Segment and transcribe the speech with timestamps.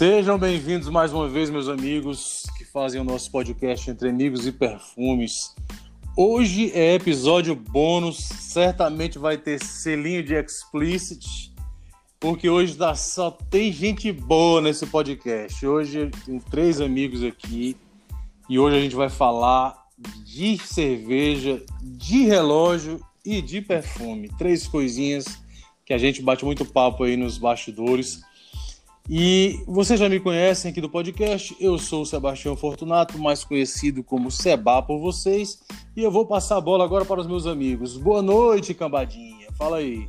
[0.00, 4.50] Sejam bem-vindos mais uma vez, meus amigos que fazem o nosso podcast Entre Amigos e
[4.50, 5.54] Perfumes.
[6.16, 11.52] Hoje é episódio bônus, certamente vai ter selinho de explicit,
[12.18, 15.66] porque hoje só tem gente boa nesse podcast.
[15.66, 17.76] Hoje tem três amigos aqui
[18.48, 19.86] e hoje a gente vai falar
[20.24, 24.30] de cerveja, de relógio e de perfume.
[24.38, 25.26] Três coisinhas
[25.84, 28.22] que a gente bate muito papo aí nos bastidores.
[29.12, 34.04] E vocês já me conhecem aqui do podcast, eu sou o Sebastião Fortunato, mais conhecido
[34.04, 35.64] como Seba por vocês,
[35.96, 37.96] e eu vou passar a bola agora para os meus amigos.
[37.96, 39.48] Boa noite, cambadinha.
[39.58, 40.08] Fala aí.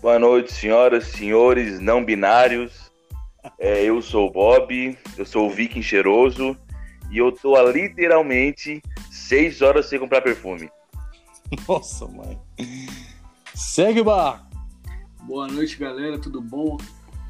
[0.00, 2.90] Boa noite, senhoras, senhores não binários.
[3.56, 6.56] É, eu sou o Bob, eu sou o Viking cheiroso
[7.08, 8.82] e eu tô há literalmente
[9.12, 10.68] seis horas sem comprar perfume.
[11.68, 12.36] Nossa, mãe.
[13.54, 14.44] Segue o bar.
[15.20, 16.76] Boa noite, galera, tudo bom?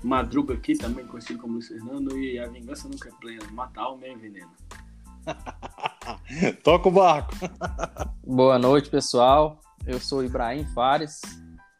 [0.03, 4.05] Madruga aqui, também conhecido como Luiz Fernando, e a vingança nunca é plena, matar alma
[4.05, 4.50] é veneno.
[6.62, 7.33] Toca o barco.
[8.27, 9.61] Boa noite, pessoal.
[9.86, 11.20] Eu sou Ibrahim Fares,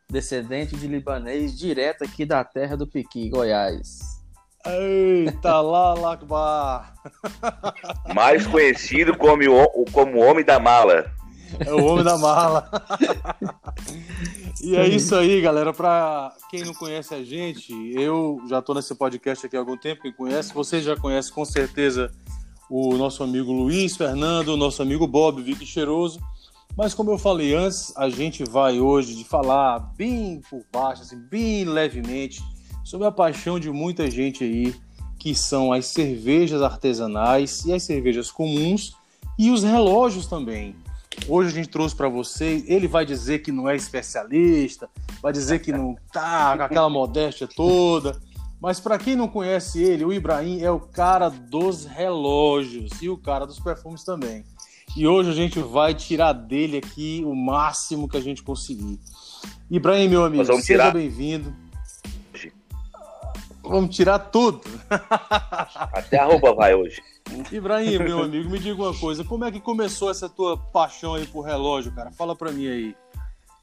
[0.09, 4.23] descendente de libanês, direto aqui da terra do Piqui, Goiás.
[4.65, 6.95] Eita, lá, Lakbar.
[8.15, 11.11] Mais conhecido como o como homem da mala.
[11.61, 12.69] É o homem da mala.
[14.63, 15.73] e é isso aí, galera.
[15.73, 20.03] Para quem não conhece a gente, eu já estou nesse podcast aqui há algum tempo.
[20.03, 22.11] Quem conhece, você já conhece com certeza
[22.71, 26.21] o nosso amigo Luiz Fernando, o nosso amigo Bob Vicky Cheiroso.
[26.77, 31.19] Mas como eu falei antes, a gente vai hoje de falar bem por baixo, assim,
[31.19, 32.43] bem levemente,
[32.83, 34.75] sobre a paixão de muita gente aí,
[35.19, 38.97] que são as cervejas artesanais e as cervejas comuns
[39.39, 40.75] e os relógios também.
[41.29, 44.89] Hoje a gente trouxe para você, ele vai dizer que não é especialista,
[45.21, 48.21] vai dizer que não tá com aquela modéstia toda,
[48.61, 53.17] mas para quem não conhece ele, o Ibrahim é o cara dos relógios e o
[53.17, 54.45] cara dos perfumes também.
[54.97, 59.01] E hoje a gente vai tirar dele aqui o máximo que a gente conseguir.
[59.71, 61.62] Ibrahim, meu amigo, seja bem-vindo.
[63.63, 64.61] Vamos tirar tudo.
[65.93, 67.03] Até a roupa vai hoje.
[67.51, 69.25] Ibrahim, meu amigo, me diga uma coisa.
[69.25, 72.11] Como é que começou essa tua paixão aí por relógio, cara?
[72.11, 72.97] Fala pra mim aí.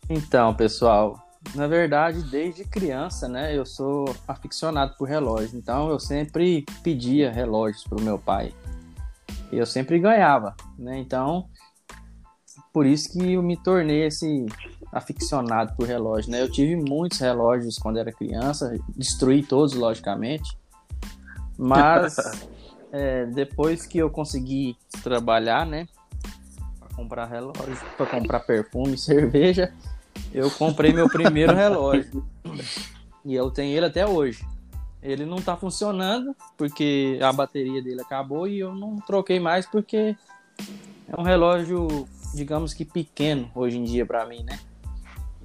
[0.10, 1.20] Então, pessoal,
[1.54, 5.58] na verdade, desde criança, né, eu sou aficionado por relógio.
[5.58, 8.54] Então, eu sempre pedia relógios pro meu pai.
[9.52, 10.98] E eu sempre ganhava, né?
[10.98, 11.48] Então,
[12.72, 14.46] por isso que eu me tornei esse
[14.91, 16.41] aficionado por relógio, né?
[16.41, 20.57] Eu tive muitos relógios quando era criança, destruí todos, logicamente.
[21.57, 22.16] Mas
[22.91, 25.88] é, depois que eu consegui trabalhar, né?
[26.79, 29.72] Para comprar relógio, para comprar perfume, cerveja,
[30.33, 32.25] eu comprei meu primeiro relógio.
[33.23, 34.44] E eu tenho ele até hoje.
[35.01, 40.16] Ele não tá funcionando porque a bateria dele acabou e eu não troquei mais porque
[41.07, 44.59] é um relógio, digamos que pequeno hoje em dia para mim, né?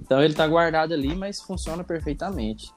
[0.04, 2.70] Então ele tá guardado ali, mas funciona perfeitamente.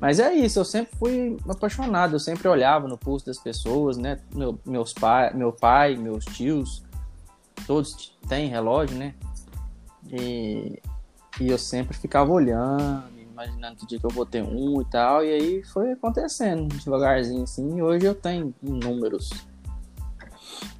[0.00, 4.18] Mas é isso, eu sempre fui apaixonado, eu sempre olhava no pulso das pessoas, né?
[4.34, 6.82] Meu, meus pai, meu pai, meus tios,
[7.68, 9.14] todos têm relógio, né?
[10.10, 10.82] E,
[11.40, 15.24] e eu sempre ficava olhando, imaginando que dia que eu vou ter um e tal,
[15.24, 19.30] e aí foi acontecendo devagarzinho assim, e hoje eu tenho números.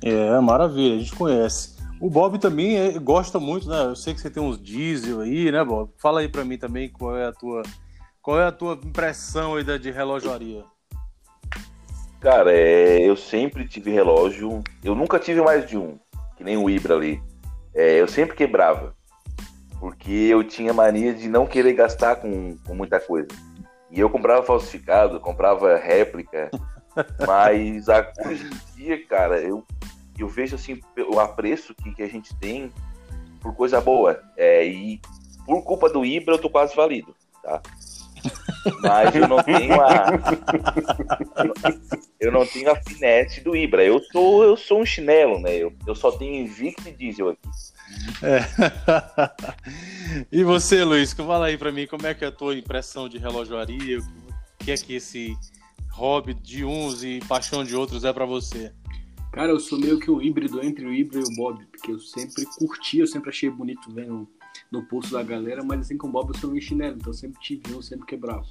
[0.02, 1.71] É, maravilha, a gente conhece.
[2.02, 3.84] O Bob também é, gosta muito, né?
[3.84, 5.88] Eu sei que você tem uns diesel aí, né, Bob?
[5.98, 7.62] Fala aí pra mim também qual é a tua
[8.20, 10.64] qual é a tua impressão aí de relojoaria?
[12.18, 14.64] Cara, é, eu sempre tive relógio.
[14.82, 15.96] Eu nunca tive mais de um,
[16.36, 17.22] que nem o Ibra ali.
[17.72, 18.96] É, eu sempre quebrava.
[19.78, 23.28] Porque eu tinha mania de não querer gastar com, com muita coisa.
[23.92, 26.50] E eu comprava falsificado, comprava réplica.
[27.24, 29.64] mas a, hoje em dia, cara, eu,
[30.18, 32.72] eu vejo assim o apreço que, que a gente tem
[33.40, 34.22] por coisa boa.
[34.36, 35.00] É, e
[35.44, 37.60] por culpa do Ibra eu tô quase valido, tá?
[38.82, 40.06] Mas eu não tenho a.
[42.20, 43.84] eu não tenho a finesse do Ibra.
[43.84, 45.56] Eu sou, eu sou um chinelo, né?
[45.56, 47.48] Eu, eu só tenho Invicto e Diesel aqui.
[48.22, 48.40] É.
[50.30, 53.18] e você, Luiz, fala aí pra mim como é que é a tua impressão de
[53.18, 53.98] relojoaria?
[53.98, 55.36] O que é que esse
[55.90, 58.72] hobby de uns e paixão de outros é para você?
[59.32, 61.98] Cara, eu sou meio que um híbrido entre o Ibra e o Bob, porque eu
[61.98, 64.28] sempre curti, eu sempre achei bonito vendo
[64.70, 67.14] no pulso da galera, mas assim com o Bob eu sou meio chinelo, então eu
[67.14, 68.44] sempre tive um, sempre quebrava.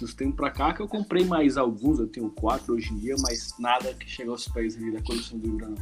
[0.00, 3.14] Dos tempos pra cá que eu comprei mais alguns, eu tenho quatro hoje em dia,
[3.20, 5.72] mas nada que chega aos pés ali da coleção do Ibra,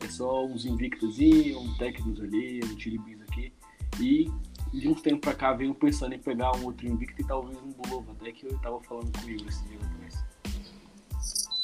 [0.00, 3.52] É só uns Invictus um Tecnos ali, um Tiribis aqui.
[4.00, 4.28] E
[4.74, 7.70] de uns tempos pra cá venho pensando em pegar um outro Invictus e talvez um
[7.70, 10.25] Bulova, até que eu tava falando com o Igor esse dia atrás.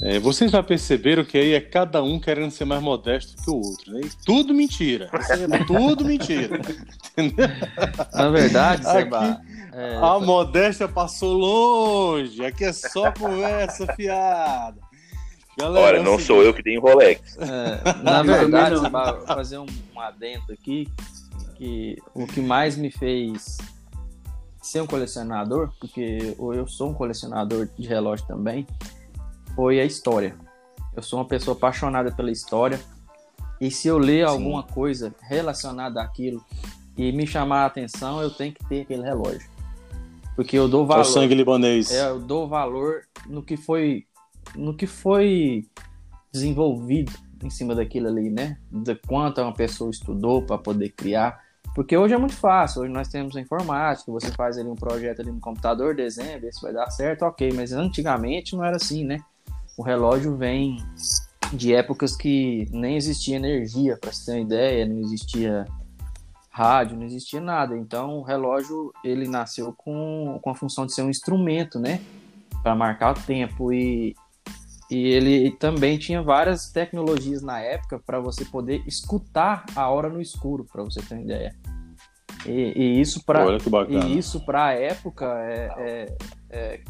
[0.04, 3.54] É, vocês já perceberam que aí é cada um querendo ser mais modesto que o
[3.54, 4.00] outro, né?
[4.04, 5.08] E tudo mentira.
[5.52, 6.60] É tudo mentira.
[7.16, 7.48] Entendeu?
[8.12, 9.40] Na verdade, Seba,
[9.72, 9.94] é...
[9.94, 12.44] a modéstia passou longe.
[12.44, 14.76] Aqui é só conversa fiada.
[15.56, 17.38] Galera, Olha, não sou eu que tenho Rolex.
[17.38, 20.88] É, na verdade, Seba, vou fazer um, um adendo aqui.
[21.54, 23.58] Que o que mais me fez
[24.60, 28.66] ser um colecionador, porque eu sou um colecionador de relógio também,
[29.54, 30.36] foi a história.
[30.94, 32.80] Eu sou uma pessoa apaixonada pela história.
[33.60, 34.32] E se eu ler Sim.
[34.32, 36.44] alguma coisa relacionada àquilo
[36.96, 39.48] e me chamar a atenção, eu tenho que ter aquele relógio.
[40.34, 41.04] Porque eu dou valor.
[41.04, 41.90] É o sangue libanês.
[41.90, 44.06] É, eu dou valor no que foi
[44.56, 45.66] no que foi
[46.32, 47.12] desenvolvido
[47.42, 48.58] em cima daquilo ali, né?
[48.70, 51.40] De quanto uma pessoa estudou para poder criar.
[51.74, 55.20] Porque hoje é muito fácil, hoje nós temos a informática, você faz ali um projeto
[55.20, 59.04] ali no computador, desenha, vê se vai dar certo, ok, mas antigamente não era assim,
[59.04, 59.20] né?
[59.76, 60.76] O relógio vem
[61.52, 65.66] de épocas que nem existia energia, para você ter uma ideia, não existia
[66.50, 67.76] rádio, não existia nada.
[67.76, 72.00] Então o relógio ele nasceu com, com a função de ser um instrumento, né,
[72.62, 74.14] para marcar o tempo e
[74.92, 80.20] e ele também tinha várias tecnologias na época para você poder escutar a hora no
[80.20, 81.56] escuro, para você ter uma ideia.
[82.44, 83.56] E, e isso para
[83.88, 86.16] e isso para a época é, é,
[86.50, 86.80] é,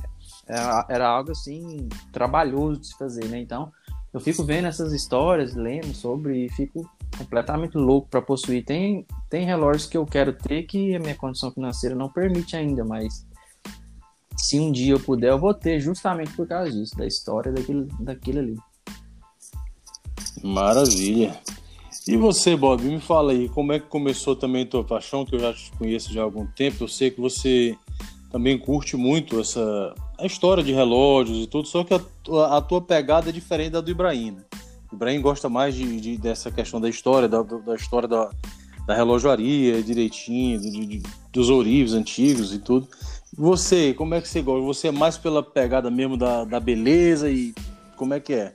[0.47, 3.41] era, era algo assim trabalhoso de se fazer, né?
[3.41, 3.73] Então,
[4.13, 8.65] eu fico vendo essas histórias, lendo sobre e fico completamente louco para possuir.
[8.65, 12.85] Tem, tem relógios que eu quero ter que a minha condição financeira não permite ainda,
[12.85, 13.27] mas
[14.37, 17.87] se um dia eu puder, eu vou ter justamente por causa disso, da história daquilo,
[18.01, 18.57] daquilo ali.
[20.43, 21.39] Maravilha.
[22.07, 25.37] E você, Bob, me fala aí, como é que começou também a tua paixão, que
[25.37, 27.79] eu já te conheço já há algum tempo, eu sei que você
[28.33, 32.81] também curte muito essa a história de relógios e tudo, só que a, a tua
[32.81, 34.33] pegada é diferente da do Ibrahim.
[34.33, 34.43] Né?
[34.91, 38.31] O Ibrahim gosta mais de, de, dessa questão da história, da, da história da,
[38.87, 41.03] da relojoaria direitinho, de, de,
[41.33, 42.89] dos ourives antigos e tudo.
[43.37, 44.65] Você, como é que você gosta?
[44.65, 47.53] Você é mais pela pegada mesmo da, da beleza e
[47.97, 48.55] como é que é?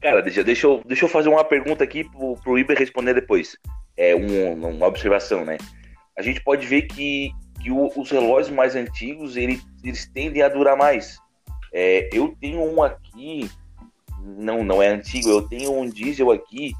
[0.00, 3.56] Cara, deixa, eu, deixa eu fazer uma pergunta aqui pro, pro Iber responder depois.
[3.96, 5.58] É um, uma observação, né?
[6.18, 7.30] A gente pode ver que
[7.62, 11.18] que o, os relógios mais antigos ele, eles tendem a durar mais.
[11.72, 13.48] É, eu tenho um aqui,
[14.20, 16.72] não, não é antigo, eu tenho um diesel aqui,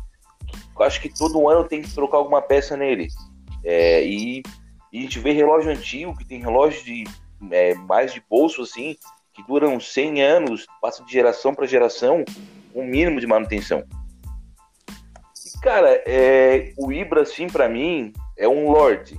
[0.77, 3.09] eu acho que todo ano tem que trocar alguma peça nele.
[3.65, 4.43] É, e,
[4.93, 7.05] e, a gente vê relógio antigo, que tem relógio de
[7.51, 8.97] é, mais de bolso assim,
[9.33, 12.25] que duram 100 anos, passa de geração para geração,
[12.75, 13.85] um mínimo de manutenção.
[15.47, 19.19] E, cara, é, o Ibra, assim, para mim, é um Lorde.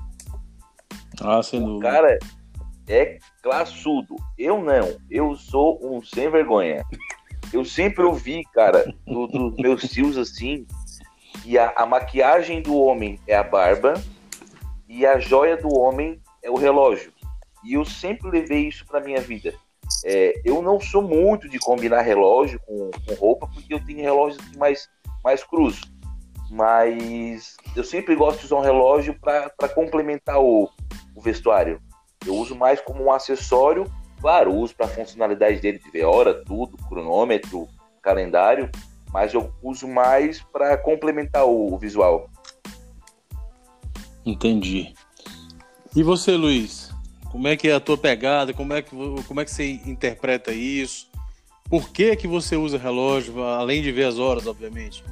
[1.22, 1.92] Ah, sem o dúvida.
[1.92, 2.20] cara
[2.88, 4.16] é classudo.
[4.38, 4.98] Eu não.
[5.10, 6.84] Eu sou um sem vergonha.
[7.52, 10.66] Eu sempre ouvi, cara, dos do meus tios assim,
[11.42, 13.94] que a, a maquiagem do homem é a barba
[14.88, 17.14] e a joia do homem é o relógio.
[17.64, 19.54] E eu sempre levei isso para minha vida.
[20.06, 24.44] É, eu não sou muito de combinar relógio com, com roupa, porque eu tenho relógios
[24.58, 24.90] mais,
[25.24, 25.80] mais cruz.
[26.50, 30.70] Mas eu sempre gosto de usar um relógio para complementar o,
[31.16, 31.82] o vestuário.
[32.26, 33.86] Eu uso mais como um acessório,
[34.22, 37.68] claro, uso para a funcionalidade dele de ver hora, tudo, cronômetro,
[38.02, 38.70] calendário,
[39.12, 42.30] mas eu uso mais para complementar o, o visual.
[44.26, 44.94] Entendi.
[45.96, 46.92] E você, Luiz?
[47.32, 48.54] Como é que é a tua pegada?
[48.54, 51.10] Como é que, como é que você interpreta isso?
[51.70, 55.04] Por que que você usa relógio, além de ver as horas, obviamente?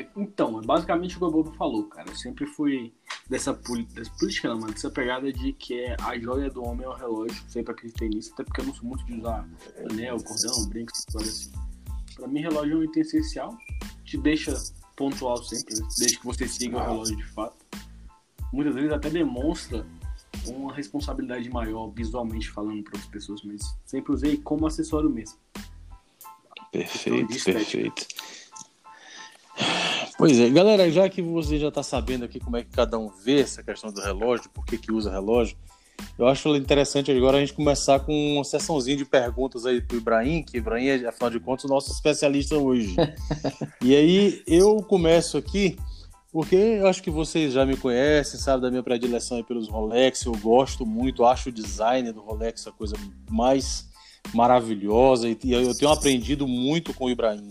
[0.00, 2.08] É, então, é basicamente o que o Bobo falou, cara.
[2.08, 2.92] Eu sempre fui
[3.28, 6.88] dessa, dessa política, não, mano, dessa pegada de que é a joia do homem é
[6.88, 7.42] o relógio.
[7.48, 9.46] Sempre acreditei nisso, até porque eu não sou muito de usar
[9.90, 11.52] anel, cordão, brinco, essas coisas assim.
[12.14, 13.56] Pra mim, relógio é um item essencial,
[14.04, 14.54] te deixa
[14.96, 15.86] pontual sempre, né?
[15.98, 17.56] desde que você siga o relógio de fato.
[18.52, 19.86] Muitas vezes até demonstra
[20.46, 25.38] uma responsabilidade maior visualmente falando para outras pessoas, mas sempre usei como acessório mesmo.
[26.72, 28.06] Perfeito, perfeito.
[30.18, 33.08] Pois é, galera, já que você já está sabendo aqui como é que cada um
[33.08, 35.56] vê essa questão do relógio, por que, que usa relógio,
[36.18, 40.42] eu acho interessante agora a gente começar com uma sessãozinha de perguntas aí pro Ibrahim,
[40.42, 42.94] que Ibrahim é, afinal de contas, o nosso especialista hoje.
[43.82, 45.78] e aí eu começo aqui,
[46.32, 50.32] porque eu acho que vocês já me conhecem, sabe da minha predileção pelos Rolex, eu
[50.32, 52.96] gosto muito, acho o design do Rolex a coisa
[53.30, 53.88] mais
[54.34, 57.50] maravilhosa e eu tenho aprendido muito com o Ibrahim.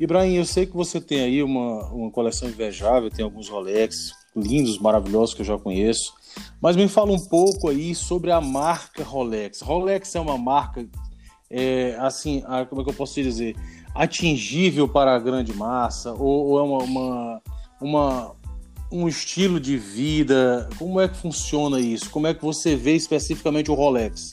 [0.00, 4.78] Ibrahim, eu sei que você tem aí uma, uma coleção invejável, tem alguns Rolex lindos,
[4.78, 6.12] maravilhosos que eu já conheço.
[6.60, 9.60] Mas me fala um pouco aí sobre a marca Rolex.
[9.60, 10.86] Rolex é uma marca
[11.50, 13.56] é, assim, a, como é que eu posso dizer,
[13.94, 17.42] atingível para a grande massa ou, ou é uma, uma,
[17.80, 18.36] uma,
[18.92, 20.68] um estilo de vida?
[20.78, 22.10] Como é que funciona isso?
[22.10, 24.32] Como é que você vê especificamente o Rolex?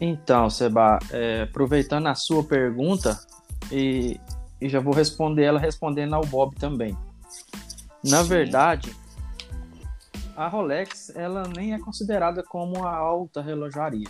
[0.00, 3.18] Então, Seba, é, aproveitando a sua pergunta
[3.72, 4.18] e,
[4.60, 6.96] e já vou responder ela respondendo ao Bob também.
[8.04, 8.28] Na Sim.
[8.28, 8.96] verdade,
[10.36, 14.08] a Rolex ela nem é considerada como a alta relojaria.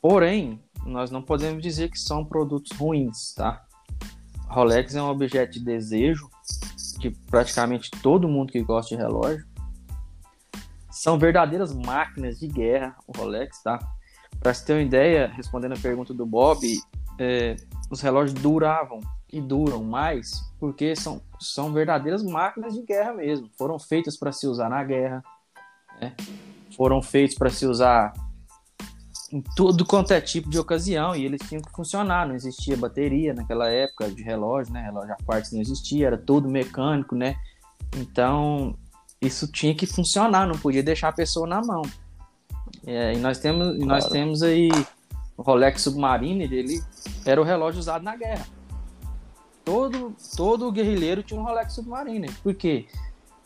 [0.00, 3.64] Porém, nós não podemos dizer que são produtos ruins, tá?
[4.48, 6.28] A Rolex é um objeto de desejo
[6.98, 9.44] de praticamente todo mundo que gosta de relógio.
[10.90, 13.78] São verdadeiras máquinas de guerra, o Rolex, tá?
[14.38, 16.60] Para você ter uma ideia, respondendo a pergunta do Bob,
[17.18, 17.56] é,
[17.90, 19.00] os relógios duravam
[19.32, 23.48] e duram mais porque são, são verdadeiras máquinas de guerra mesmo.
[23.56, 25.22] Foram feitas para se usar na guerra,
[26.00, 26.14] né?
[26.76, 28.12] foram feitos para se usar
[29.32, 32.26] em tudo quanto é tipo de ocasião e eles tinham que funcionar.
[32.26, 34.82] Não existia bateria naquela época de relógio, né?
[34.82, 37.36] Relógio a quartzo não existia, era todo mecânico, né?
[37.96, 38.76] Então
[39.20, 41.82] isso tinha que funcionar, não podia deixar a pessoa na mão.
[42.86, 43.86] É, e nós temos, claro.
[43.86, 44.70] nós temos aí
[45.36, 46.82] o Rolex Submariner, ele
[47.24, 48.46] era o relógio usado na guerra.
[49.64, 52.30] Todo, todo guerrilheiro tinha um Rolex Submariner.
[52.42, 52.86] Por quê?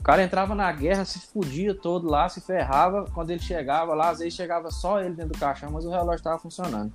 [0.01, 3.07] O cara entrava na guerra, se fudia todo lá, se ferrava.
[3.15, 6.17] Quando ele chegava lá, às vezes chegava só ele dentro do caixão, mas o relógio
[6.17, 6.93] estava funcionando.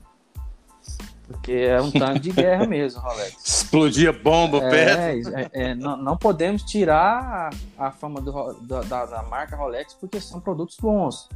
[1.29, 3.35] Porque é um tanque de guerra mesmo, Rolex.
[3.45, 5.35] Explodia bomba é, perto.
[5.35, 10.19] É, é, não, não, podemos tirar a, a fama do, da, da, marca Rolex porque
[10.19, 11.29] são produtos bons.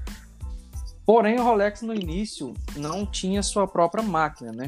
[1.06, 4.66] Porém, o Rolex no início não tinha sua própria máquina, né?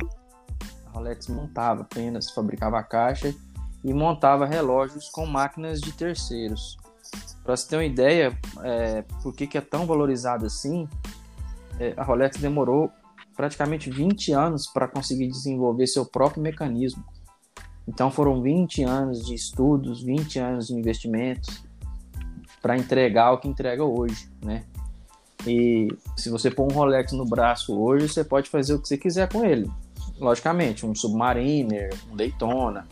[0.96, 3.36] Rolex montava apenas, fabricava a caixa
[3.84, 6.78] e montava relógios com máquinas de terceiros.
[7.44, 10.88] Para você ter uma ideia, é, por que, que é tão valorizado assim,
[11.80, 12.90] é, a Rolex demorou
[13.36, 17.04] praticamente 20 anos para conseguir desenvolver seu próprio mecanismo.
[17.88, 21.64] Então foram 20 anos de estudos, 20 anos de investimentos
[22.62, 24.64] para entregar o que entrega hoje, né?
[25.46, 28.98] E se você pôr um Rolex no braço hoje, você pode fazer o que você
[28.98, 29.70] quiser com ele
[30.20, 32.88] logicamente, um Submariner, um Daytona.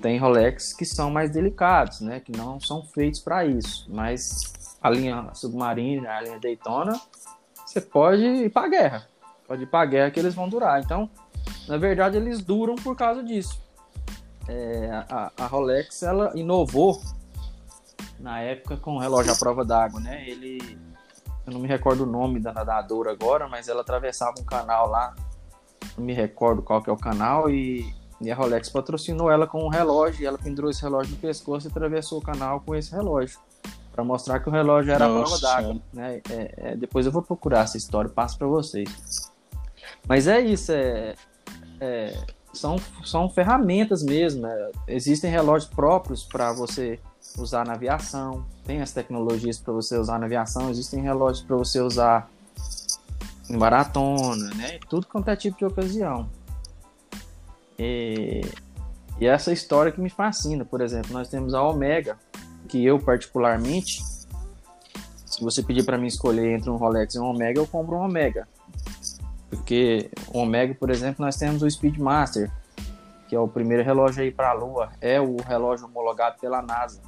[0.00, 2.20] Tem Rolex que são mais delicados, né?
[2.20, 3.86] Que não são feitos para isso.
[3.88, 7.00] Mas a linha Submariner, a linha Daytona,
[7.64, 9.08] você pode ir para guerra.
[9.46, 10.80] Pode ir para guerra que eles vão durar.
[10.82, 11.08] Então,
[11.66, 13.60] na verdade, eles duram por causa disso.
[14.48, 17.00] É, a, a, Rolex ela inovou
[18.20, 20.28] na época com o relógio à prova d'água, né?
[20.28, 20.78] Ele,
[21.44, 25.14] eu não me recordo o nome da nadadora agora, mas ela atravessava um canal lá
[25.96, 29.64] não me recordo qual que é o canal, e, e a Rolex patrocinou ela com
[29.64, 32.92] um relógio, e ela pendurou esse relógio no pescoço e atravessou o canal com esse
[32.92, 33.38] relógio,
[33.92, 35.36] para mostrar que o relógio era Nossa.
[35.36, 35.82] a prova d'água.
[35.92, 36.20] Né?
[36.30, 39.32] É, é, depois eu vou procurar essa história, passo para vocês.
[40.06, 41.14] Mas é isso, é,
[41.80, 42.16] é,
[42.52, 44.46] são, são ferramentas mesmo.
[44.46, 46.98] É, existem relógios próprios para você
[47.38, 51.80] usar na aviação, tem as tecnologias para você usar na aviação, existem relógios para você
[51.80, 52.30] usar
[53.48, 54.78] maratona, né?
[54.88, 56.28] Tudo quanto é tipo de ocasião.
[57.78, 58.42] E,
[59.20, 62.18] e essa história que me fascina, por exemplo, nós temos a Omega,
[62.68, 64.02] que eu particularmente,
[65.24, 68.00] se você pedir para mim escolher entre um Rolex e um Omega, eu compro um
[68.00, 68.48] Omega.
[69.48, 72.50] Porque o Omega, por exemplo, nós temos o Speedmaster,
[73.28, 77.00] que é o primeiro relógio aí para a Lua, é o relógio homologado pela NASA.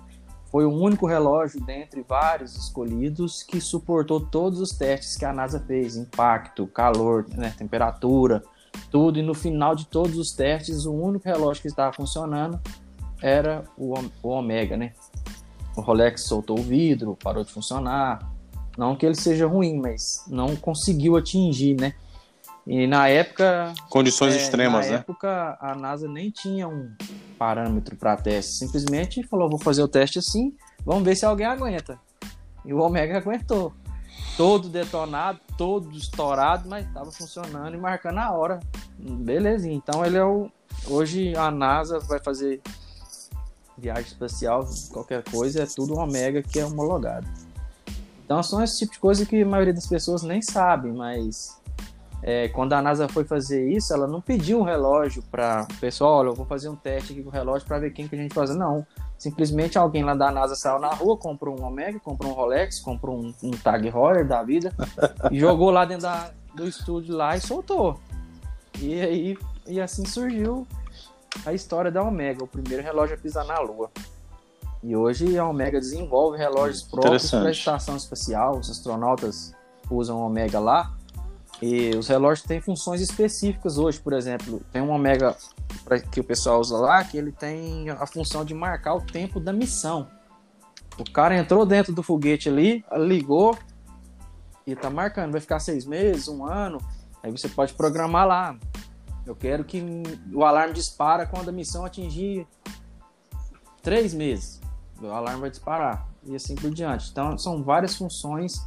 [0.50, 5.60] Foi o único relógio dentre vários escolhidos que suportou todos os testes que a NASA
[5.60, 8.42] fez: impacto, calor, né, temperatura,
[8.90, 9.18] tudo.
[9.18, 12.58] E no final de todos os testes, o único relógio que estava funcionando
[13.22, 14.92] era o, o Omega, né?
[15.76, 18.32] O Rolex soltou o vidro, parou de funcionar.
[18.76, 21.94] Não que ele seja ruim, mas não conseguiu atingir, né?
[22.68, 23.72] E na época.
[23.88, 24.92] Condições é, extremas, na né?
[24.92, 26.94] Na época, a NASA nem tinha um
[27.38, 28.52] parâmetro para teste.
[28.52, 31.98] Simplesmente falou: vou fazer o teste assim, vamos ver se alguém aguenta.
[32.66, 33.72] E o Omega aguentou.
[34.36, 38.60] Todo detonado, todo estourado, mas estava funcionando e marcando a hora.
[38.98, 39.74] Belezinha.
[39.74, 40.50] Então ele é o.
[40.86, 42.60] Hoje a NASA vai fazer
[43.78, 47.26] viagem espacial, qualquer coisa, é tudo Omega que é homologado.
[48.24, 51.57] Então são esse tipo de coisa que a maioria das pessoas nem sabe, mas
[52.22, 56.18] é, quando a NASA foi fazer isso, ela não pediu um relógio para o pessoal,
[56.18, 58.18] olha, eu vou fazer um teste aqui com o relógio para ver quem que a
[58.18, 58.54] gente faz.
[58.54, 58.84] Não,
[59.16, 63.16] simplesmente alguém lá da NASA saiu na rua, comprou um Omega, comprou um Rolex, comprou
[63.16, 64.72] um, um Tag Heuer da vida
[65.30, 67.98] e jogou lá dentro da, do estúdio lá e soltou.
[68.80, 70.66] E aí e assim surgiu
[71.44, 73.90] a história da Omega, o primeiro relógio a pisar na Lua.
[74.82, 79.52] E hoje a Omega desenvolve relógios próprios para a estação espacial, os astronautas
[79.90, 80.97] usam o Omega lá
[81.60, 85.36] E os relógios têm funções específicas hoje, por exemplo, tem um Omega
[86.12, 89.52] que o pessoal usa lá, que ele tem a função de marcar o tempo da
[89.52, 90.08] missão.
[90.98, 93.58] O cara entrou dentro do foguete ali, ligou
[94.66, 96.78] e tá marcando, vai ficar seis meses, um ano.
[97.22, 98.56] Aí você pode programar lá.
[99.26, 99.82] Eu quero que
[100.32, 102.46] o alarme dispara quando a missão atingir
[103.82, 104.60] três meses.
[105.00, 107.10] O alarme vai disparar e assim por diante.
[107.10, 108.62] Então são várias funções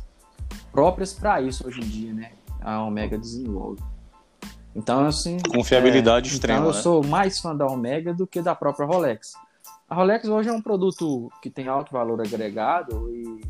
[0.71, 2.31] próprias para isso hoje em dia, né?
[2.61, 3.81] A Omega desenvolve.
[4.75, 5.37] Então, assim.
[5.53, 6.59] Confiabilidade é, extrema.
[6.59, 6.81] Então, eu né?
[6.81, 9.33] sou mais fã da Omega do que da própria Rolex.
[9.89, 13.41] A Rolex hoje é um produto que tem alto valor agregado e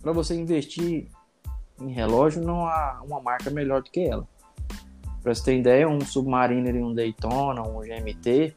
[0.00, 1.08] para você investir
[1.80, 4.26] em relógio não há uma marca melhor do que ela.
[5.22, 8.54] Para você ter ideia, um Submariner e um Daytona, um GMT,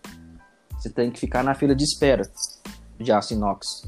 [0.78, 2.30] você tem que ficar na fila de espera
[3.00, 3.84] de aço inox.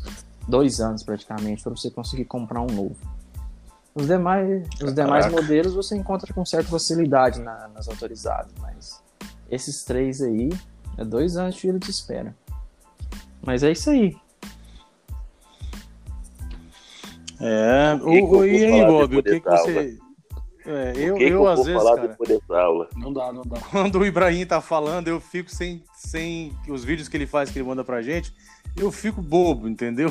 [0.47, 2.97] Dois anos praticamente para você conseguir comprar um novo.
[3.99, 9.03] Os demais, os demais modelos você encontra com certa facilidade na, nas autorizadas, mas
[9.51, 10.49] esses três aí
[10.97, 12.33] é dois anos de fila de espera.
[13.41, 14.15] Mas é isso aí.
[17.41, 19.97] É, O e aí, Bob, o que, que você.
[20.65, 22.15] É, eu, o que, que eu, eu às vezes, cara?
[22.95, 23.59] Não dá, não dá.
[23.71, 27.59] quando o Ibrahim tá falando, eu fico sem, sem os vídeos que ele faz, que
[27.59, 28.33] ele manda pra gente,
[28.79, 30.09] eu fico bobo, entendeu?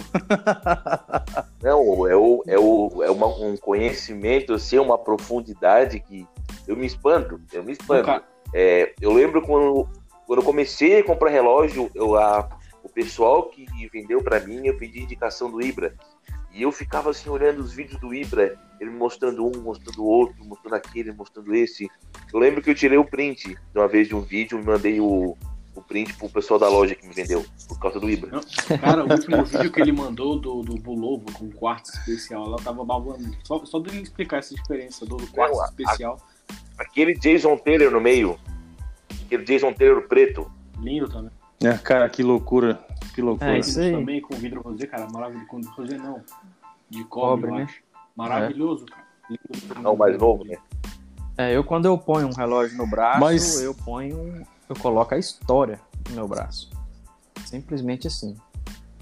[1.62, 6.26] Não, é, o, é, o, é uma, um conhecimento, assim, uma profundidade que
[6.66, 8.22] eu me espanto, eu me espanto.
[8.54, 9.88] É, eu lembro quando,
[10.26, 12.48] quando eu comecei a comprar relógio, eu, a,
[12.82, 15.94] o pessoal que vendeu para mim, eu pedi indicação do Ibra.
[16.52, 20.74] E eu ficava assim olhando os vídeos do Ibra, ele mostrando um, mostrando outro, mostrando
[20.74, 21.88] aquele, mostrando esse.
[22.32, 25.36] Eu lembro que eu tirei o print de uma vez de um vídeo mandei o,
[25.78, 28.40] o print pro pessoal da loja que me vendeu, por causa do Ibra.
[28.80, 32.84] Cara, o último vídeo que ele mandou do, do Bulovo com quartzo especial, ela tava
[32.84, 33.30] babando.
[33.44, 36.20] Só, só dele explicar essa diferença do, quartzo Não, a- especial.
[36.78, 38.38] Aquele Jason Taylor no meio,
[39.24, 40.50] aquele Jason Taylor preto,
[40.80, 41.30] Lindo também.
[41.64, 42.78] É, cara, que loucura.
[43.14, 43.56] Que loucura.
[43.56, 43.90] É isso aí.
[43.90, 45.08] também com vidro rosé, cara.
[45.12, 45.46] Maravilhoso.
[45.48, 46.22] Com rosé não.
[46.88, 47.68] De cobre, Cobre, né?
[48.14, 49.02] Maravilhoso, cara.
[49.28, 49.86] Lindo.
[49.86, 50.56] é o mais novo, né?
[51.36, 54.46] É, eu quando eu ponho um relógio no braço, Mas- eu ponho.
[54.68, 56.70] Eu coloco a história no meu braço.
[57.46, 58.36] Simplesmente assim.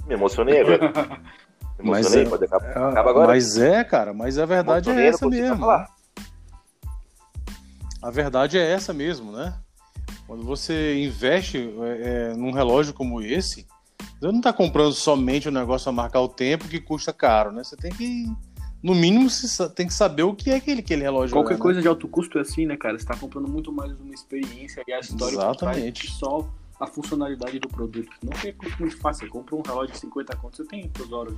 [0.06, 0.92] Me emocionei agora.
[1.78, 2.66] Me Mas emocionei, é- pode acabar.
[2.66, 3.26] É, Acaba agora.
[3.28, 5.58] Mas é, cara, mas a verdade é essa mesmo.
[5.58, 5.80] falar.
[5.80, 5.86] né?
[8.00, 9.54] A verdade é essa mesmo, né?
[10.26, 13.66] Quando você investe é, é, num relógio como esse,
[14.18, 17.62] você não está comprando somente um negócio a marcar o tempo que custa caro, né?
[17.62, 18.26] Você tem que,
[18.86, 21.34] no mínimo, você tem que saber o que é aquele, aquele relógio.
[21.34, 21.60] Qualquer né?
[21.60, 22.96] coisa de alto custo é assim, né, cara?
[22.96, 26.08] Você tá comprando muito mais uma experiência e a história Exatamente.
[26.08, 28.08] só a funcionalidade do produto.
[28.22, 29.26] Não é muito fácil.
[29.26, 31.34] Você compra um relógio de 50 contos, você tem todas horas.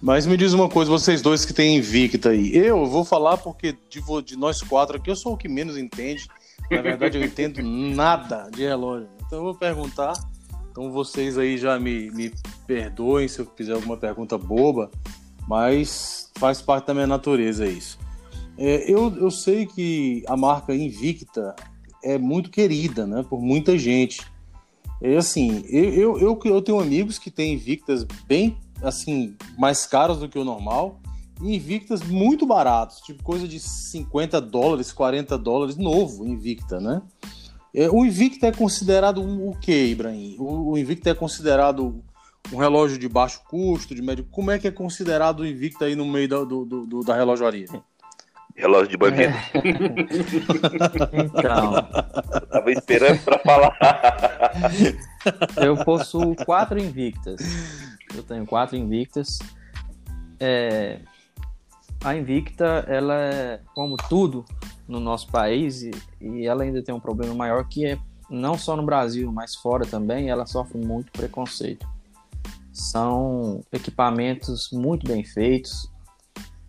[0.00, 2.56] Mas me diz uma coisa, vocês dois que têm Invicta aí.
[2.56, 6.28] Eu vou falar porque de, de nós quatro aqui, eu sou o que menos entende.
[6.70, 9.08] Na verdade, eu entendo nada de relógio.
[9.26, 10.12] Então eu vou perguntar.
[10.70, 12.32] Então vocês aí já me, me
[12.66, 14.90] perdoem se eu fizer alguma pergunta boba,
[15.48, 17.98] mas faz parte da minha natureza isso.
[18.56, 21.54] É, eu, eu sei que a marca Invicta
[22.04, 24.20] é muito querida, né, por muita gente.
[25.02, 30.28] É assim, eu, eu, eu, tenho amigos que têm Invictas bem assim, mais caros do
[30.28, 31.00] que o normal,
[31.42, 37.02] e Invictas muito baratos, tipo coisa de 50 dólares, 40 dólares, novo Invicta, né?
[37.74, 40.36] É, o Invicta é considerado um, o que, Ibrahim?
[40.38, 42.02] O, o Invicta é considerado
[42.52, 44.26] um relógio de baixo custo, de médio.
[44.30, 47.14] Como é que é considerado o Invicta aí no meio da, do, do- do- da
[47.14, 47.66] relojoaria?
[48.56, 49.32] Relógio de bandido.
[51.12, 51.74] Então,
[52.34, 53.78] Eu tava esperando pra falar.
[55.56, 57.40] eu possuo quatro invictas.
[58.14, 59.38] Eu tenho quatro invictas.
[60.38, 60.98] É,
[62.02, 64.44] a Invicta, ela é como tudo
[64.90, 67.98] no nosso país e, e ela ainda tem um problema maior que é
[68.28, 71.86] não só no Brasil, mas fora também, ela sofre muito preconceito.
[72.72, 75.90] São equipamentos muito bem feitos.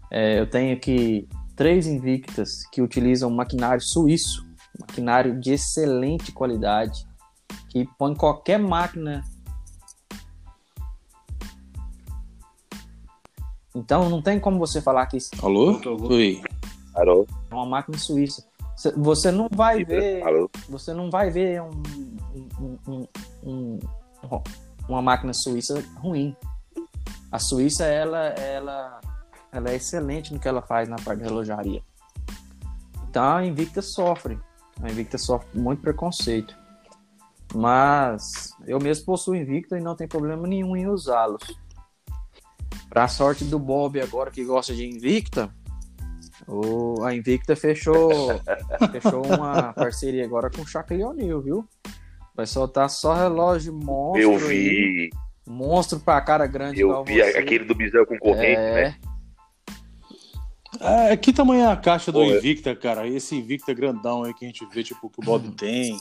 [0.09, 4.45] É, eu tenho aqui três Invictas que utilizam maquinário suíço,
[4.79, 7.05] maquinário de excelente qualidade,
[7.69, 9.23] que põe qualquer máquina.
[13.75, 15.79] Então não tem como você falar que isso Alô?
[16.09, 16.41] Oi.
[16.93, 17.27] Parou.
[17.49, 18.45] é uma máquina suíça.
[18.75, 20.49] Cê- Você não vai ver, Parou.
[20.69, 23.07] você não vai ver um- um-
[23.43, 23.79] um-
[24.87, 26.35] uma máquina suíça ruim.
[27.31, 28.99] A Suíça ela, ela,
[29.51, 31.81] ela é excelente no que ela faz na parte de relojaria.
[33.09, 34.37] Então a Invicta sofre.
[34.81, 36.55] A Invicta sofre muito preconceito.
[37.53, 38.21] Mas
[38.65, 41.41] eu mesmo possuo Invicta e não tem problema nenhum em usá-los.
[42.89, 45.53] Para sorte do Bob agora que gosta de Invicta,
[46.51, 48.11] O, a Invicta fechou,
[48.91, 51.65] fechou uma parceria agora com o Shaquille O'Neal, viu?
[52.35, 54.21] Vai soltar só relógio monstro.
[54.21, 54.39] Eu aí.
[54.47, 55.09] vi,
[55.47, 57.37] Monstro pra cara grande eu igual vi você.
[57.37, 58.95] aquele do bisel com corrente, é, né?
[60.79, 63.07] É, que tamanho é a caixa do Pô, é- Invicta, cara?
[63.07, 65.97] Esse Invicta grandão aí que a gente vê, tipo, que o Bob tem.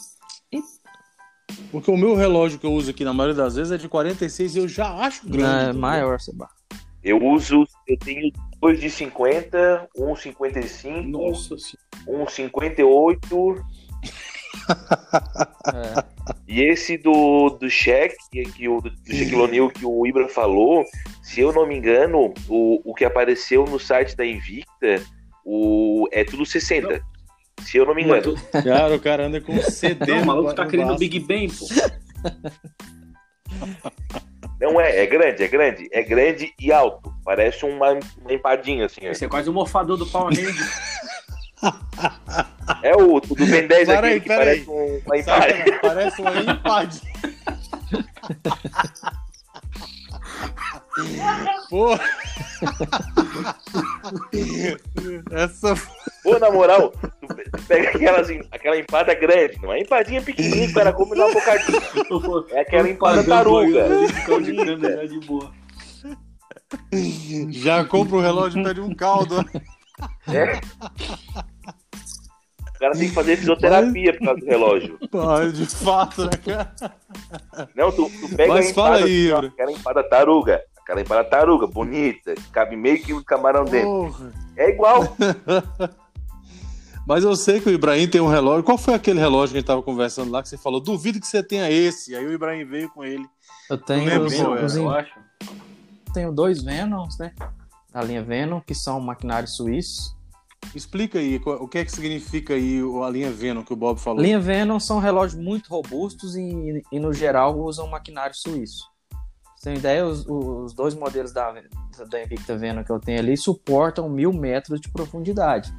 [1.71, 4.55] Porque o meu relógio que eu uso aqui na maioria das vezes é de 46
[4.55, 5.71] e eu já acho grande.
[5.71, 6.49] é maior, Seba.
[7.03, 12.23] Eu uso, eu tenho dois de 50, um 55, Nossa senhora.
[12.23, 13.65] um 58
[15.73, 16.05] É.
[16.47, 18.17] e esse do, do cheque,
[18.57, 20.85] que o do, Shaquille O'Neal que o Ibra falou,
[21.23, 25.03] se eu não me engano, o, o que apareceu no site da Invicta,
[25.45, 27.01] o, é tudo 60.
[27.63, 28.35] Se eu não me engano.
[28.35, 30.13] tu- Cara, o cara anda com CD.
[30.13, 30.99] Não, o maluco tá querendo o.
[30.99, 31.67] Big Bang, pô.
[34.61, 37.13] Não é, é grande, é grande, é grande e alto.
[37.25, 39.07] Parece uma, uma empadinha assim.
[39.07, 40.55] Esse é quase o morfador do Power Ranger.
[42.83, 45.59] É o, do Ben 10 Pera aquele aí, que parece um, uma empadinha.
[45.59, 47.13] Sabe, Parece uma empadinha.
[51.69, 51.91] Pô.
[55.31, 55.75] Essa
[56.23, 60.67] Pô, na moral, tu pe- tu pega aquelas, aquela empada grande, não é empadinha pequenininha
[60.67, 61.81] que o cara come numa bocadinha.
[62.51, 63.89] É aquela empada taruga.
[64.27, 64.77] câmera
[67.51, 69.45] já compra o relógio e pede um caldo.
[70.29, 70.61] É.
[72.63, 74.99] O cara tem que fazer fisioterapia por causa do relógio.
[75.11, 76.75] Pô, de fato, né, cara?
[77.75, 80.63] Não, tu, tu pega Mas a fala empada, aí, assim, aquela empada taruga.
[80.91, 83.87] Aquela empada taruga, bonita, cabe meio quilo de camarão dentro.
[83.89, 84.33] Porra.
[84.57, 85.17] É igual.
[87.07, 88.65] Mas eu sei que o Ibrahim tem um relógio.
[88.65, 90.81] Qual foi aquele relógio que a gente tava conversando lá que você falou?
[90.81, 92.13] Duvido que você tenha esse.
[92.17, 93.25] Aí o Ibrahim veio com ele.
[93.71, 95.13] Eu tenho, os, os- Eu acho.
[96.13, 97.33] tenho dois Venoms, né?
[97.93, 100.17] Da linha Venom, que são maquinários suíços.
[100.75, 104.21] Explica aí o que é que significa aí a linha Venom que o Bob falou.
[104.21, 108.91] Linha Venom são relógios muito robustos e, e, no geral, usam maquinário suíço.
[109.61, 111.53] Você tem ideia, os, os dois modelos da,
[112.09, 115.71] da Invicta Venom que eu tenho ali suportam mil metros de profundidade.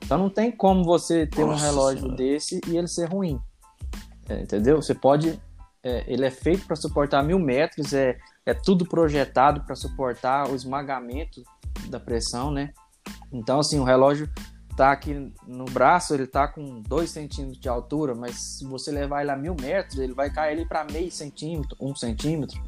[0.00, 2.16] Então não tem como você ter um Nossa relógio Senhora.
[2.16, 3.40] desse e ele ser ruim.
[4.28, 4.80] É, entendeu?
[4.80, 5.40] Você pode.
[5.82, 8.16] é, ele é feito para suportar mil metros, é,
[8.46, 11.42] é tudo projetado para suportar o esmagamento
[11.88, 12.72] da pressão, né?
[13.32, 14.30] Então, assim, o relógio
[14.76, 19.22] tá aqui no braço, ele tá com 2 centímetros de altura, mas se você levar
[19.22, 22.62] ele a mil metros, ele vai cair ali para meio centímetro, um centímetro.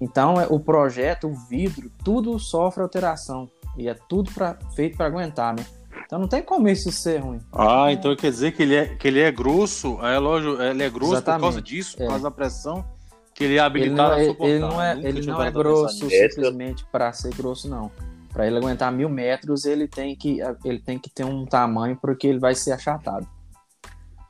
[0.00, 3.48] Então, é, o projeto, o vidro, tudo sofre alteração.
[3.76, 5.64] E é tudo pra, feito para aguentar, né?
[6.06, 7.40] Então não tem como isso ser ruim.
[7.52, 10.90] Ah, então quer dizer que ele é, que ele é grosso, a relógio, ele é
[10.90, 11.40] grosso por Exatamente.
[11.42, 12.06] causa disso, por É.
[12.08, 12.84] causa da pressão,
[13.32, 14.48] que ele é Ele habilitado não é, a suportar.
[14.50, 17.92] ele não é, Nunca ele não é grosso simplesmente para ser grosso, não.
[18.32, 22.26] Para ele aguentar mil metros, ele tem que, ele tem que ter um tamanho porque
[22.26, 23.26] ele vai ser achatado.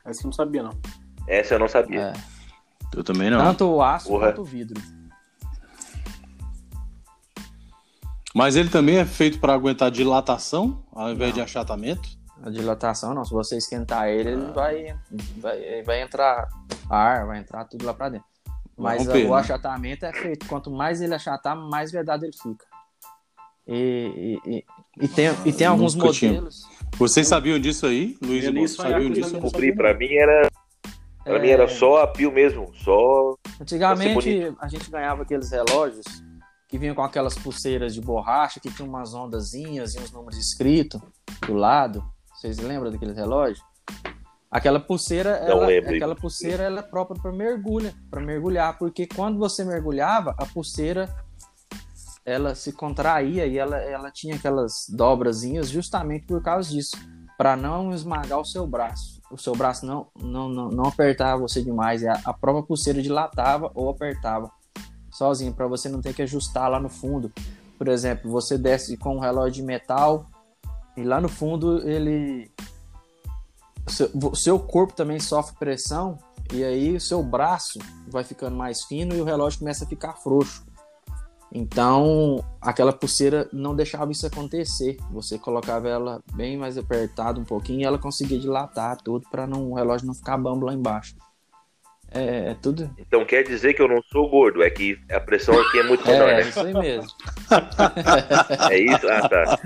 [0.04, 0.72] Essa eu não sabia, não.
[1.26, 2.00] Essa eu não sabia.
[2.08, 2.12] É.
[2.94, 3.38] Eu também não.
[3.38, 4.28] Tanto o aço Porra.
[4.28, 4.80] quanto o vidro.
[8.34, 11.34] Mas ele também é feito para aguentar dilatação, ao invés Não.
[11.36, 12.08] de achatamento.
[12.42, 13.24] A dilatação, não.
[13.24, 14.32] Se você esquentar ele, Ah.
[14.32, 14.96] ele vai,
[15.38, 16.48] vai, vai entrar
[16.88, 18.26] ar, vai entrar tudo lá para dentro.
[18.78, 19.40] Mas romper, o né?
[19.40, 20.46] achatamento é feito.
[20.46, 22.64] Quanto mais ele achatar, mais verdade ele fica.
[23.66, 24.64] E, e, e,
[25.04, 26.32] e tem, e tem alguns Nunca tinha.
[26.32, 26.62] modelos.
[26.96, 29.34] Vocês sabiam disso aí, Luiz e aí, Sabiam eu disso?
[29.34, 30.48] não Descobri, pra mim era.
[31.22, 32.72] Pra mim era É, só a pio mesmo.
[32.74, 33.34] Só.
[33.60, 36.04] Antigamente a gente ganhava aqueles relógios
[36.70, 41.00] que vinham com aquelas pulseiras de borracha que tinham umas ondazinhas e uns números escritos
[41.44, 42.08] do lado.
[42.32, 43.60] Vocês lembram daqueles relógios?
[44.48, 49.64] Aquela pulseira, ela, aquela pulseira ela é própria para mergulha, para mergulhar, porque quando você
[49.64, 51.12] mergulhava, a pulseira
[52.24, 56.96] ela se contraía e ela, ela tinha aquelas dobrazinhas justamente por causa disso,
[57.36, 59.20] para não esmagar o seu braço.
[59.30, 63.70] O seu braço não não, não, não apertava você demais, a, a própria pulseira dilatava
[63.74, 64.50] ou apertava
[65.20, 67.30] sozinho, para você não ter que ajustar lá no fundo.
[67.76, 70.26] Por exemplo, você desce com um relógio de metal
[70.96, 72.50] e lá no fundo ele
[73.86, 76.18] o seu, seu corpo também sofre pressão
[76.52, 77.78] e aí o seu braço
[78.08, 80.64] vai ficando mais fino e o relógio começa a ficar frouxo.
[81.52, 84.96] Então, aquela pulseira não deixava isso acontecer.
[85.10, 89.74] Você colocava ela bem mais apertada um pouquinho e ela conseguia dilatar tudo para o
[89.74, 91.16] relógio não ficar bambo lá embaixo.
[92.12, 92.90] É, é tudo.
[92.98, 96.04] Então quer dizer que eu não sou gordo, é que a pressão aqui é muito
[96.06, 96.48] menor, É, né?
[96.48, 97.08] isso aí mesmo.
[98.70, 99.08] É isso?
[99.08, 99.58] Ah, tá.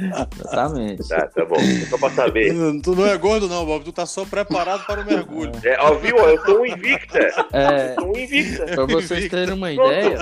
[0.44, 1.08] Exatamente.
[1.08, 1.56] Tá, tá bom.
[1.88, 2.52] Só pra saber.
[2.82, 3.84] Tu não é gordo não, Bob.
[3.84, 5.52] Tu tá só preparado para o mergulho.
[5.64, 6.16] É, ó, viu?
[6.18, 7.18] Eu sou um invicta.
[7.52, 8.64] É, Eu sou um invicta.
[8.66, 10.18] para vocês terem uma ideia,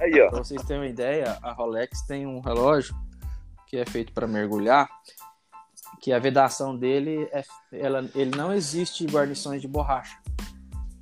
[0.00, 0.28] Aí, ó.
[0.30, 2.94] Pra vocês terem uma ideia, a Rolex tem um relógio
[3.66, 4.88] que é feito para mergulhar
[6.00, 10.18] que a vedação dele é, ela, ele não existe guarnições de borracha.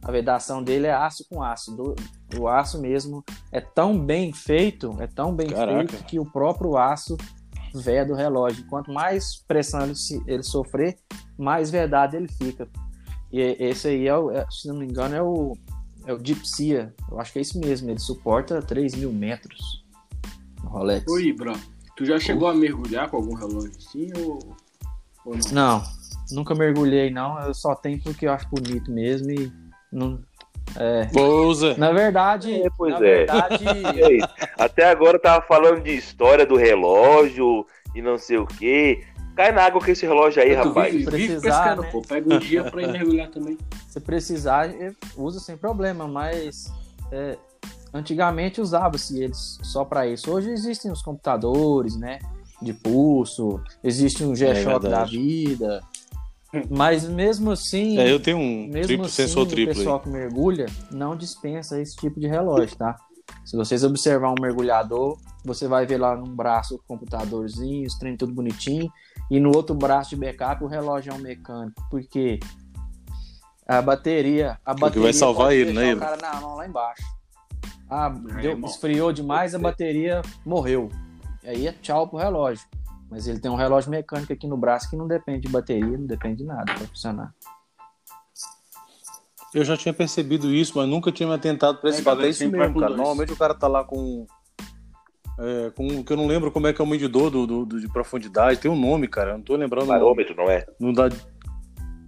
[0.05, 1.77] A vedação dele é aço com aço.
[1.77, 1.95] Do,
[2.39, 5.89] o aço mesmo é tão bem feito, é tão bem Caraca.
[5.93, 7.17] feito que o próprio aço
[7.75, 8.67] veda o relógio.
[8.67, 9.95] Quanto mais pressão ele,
[10.27, 10.99] ele sofrer,
[11.39, 12.69] mais vedado ele fica.
[13.33, 15.57] E esse aí, é, o- é- se não me engano, é o,
[16.05, 16.93] é o Gypsia.
[17.11, 17.89] Eu acho que é isso mesmo.
[17.89, 19.85] Ele suporta 3 mil metros
[20.63, 21.11] no Rolex.
[21.11, 21.53] Ô, Ibra,
[21.97, 24.39] tu já chegou a mergulhar com algum relógio assim ou,
[25.25, 25.53] ou não?
[25.53, 25.83] Não,
[26.33, 27.41] nunca mergulhei, não.
[27.41, 29.51] Eu só tenho porque eu acho bonito mesmo e
[29.93, 30.19] não.
[30.77, 31.07] É.
[31.13, 31.77] Pousa.
[31.77, 33.01] Na verdade, É, pois na é.
[33.01, 33.65] verdade,
[34.03, 34.21] aí?
[34.59, 39.05] Até agora eu tava falando de história do relógio e não sei o quê.
[39.37, 40.93] Cai na água com esse relógio aí, Tu rapaz.
[40.95, 41.89] vive, vive Precisar, pescando, né?
[41.91, 42.03] pô.
[42.03, 43.59] Pega um dia pra ir mergulhar também.
[43.89, 44.69] se precisar,
[45.17, 46.71] uso sem problema, mas
[47.11, 47.37] é,
[47.93, 50.31] antigamente usava-se eles só para isso.
[50.31, 52.19] Hoje existem os computadores, né?
[52.61, 55.19] De pulso, existe um G-Shock da verdade.
[55.19, 55.83] vida.
[56.71, 60.03] Mas mesmo assim, É, eu tenho um mesmo triplo assim, sensor o triplo pessoal aí.
[60.03, 62.95] que mergulha não dispensa esse tipo de relógio, tá?
[63.45, 68.17] Se vocês observar um mergulhador, você vai ver lá num braço o computadorzinho, os trem
[68.17, 68.91] tudo bonitinho,
[69.31, 72.39] e no outro braço de backup o relógio é um mecânico, porque
[73.67, 76.67] a bateria, a Porque bateria vai salvar pode ele, né, o cara na mão lá
[76.67, 77.03] embaixo.
[77.89, 80.89] Ah, deu- esfriou demais, a bateria morreu.
[81.43, 82.67] E aí é tchau pro relógio.
[83.13, 86.07] Mas ele tem um relógio mecânico aqui no braço que não depende de bateria, não
[86.07, 87.35] depende de nada para funcionar.
[89.55, 92.23] Eu já tinha percebido isso, mas nunca tinha me atentado pra esse É, fato.
[92.23, 92.97] É isso mesmo, cara.
[92.97, 94.27] Normalmente o cara tá lá com.
[95.39, 97.81] É, com que eu não lembro como é que é o medidor do, do- do-
[97.81, 98.61] de profundidade.
[98.61, 99.33] Tem um nome, cara.
[99.33, 99.85] Eu não tô lembrando.
[99.85, 99.99] o nome.
[100.01, 100.65] Parômetro, não é?
[100.81, 101.11] Não dá.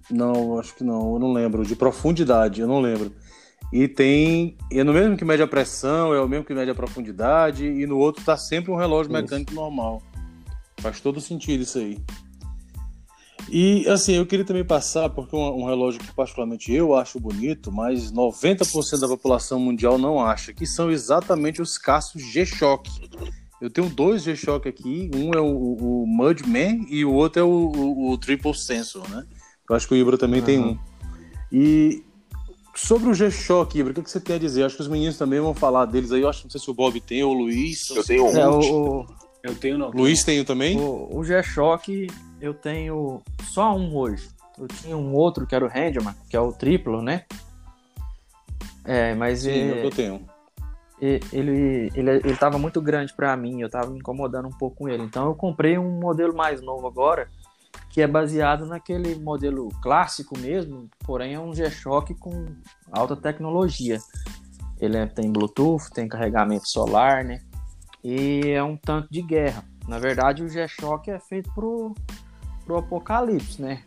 [0.09, 1.63] Não, acho que não, eu não lembro.
[1.63, 3.11] De profundidade, eu não lembro.
[3.71, 4.57] E tem.
[4.71, 7.85] É no mesmo que mede a pressão, é o mesmo que mede a profundidade, e
[7.85, 9.21] no outro tá sempre um relógio Isso.
[9.21, 10.01] mecânico normal.
[10.77, 11.99] Faz todo sentido isso aí.
[13.49, 17.71] E assim, eu queria também passar, porque um, um relógio que particularmente eu acho bonito,
[17.71, 22.89] mas 90% da população mundial não acha, que são exatamente os Cascos G-Shock.
[23.61, 25.45] Eu tenho dois G-Shock aqui, um é o,
[26.03, 29.23] o Mudman e o outro é o, o- o Triple Sensor, né?
[29.69, 30.71] Eu acho que o Ibra também tem Aham.
[30.71, 30.79] um.
[31.51, 32.03] E
[32.75, 34.61] sobre o G-Shock, Ibra, o que, que você tem a dizer?
[34.61, 36.21] Eu acho que os meninos também vão falar deles aí.
[36.21, 37.89] Eu acho que não sei se o Bob tem ou o Luiz.
[37.91, 38.35] Eu tenho um.
[38.37, 39.05] É, o, o,
[39.45, 39.91] Eu tenho não.
[39.91, 40.75] Luiz tem também?
[40.79, 42.07] o, o G-Shock
[42.41, 44.27] eu tenho só um hoje.
[44.57, 47.25] Eu tinha um outro que era o Handman, que é o triplo, né?
[48.83, 50.25] É, mas Sim, é o que é, eu tenho.
[51.01, 54.77] e- ele, ele, ele tava muito grande pra mim, eu tava me incomodando um pouco
[54.77, 55.03] com ele.
[55.03, 57.29] Então eu comprei um modelo mais novo agora,
[57.91, 62.45] que é baseado naquele modelo clássico mesmo, porém é um G-Shock com
[62.91, 63.99] alta tecnologia.
[64.79, 67.41] Ele é- tem Bluetooth, tem carregamento solar, né?
[68.07, 69.63] E é um tanque de guerra.
[69.87, 71.95] Na verdade, o G-Shock é feito pro,
[72.63, 73.81] pro apocalipse, né?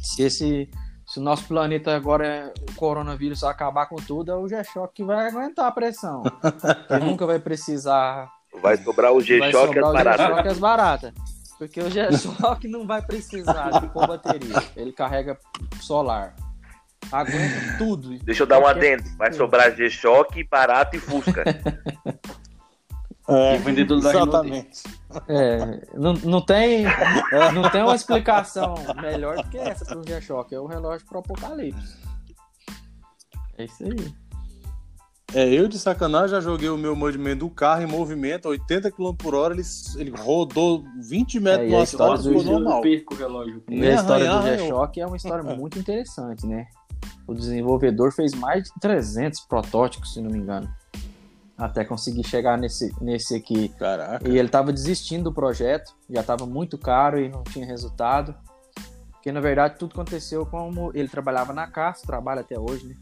[0.00, 0.70] Se esse
[1.04, 5.04] se o nosso planeta agora é o coronavírus acabar com tudo, é o G-Shock que
[5.04, 6.22] vai aguentar a pressão.
[6.88, 8.30] Ele nunca vai precisar
[8.62, 10.52] Vai sobrar o G-Shock as o baratas.
[10.52, 11.12] As baratas.
[11.58, 14.62] Porque o G-Shock não vai precisar de pôr bateria.
[14.76, 15.36] Ele carrega
[15.80, 16.36] solar.
[17.10, 18.16] Aguenta tudo.
[18.20, 19.02] Deixa eu dar um adendo.
[19.18, 21.42] Vai sobrar G-Shock, barato e Fusca.
[23.32, 24.82] É, vendedor da Exatamente.
[25.28, 26.84] É, não, não, tem,
[27.54, 30.54] não tem uma explicação melhor do que essa para o G-Shock.
[30.54, 31.96] É o relógio pro apocalipse.
[33.58, 34.22] É isso aí.
[35.34, 39.14] É, eu de sacanagem já joguei o meu movimento do carro em movimento, 80 km
[39.16, 39.62] por hora, ele,
[39.96, 42.82] ele rodou 20 metros É, e no asfalto e do ficou eu normal.
[42.82, 43.62] perco o relógio.
[43.68, 46.66] E a história do G-Shock é uma história muito interessante, né?
[47.26, 50.68] O desenvolvedor fez mais de 300 protótipos, se não me engano.
[51.56, 53.68] Até conseguir chegar nesse, nesse aqui.
[53.70, 54.28] Caraca.
[54.28, 58.34] E ele estava desistindo do projeto, já estava muito caro e não tinha resultado.
[59.12, 62.96] Porque na verdade tudo aconteceu como ele trabalhava na Cássio, trabalha até hoje, né?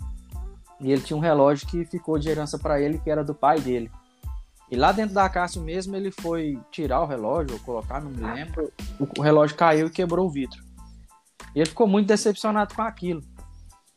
[0.81, 3.61] E ele tinha um relógio que ficou de herança para ele, que era do pai
[3.61, 3.91] dele.
[4.71, 8.23] E lá dentro da Cássio mesmo ele foi tirar o relógio, ou colocar, não me
[8.23, 8.73] lembro.
[8.99, 10.63] O, o relógio caiu e quebrou o vidro.
[11.55, 13.23] E ele ficou muito decepcionado com aquilo.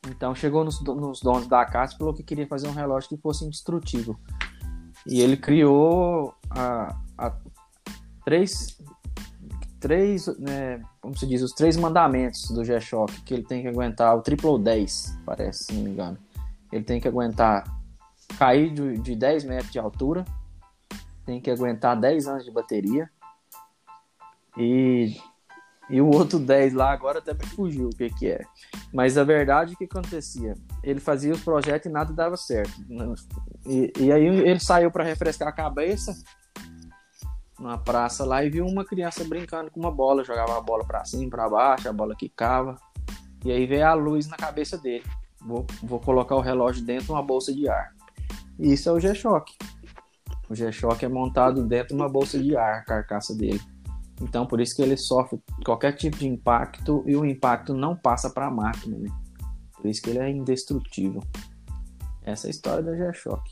[0.09, 3.17] Então chegou nos, nos donos da Cássio e falou que queria fazer um relógio que
[3.17, 4.17] fosse indestrutível.
[5.05, 7.33] E ele criou a, a
[8.23, 8.77] três,
[9.79, 14.15] três né, como se diz, os três mandamentos do G-Shock, que ele tem que aguentar
[14.15, 16.17] o triple 10, parece, se não me engano.
[16.71, 17.63] Ele tem que aguentar
[18.37, 20.25] cair de, de 10 metros de altura,
[21.25, 23.09] tem que aguentar 10 anos de bateria,
[24.57, 25.17] e,
[25.89, 28.41] e o outro 10 lá agora até me fugiu o que que é.
[28.93, 30.55] Mas a verdade, o que acontecia?
[30.83, 32.73] Ele fazia os projetos e nada dava certo.
[33.65, 36.15] E, e aí ele saiu para refrescar a cabeça,
[37.59, 41.05] numa praça lá e vi uma criança brincando com uma bola, jogava a bola para
[41.05, 42.77] cima, para baixo, a bola quicava.
[43.43, 45.03] E aí veio a luz na cabeça dele.
[45.45, 47.93] Vou, vou colocar o relógio dentro de uma bolsa de ar.
[48.57, 49.53] E isso é o G-Shock.
[50.49, 53.61] O G-Shock é montado dentro de uma bolsa de ar, a carcaça dele.
[54.23, 58.29] Então, por isso que ele sofre qualquer tipo de impacto e o impacto não passa
[58.29, 59.09] para a máquina, né?
[59.75, 61.21] Por isso que ele é indestrutível.
[62.23, 63.43] Essa é a história do G-Shock.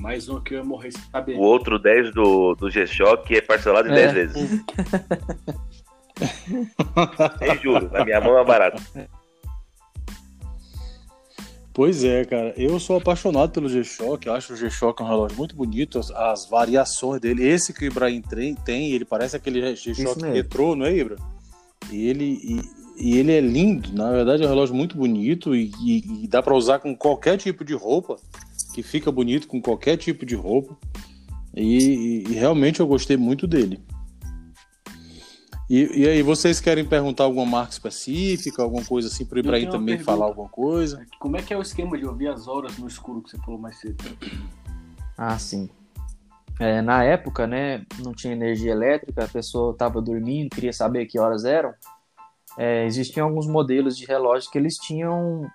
[0.00, 1.36] Mais um que eu ia morrer sem saber.
[1.36, 4.12] O outro 10 do, do G-Shock é parcelado em É.
[4.12, 4.64] 10 vezes.
[7.38, 8.82] Sem juros, na minha mão é barato.
[11.74, 12.52] Pois é, cara.
[12.56, 14.28] Eu sou apaixonado pelo G-Shock.
[14.28, 15.98] Acho o G-Shock um relógio muito bonito.
[15.98, 17.46] As, as variações dele.
[17.46, 21.16] Esse que o Ibrahim tem, tem, ele parece aquele G-Shock retrô, não é, Ibra?
[21.90, 22.60] E ele, e,
[23.12, 23.90] e ele é lindo.
[23.94, 27.38] Na verdade, é um relógio muito bonito e, e- e dá pra usar com qualquer
[27.38, 28.16] tipo de roupa.
[28.74, 30.76] Que fica bonito com qualquer tipo de roupa.
[31.54, 33.80] E- e realmente eu gostei muito dele.
[35.70, 39.70] E, e aí, vocês querem perguntar alguma marca específica, alguma coisa assim, para o Ibrahim
[39.70, 40.04] também pergunta.
[40.04, 41.06] falar alguma coisa?
[41.18, 43.58] Como é que é o esquema de ouvir as horas no escuro que você falou
[43.58, 44.04] mais cedo?
[45.16, 45.70] Ah, sim.
[46.60, 51.18] É, na época, né, não tinha energia elétrica, a pessoa estava dormindo, queria saber que
[51.18, 51.72] horas eram.
[52.58, 55.50] É, existiam alguns modelos de relógio que eles tinham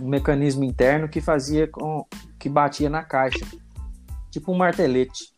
[0.00, 2.06] um mecanismo interno que fazia com
[2.38, 3.44] que batia na caixa,
[4.30, 5.34] tipo um martelete.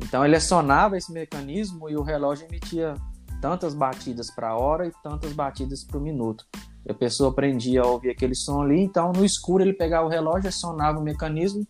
[0.00, 2.94] Então ele acionava esse mecanismo e o relógio emitia
[3.40, 6.44] tantas batidas para hora e tantas batidas por minuto.
[6.86, 10.10] E a pessoa aprendia a ouvir aquele som ali, então no escuro ele pegava o
[10.10, 11.66] relógio, acionava o mecanismo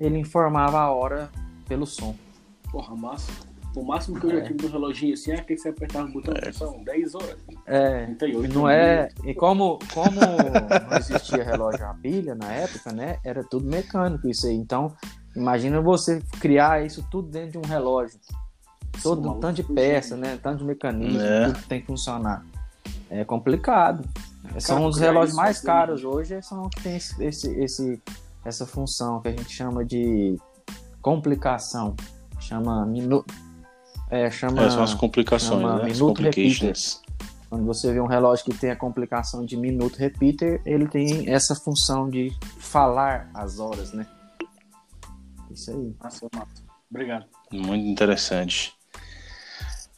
[0.00, 1.30] ele informava a hora
[1.68, 2.16] pelo som.
[2.72, 3.30] Porra, massa.
[3.76, 4.40] O máximo que eu já É.
[4.40, 7.36] tive no reloginho assim é aquele que você apertava o botão, são 10 horas.
[7.66, 9.08] É, 38 não é.
[9.24, 13.18] E como, como não existia relógio a pilha na época, né?
[13.24, 14.54] Era tudo mecânico isso aí.
[14.54, 14.92] Então,
[15.36, 18.18] imagina você criar isso tudo dentro de um relógio.
[19.02, 20.38] Todo um tanto de peça, né?
[20.42, 21.46] Tanto de mecanismo, É.
[21.46, 22.44] tudo tem que funcionar.
[23.08, 24.08] É complicado.
[24.58, 28.02] São os relógios mais assim, caros hoje, são os que tem esse, esse, esse-
[28.44, 30.36] essa função que a gente chama de
[31.02, 31.94] complicação.
[32.38, 33.24] Chama minu...
[34.10, 35.84] é, chama É, são as complicações, chama né?
[35.84, 37.00] Minuto complications.
[37.48, 41.54] quando você vê um relógio que tem a complicação de minuto repeater, ele tem essa
[41.54, 44.06] função de falar as horas, né?
[45.50, 45.94] Isso aí.
[46.02, 46.26] Massa.
[46.90, 47.26] Obrigado.
[47.52, 48.72] Muito interessante.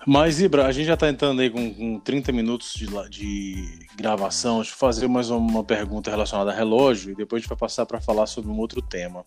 [0.04, 4.56] Mas, Ibra, a gente já está entrando aí com, com 30 minutos de, de gravação.
[4.56, 7.86] Deixa eu fazer mais uma pergunta relacionada a relógio e depois a gente vai passar
[7.86, 9.24] para falar sobre um outro tema.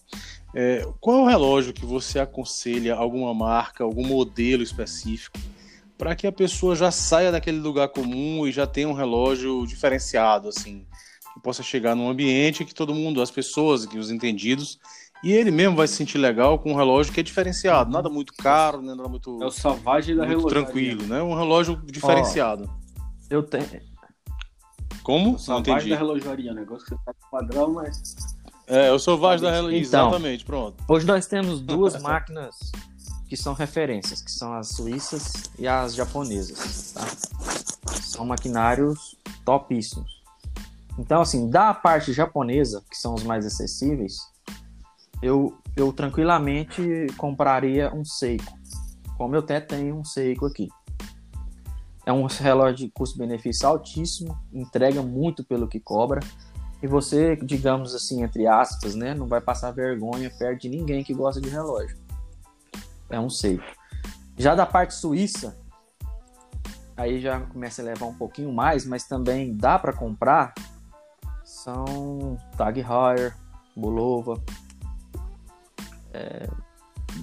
[0.53, 5.39] É, qual é o relógio que você aconselha, alguma marca, algum modelo específico,
[5.97, 10.49] para que a pessoa já saia daquele lugar comum e já tenha um relógio diferenciado,
[10.49, 10.85] assim,
[11.33, 14.77] que possa chegar num ambiente que todo mundo, as pessoas, que os entendidos,
[15.25, 18.31] e ele mesmo vai se sentir legal com um relógio que é diferenciado, nada muito
[18.33, 20.63] caro, né, nada muito, É o Savage da relojaria.
[20.63, 21.21] tranquilo, né?
[21.21, 22.69] Um relógio diferenciado.
[23.29, 23.81] Eu tenho.
[25.03, 25.35] Como?
[25.35, 25.89] O Não entendi.
[25.89, 28.15] da relojaria, um negócio que você tá com padrão, mas
[28.67, 29.77] É, eu sou Vaz da relógio.
[29.77, 30.07] Então.
[30.07, 30.83] Exatamente, pronto.
[30.87, 32.55] Hoje nós temos duas máquinas
[33.29, 36.93] que são referências, que são as suíças e as japonesas.
[36.93, 37.01] tá?
[38.01, 40.23] São maquinários topíssimos.
[40.97, 44.17] Então, assim, da parte japonesa, que são os mais acessíveis,
[45.21, 48.53] eu, eu tranquilamente compraria um Seiko.
[49.17, 50.69] Como eu até tenho um Seiko aqui.
[52.05, 56.19] É um relógio de custo-benefício altíssimo, entrega muito pelo que cobra.
[56.83, 61.13] E você, digamos assim, entre aspas, né, não vai passar vergonha perto de ninguém que
[61.13, 61.97] gosta de relógio.
[63.09, 63.63] É um Seiko.
[64.37, 65.57] Já da parte suíça,
[66.95, 70.53] aí já começa a levar um pouquinho mais, mas também dá para comprar.
[71.43, 73.35] São Tag Heuer,
[73.75, 74.41] Bulova.
[76.15, 76.47] É,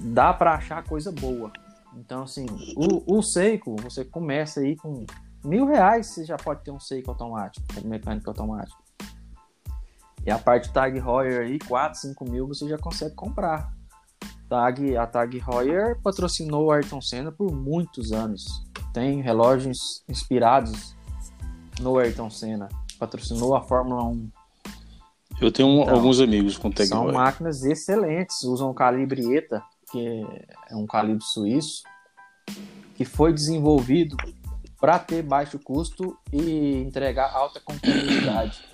[0.05, 1.51] dá para achar coisa boa.
[1.95, 5.05] Então, assim, o, o Seiko, você começa aí com
[5.43, 8.81] mil reais, você já pode ter um Seiko automático, um mecânico automático.
[10.25, 13.73] E a parte Tag Heuer aí, 4, 5 mil, você já consegue comprar.
[14.47, 18.45] Tag, a Tag Heuer patrocinou o Ayrton Senna por muitos anos.
[18.93, 20.95] Tem relógios inspirados
[21.81, 22.69] no Ayrton Senna.
[22.97, 24.31] Patrocinou a Fórmula 1.
[25.43, 27.13] Eu tenho um- Então, alguns amigos com Tag São Heuer.
[27.13, 28.43] máquinas excelentes.
[28.43, 30.25] Usam o calibre ETA, que
[30.69, 31.83] é um calibre suíço,
[32.95, 34.15] que foi desenvolvido
[34.79, 38.61] para ter baixo custo e entregar alta confiabilidade.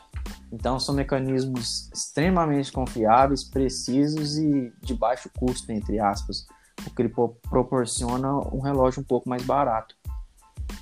[0.52, 6.48] Então são mecanismos extremamente confiáveis, precisos e de baixo custo, entre aspas,
[6.88, 9.94] o que ele pro- proporciona um relógio um pouco mais barato.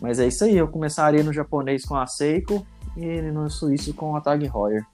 [0.01, 2.65] Mas é isso aí, eu começaria no japonês com a Seiko
[2.95, 4.85] e no suíço com a Tag Heuer.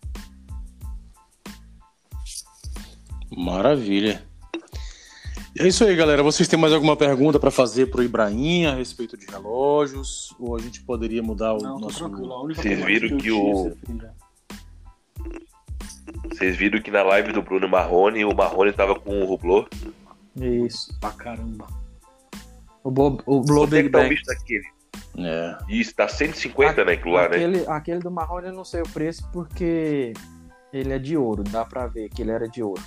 [3.37, 4.23] Maravilha.
[5.59, 6.23] É isso aí, galera.
[6.23, 10.33] Vocês têm mais alguma pergunta para fazer pro Ibrahim a respeito de relógios?
[10.39, 11.99] Ou a gente poderia mudar o Não, tô nosso.
[11.99, 12.33] tranquilo.
[12.33, 13.77] A única Vocês viram que tinha, o-.
[16.29, 19.67] Vocês viram que na live do Bruno Marrone, o Marrone tava com o Rublô.
[20.35, 20.97] Isso.
[20.99, 21.67] Pra caramba.
[22.83, 24.09] O, Bob, o Blow é Big que tá o Bang.
[24.09, 24.65] bicho daquele?
[25.17, 25.57] É.
[25.69, 27.35] Isso, tá 150, né, aquilo lá, né?
[27.37, 30.11] aquele, aquele do Marrone eu não sei o preço porque
[30.73, 32.81] ele é de ouro, dá pra ver que ele era de ouro.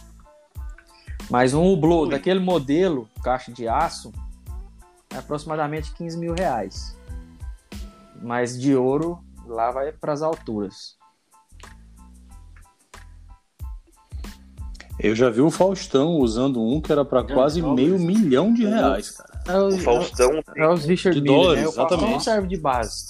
[1.30, 2.10] Mas um Hublot Ui.
[2.10, 4.12] daquele modelo, caixa de aço,
[5.10, 6.96] é aproximadamente 15 mil reais.
[8.22, 10.96] Mas de ouro, lá vai pras alturas.
[14.98, 19.10] Eu já vi o Faustão usando um que era para quase meio milhão de reais,
[19.10, 19.42] cara.
[19.46, 21.68] É o, O Faustão é os Richard De Mille, dólares, né?
[21.68, 22.12] O Faustão exatamente.
[22.12, 23.06] não serve de base.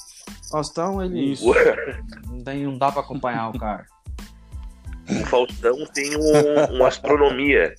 [0.46, 1.46] O Faustão, ele Isso.
[2.26, 3.86] não, tem, não dá pra acompanhar o cara.
[5.08, 7.74] O Faustão tem um, uma astronomia.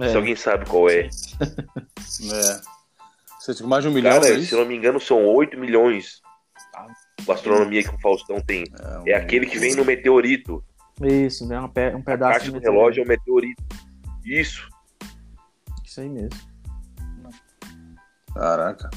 [0.00, 0.08] É.
[0.10, 1.08] Se alguém sabe qual é.
[2.32, 2.60] É.
[3.40, 6.20] Você tinha mais de um milhão, Cara, é se não me engano, são 8 milhões.
[6.74, 8.64] A astronomia que o Faustão tem.
[8.64, 10.62] um- É aquele que vem no meteorito.
[11.02, 11.60] Isso, né?
[11.60, 13.62] Um, pe- um A pedaço caixa de do relógio é um meteorito.
[14.24, 14.68] Isso.
[15.84, 16.30] Isso aí mesmo.
[18.34, 18.88] Caraca.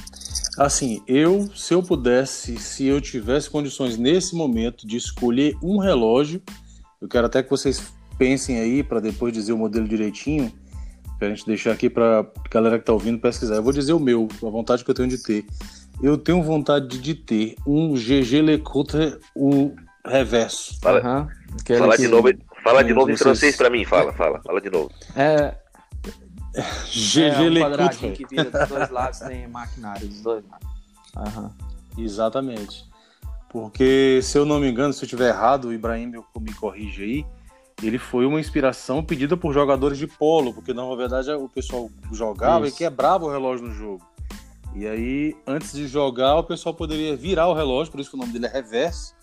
[0.57, 6.41] Assim, eu, se eu pudesse, se eu tivesse condições nesse momento de escolher um relógio,
[7.01, 10.53] eu quero até que vocês pensem aí para depois dizer o modelo direitinho,
[11.25, 13.55] pra gente deixar aqui pra galera que tá ouvindo pesquisar.
[13.55, 15.45] Eu vou dizer o meu, a vontade que eu tenho de ter.
[16.01, 20.79] Eu tenho vontade de ter um GG Lecoultre, um reverso.
[20.81, 21.27] Fala.
[21.59, 22.29] Aquele fala que- de novo,
[22.63, 23.85] fala de Sim, novo em francês pra mim.
[23.85, 24.91] Fala, fala, fala de novo.
[25.15, 25.55] É,
[26.91, 30.67] GG é um quadradinho que vira dos dois lados, tem maquinário dos dois lados.
[31.17, 31.51] Aham.
[31.97, 32.85] Exatamente.
[33.49, 37.03] Porque, se eu não me engano, se eu estiver errado, o Ibrahim me- me corrige
[37.03, 37.25] aí,
[37.83, 42.67] ele foi uma inspiração pedida por jogadores de polo, porque na verdade o pessoal jogava
[42.67, 42.75] Isso.
[42.75, 44.05] e quebrava o relógio no jogo.
[44.73, 48.19] E aí, antes de jogar, o pessoal poderia virar o relógio, por isso que o
[48.19, 49.15] nome dele é reverso.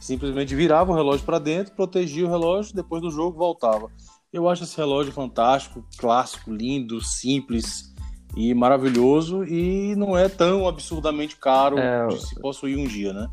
[0.00, 3.90] Simplesmente virava o relógio para dentro, protegia o relógio, depois do jogo voltava.
[4.32, 7.94] Eu acho esse relógio fantástico, clássico, lindo, simples
[8.36, 13.28] e maravilhoso e não é tão absurdamente caro É, de se possuir um dia, né?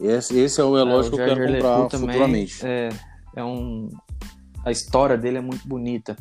[0.00, 2.64] Esse, esse é o relógio É, que o eu quero comprar futuramente.
[2.64, 2.88] É,
[3.36, 3.88] é um.
[4.64, 6.16] A história dele é muito bonita.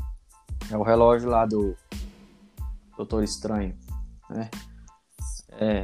[0.71, 1.75] É o relógio lá do
[2.95, 3.75] Doutor Estranho.
[4.29, 4.49] Né?
[5.59, 5.81] É,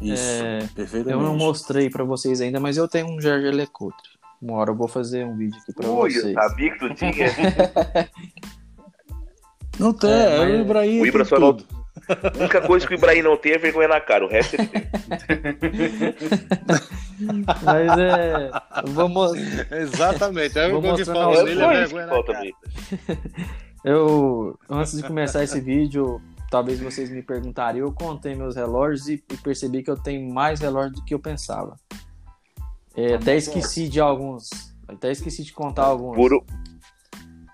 [0.00, 1.10] Isso, é, perfeitamente.
[1.10, 4.08] eu não mostrei pra vocês ainda, mas eu tenho um Jaeger Lecoultre.
[4.40, 6.34] Uma hora eu vou fazer um vídeo aqui pra Ui, eu vocês.
[6.34, 7.12] sabia que tu tinha.
[9.78, 11.83] Não tem, É, é, o Ibrahim O Ibra só não- tudo.
[12.08, 14.24] A única coisa que o Ibrahim não tem é vergonha na cara.
[14.24, 14.82] O resto ele tem.
[17.62, 18.50] Mas é.
[19.08, 19.34] mo-
[19.70, 22.44] Exatamente, é Vou o que mostrar fala na dele, é vergonha na falta cara.
[22.44, 22.58] mesmo.
[23.84, 26.20] Eu, antes de começar esse vídeo,
[26.50, 30.60] talvez vocês me perguntariam, eu contei meus relógios e, e percebi que eu tenho mais
[30.60, 31.76] relógios do que eu pensava.
[32.96, 34.48] É, até esqueci de alguns.
[34.88, 36.16] Até esqueci de contar alguns.
[36.16, 36.44] Por,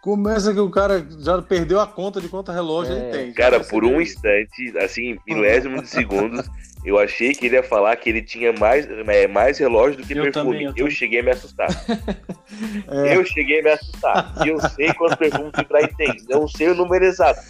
[0.03, 3.33] Começa que o cara já perdeu a conta de quanto relógio É, ele tem.
[3.35, 6.49] cara, por um instante, assim, milésimo de segundos,
[6.85, 10.15] eu achei que ele ia falar que ele tinha mais, é, mais relógio do que
[10.15, 10.45] Eu perfume.
[10.53, 10.91] também, eu eu também.
[10.91, 11.69] cheguei a me assustar.
[12.89, 13.17] É.
[13.17, 14.35] Eu cheguei a me assustar.
[14.45, 16.17] E eu sei quantos perfumes o Ibrahim tem.
[16.29, 17.41] Não sei o número exato,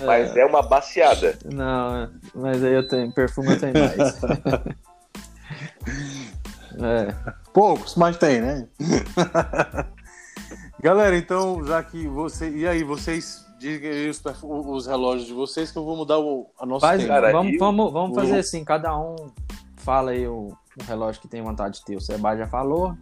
[0.00, 1.38] mas é uma baciada.
[1.44, 3.10] Não, mas aí eu tenho.
[3.12, 4.20] Perfume eu tenho mais.
[6.82, 7.14] é.
[7.54, 8.66] Poucos, mas tem, né?
[10.80, 12.50] Galera, então, já que você.
[12.50, 16.48] E aí, vocês digam aí os, os relógios de vocês que eu vou mudar o,
[16.58, 17.04] a nossa Faz.
[17.04, 19.16] Cara, vamos, eu- vamos, vamos fazer assim, cada um
[19.76, 20.48] fala aí o,
[20.78, 21.96] o relógio que tem vontade de ter.
[21.96, 22.94] O Seba já falou.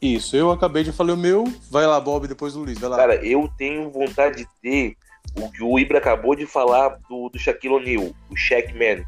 [0.00, 1.44] Isso, eu acabei de falar o meu.
[1.70, 2.78] Vai lá, Bob, depois o Luiz.
[2.78, 2.96] Vai lá.
[2.96, 4.96] Cara, eu tenho vontade de ter
[5.40, 9.04] o que o Ibra acabou de falar do, do Shaquille O'Neal, o Shackman.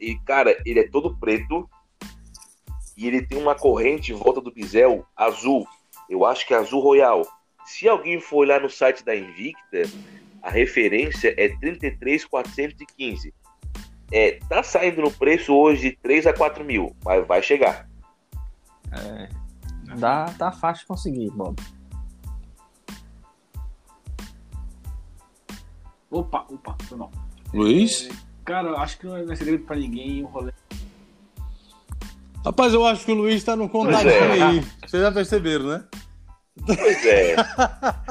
[0.00, 1.68] E, cara, ele é todo preto
[2.96, 5.66] e ele tem uma corrente em volta do bisel azul.
[6.08, 7.26] Eu acho que é azul royal.
[7.64, 9.82] Se alguém for olhar no site da Invicta,
[10.42, 13.32] a referência é 33,415.
[14.12, 17.88] É, tá saindo no preço hoje de 3 a 4 mil, mas vai chegar.
[19.96, 21.60] Dá, tá fácil conseguir, Bob.
[26.10, 27.10] Opa, opa, foi mal.
[27.52, 28.08] Luiz?
[28.44, 30.52] Cara, eu acho que não é segredo pra ninguém o rolê.
[32.44, 34.42] Rapaz, eu acho que o Luiz tá no contatinho Pois é.
[34.42, 34.64] aí.
[34.86, 35.84] Vocês já perceberam, né?
[36.66, 37.36] Pois é.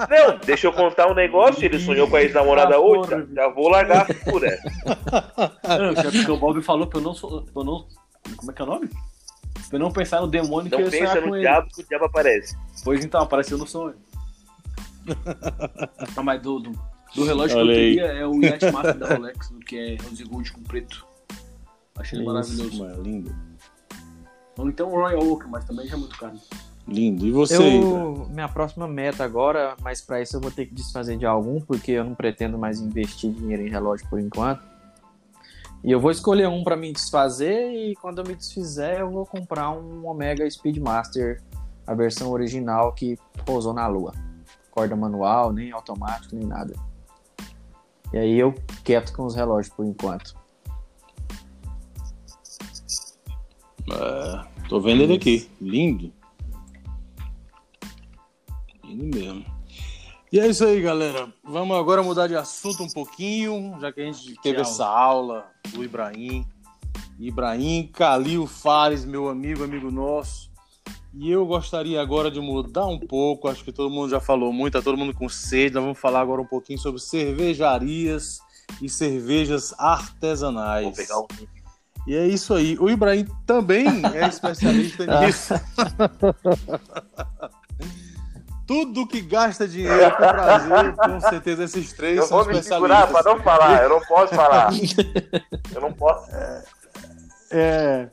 [0.10, 1.64] Não, deixa eu contar um negócio.
[1.64, 3.10] Ele sonhou com a ex-namorada Ah, hoje.
[3.10, 4.58] Já, já vou largar a figura.
[5.68, 7.14] Não, é porque o Bob falou pra eu não.
[7.14, 7.88] sou- pra eu não
[8.38, 8.90] como é que é o nome?
[9.70, 11.42] Pra eu não pensar no demônio que Não eu ia pensa no com ele.
[11.42, 12.58] diabo que o diabo aparece.
[12.84, 13.96] Pois então, apareceu no sonho.
[16.16, 16.72] Não, mas do, do-
[17.16, 17.96] Do relógio Olha que eu aí.
[17.96, 21.06] teria é o Yacht Master da Rolex, que é Rose Gold com preto.
[21.98, 22.80] Achei ele maravilhoso.
[22.84, 23.36] Mano, lindo.
[24.58, 26.34] Ou então o Royal Oak, mas também já é muito caro.
[26.88, 27.26] Lindo.
[27.26, 27.56] E você?
[27.56, 31.60] Eu, minha próxima meta agora, mas para isso eu vou ter que desfazer de algum,
[31.62, 34.62] porque eu não pretendo mais investir dinheiro em relógio por enquanto.
[35.84, 39.26] E eu vou escolher um para me desfazer e quando eu me desfizer eu vou
[39.26, 41.42] comprar um Omega Speedmaster,
[41.86, 44.14] a versão original que pousou na lua.
[44.72, 46.74] Corda manual, nem automático, nem nada.
[48.14, 50.36] E aí eu quieto com os relógios por enquanto.
[53.92, 55.50] É, tô vendo ele aqui.
[55.60, 56.12] Lindo.
[58.84, 59.46] Lindo mesmo.
[60.32, 61.32] E é isso aí, galera.
[61.44, 64.68] Vamos agora mudar de assunto um pouquinho, já que a gente teve aula?
[64.68, 66.46] essa aula do Ibrahim.
[67.20, 70.52] Ibrahim Calil Fares, meu amigo, amigo nosso.
[71.14, 74.74] E eu gostaria agora de mudar um pouco, acho que todo mundo já falou muito,
[74.74, 75.76] tá todo mundo com sede.
[75.76, 78.40] Nós vamos falar agora um pouquinho sobre cervejarias
[78.82, 80.86] e cervejas artesanais.
[80.86, 81.28] Vou pegar um.
[82.06, 82.78] E é isso aí.
[82.80, 85.54] O Ibrahim também é especialista nisso.
[88.66, 93.04] Tudo que gasta dinheiro com prazer, com certeza esses três Eu são vou me segurar
[93.10, 93.22] especialistas.
[93.24, 94.72] pra não falar, eu não posso falar.
[95.76, 96.30] Eu não posso.
[97.52, 98.08] É,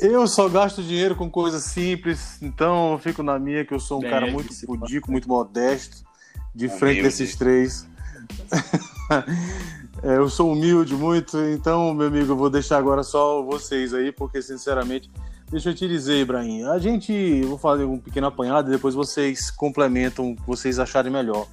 [0.00, 4.02] eu só gasto dinheiro com coisas simples, então eu fico na minha que eu sou
[4.02, 5.98] um É, cara muito pudico, muito modesto,
[6.54, 7.86] de frente desses três.
[10.04, 14.12] É, eu sou humilde muito, então, meu amigo, eu vou deixar agora só vocês aí,
[14.12, 15.10] porque sinceramente,
[15.50, 18.94] deixa eu te dizer, Ibrahim, a gente, eu vou fazer um pequeno apanhado e depois
[18.94, 21.46] vocês complementam o que vocês acharem melhor.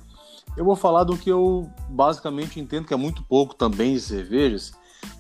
[0.58, 4.74] Eu vou falar do que eu basicamente entendo que é muito pouco também de cervejas,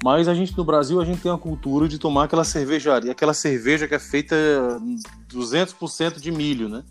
[0.03, 3.33] mas a gente no Brasil a gente tem a cultura de tomar aquela cervejaria, aquela
[3.33, 4.35] cerveja que é feita
[5.33, 6.83] 200% de milho, né?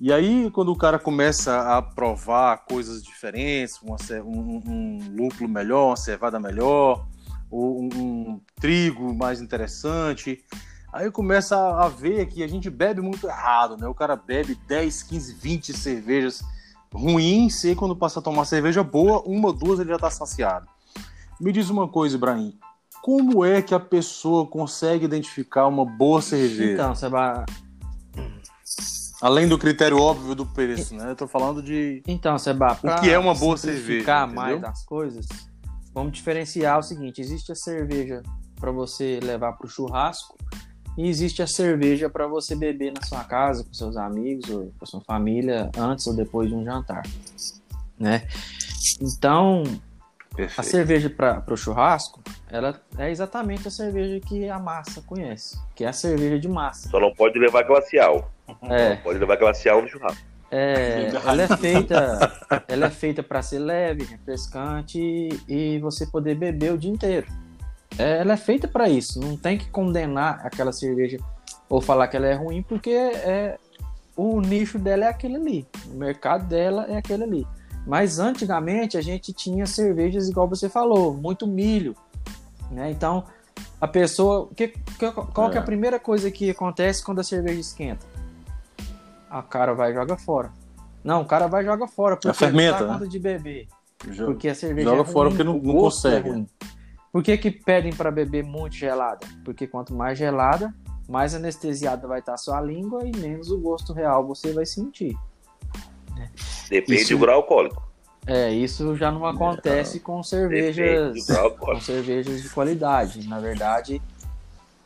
[0.00, 5.88] E aí quando o cara começa a provar coisas diferentes, uma um, um lúpulo melhor,
[5.88, 7.06] uma cevada melhor,
[7.50, 10.44] ou um, um trigo mais interessante,
[10.92, 13.86] aí começa a, ver que a gente bebe muito errado, né?
[13.86, 16.42] O cara bebe 10, 15, 20 cervejas
[16.92, 20.10] ruins e aí quando passa a tomar cerveja boa, uma ou duas ele já tá
[20.10, 20.66] saciado.
[21.40, 22.58] Me diz uma coisa, Ibrahim.
[23.02, 26.72] Como é que a pessoa consegue identificar uma boa cerveja?
[26.72, 27.44] Então, Seba,
[29.24, 31.12] Além do critério óbvio do preço, né?
[31.12, 32.02] Eu tô falando de.
[32.06, 34.60] Então, Seba, pra que é uma boa cerveja, mais entendeu?
[34.60, 35.26] das coisas,
[35.94, 38.22] vamos diferenciar o seguinte: existe a cerveja
[38.60, 40.36] para você levar para o churrasco
[40.98, 44.84] e existe a cerveja para você beber na sua casa com seus amigos ou com
[44.84, 47.04] a sua família antes ou depois de um jantar,
[47.98, 48.28] né?
[49.00, 49.62] Então,
[50.32, 50.70] a Perfeito.
[50.70, 55.88] cerveja para o churrasco, ela é exatamente a cerveja que a massa conhece, que é
[55.88, 56.90] a cerveja de massa.
[56.90, 58.33] Só não pode levar glacial.
[58.70, 60.22] É, Pode levar glacial no churrasco.
[60.50, 62.32] É, ela é feita,
[62.68, 67.26] ela é feita para ser leve, refrescante e, e você poder beber o dia inteiro.
[67.98, 69.20] É, ela é feita para isso.
[69.20, 71.18] Não tem que condenar aquela cerveja
[71.68, 73.58] ou falar que ela é ruim porque é
[74.16, 77.46] o nicho dela é aquele ali, o mercado dela é aquele ali.
[77.86, 81.96] Mas antigamente a gente tinha cervejas igual você falou, muito milho,
[82.70, 82.90] né?
[82.90, 83.24] Então
[83.80, 85.66] a pessoa, que, que- qual que é a É.
[85.66, 88.06] primeira coisa que acontece quando a cerveja esquenta?
[89.36, 90.52] A cara vai e joga fora.
[91.02, 93.06] Não, o cara vai e joga fora porque fermenta, não dá né?
[93.06, 93.66] de beber.
[94.08, 96.30] Jo- Porque a cerveja Joga é ruim, fora porque não- não é consegue.
[96.30, 96.46] ruim.
[97.12, 99.26] Por que, que pedem para beber muito gelada?
[99.44, 100.72] Porque quanto mais gelada,
[101.08, 105.16] mais anestesiada vai estar a sua língua e menos o gosto real você vai sentir.
[106.70, 107.82] Depende Isso- do grau alcoólico.
[108.26, 111.26] É, isso já não acontece com Depende cervejas
[111.58, 113.28] com cervejas de qualidade.
[113.28, 114.00] Na verdade,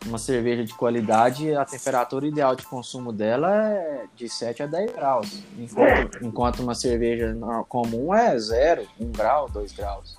[0.07, 4.93] uma cerveja de qualidade, a temperatura ideal de consumo dela é de 7 a 10
[4.93, 5.43] graus.
[5.59, 7.37] Enquanto, enquanto uma cerveja
[7.69, 10.19] comum é 0, 1 grau, 2 graus.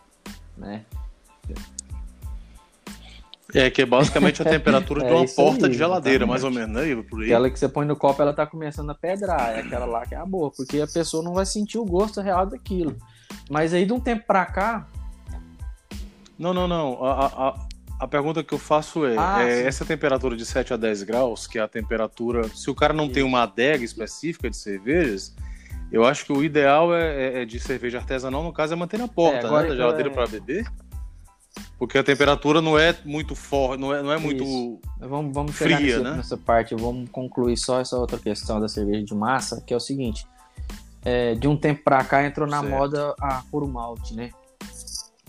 [0.57, 0.86] Né?
[3.53, 6.43] É, que é basicamente a temperatura de É uma isso porta aí, de geladeira, mais
[6.43, 6.75] ou exatamente.
[6.75, 7.09] menos, né?
[7.09, 7.25] Por aí.
[7.27, 9.57] Aquela que você põe no copo, ela tá começando a pedrar.
[9.57, 12.21] É aquela lá que é a boa, porque a pessoa não vai sentir o gosto
[12.21, 12.95] real daquilo.
[13.49, 14.88] Mas aí, de um tempo pra cá,
[16.38, 17.03] Não, não, não.
[17.03, 17.68] A, a,
[17.99, 19.67] a- pergunta que eu faço é, Ah, é sim.
[19.67, 22.47] essa temperatura de 7 a 10 graus, que é a temperatura.
[22.55, 25.35] Se o cara não tem uma adega específica de cervejas,
[25.91, 27.01] eu acho que o ideal é,
[27.39, 29.67] é- é de cerveja artesanal, no caso, é manter na porta, É, né?
[29.69, 30.65] Da geladeira é- para beber.
[31.77, 34.43] Porque a temperatura não é muito forte, não é, não é muito.
[34.43, 34.79] Isso.
[34.99, 36.11] Vamos, vamos Fria, nesse- né?
[36.15, 39.79] nessa parte, vamos concluir só essa outra questão da cerveja de massa, que é o
[39.79, 40.25] seguinte.
[41.01, 42.69] é, de um tempo pra cá entrou na Certo.
[42.73, 44.31] moda a puro malte, né?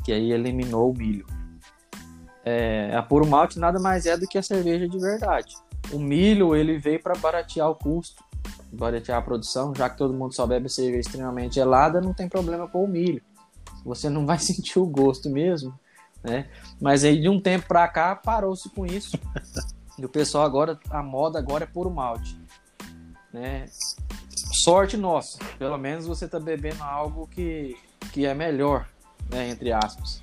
[0.05, 1.25] Que aí eliminou o milho.
[2.45, 5.55] É, a puro malte nada mais é do que a cerveja de verdade.
[5.93, 8.23] O milho ele veio para baratear o custo,
[8.73, 12.69] baratear a produção, já que todo mundo só bebe cerveja extremamente gelada, não tem problema
[12.69, 13.23] pôr o milho.
[13.85, 15.79] você não vai sentir o gosto mesmo,
[16.23, 16.49] né?
[16.81, 19.19] Mas aí de um tempo para cá parou-se com isso.
[19.99, 22.39] E o pessoal agora, a moda agora é puro malte,
[23.33, 23.67] né?
[24.65, 27.77] Sorte nossa, pelo menos você tá bebendo algo que,
[28.13, 28.89] que é melhor,
[29.31, 30.23] né, entre aspas.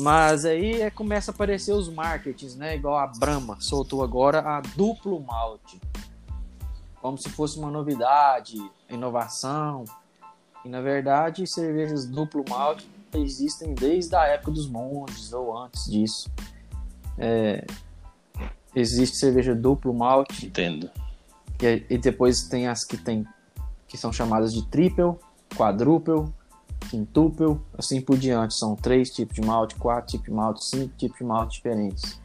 [0.00, 2.74] Mas aí é, começa a aparecer os marketings, né?
[2.74, 5.80] Igual a Brahma soltou agora a duplo malte.
[7.00, 8.56] Como se fosse uma novidade,
[8.88, 9.84] inovação.
[10.64, 16.30] E na verdade, cervejas duplo malte existem desde a época dos monges ou antes disso.
[17.18, 17.66] É,
[18.74, 20.46] existe cerveja duplo malte.
[20.46, 20.90] Entendo.
[21.60, 23.26] E, e depois tem as que tem
[23.86, 25.16] que são chamadas de triple,
[25.56, 26.32] quadruple,
[26.88, 28.54] quintuple, assim por diante.
[28.54, 32.20] São três tipos de malte, quatro tipos de malte, cinco tipos de malte diferentes.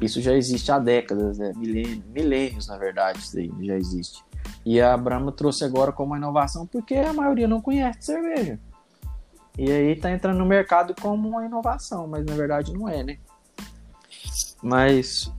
[0.00, 1.52] Isso já existe há décadas, né?
[1.56, 4.24] milênios, milênios na verdade, isso aí já existe.
[4.64, 8.58] E a Brahma trouxe agora como uma inovação porque a maioria não conhece cerveja.
[9.58, 13.18] E aí tá entrando no mercado como uma inovação, mas na verdade não é, né?
[14.62, 15.30] Mas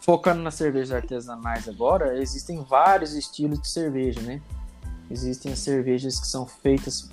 [0.00, 4.40] focando nas cervejas artesanais agora, existem vários estilos de cerveja, né?
[5.10, 7.08] Existem as cervejas que são feitas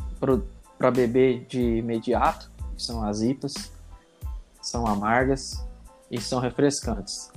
[0.84, 3.72] para beber de imediato, que são as IPAs,
[4.62, 5.66] são amargas
[6.12, 7.32] e são refrescantes.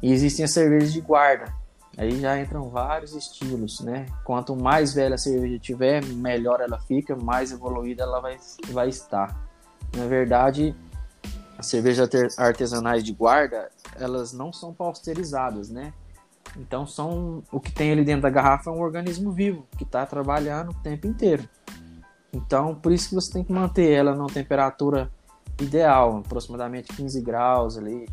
[0.00, 1.52] E existem as cervejas de guarda.
[1.98, 4.06] Aí já entram vários estilos, né?
[4.22, 9.36] Quanto mais velha a cerveja tiver, melhor ela fica, mais evoluída ela vai, vai estar.
[9.96, 10.72] Na verdade,
[11.58, 12.08] as cervejas
[12.38, 15.92] artesanais de guarda, elas não são pasteurizadas, né?
[16.56, 20.06] Então são o que tem ali dentro da garrafa é um organismo vivo que está
[20.06, 21.48] trabalhando o tempo inteiro.
[22.36, 25.10] Então por isso que você tem que manter ela numa temperatura
[25.60, 28.08] ideal, aproximadamente 15 graus ali.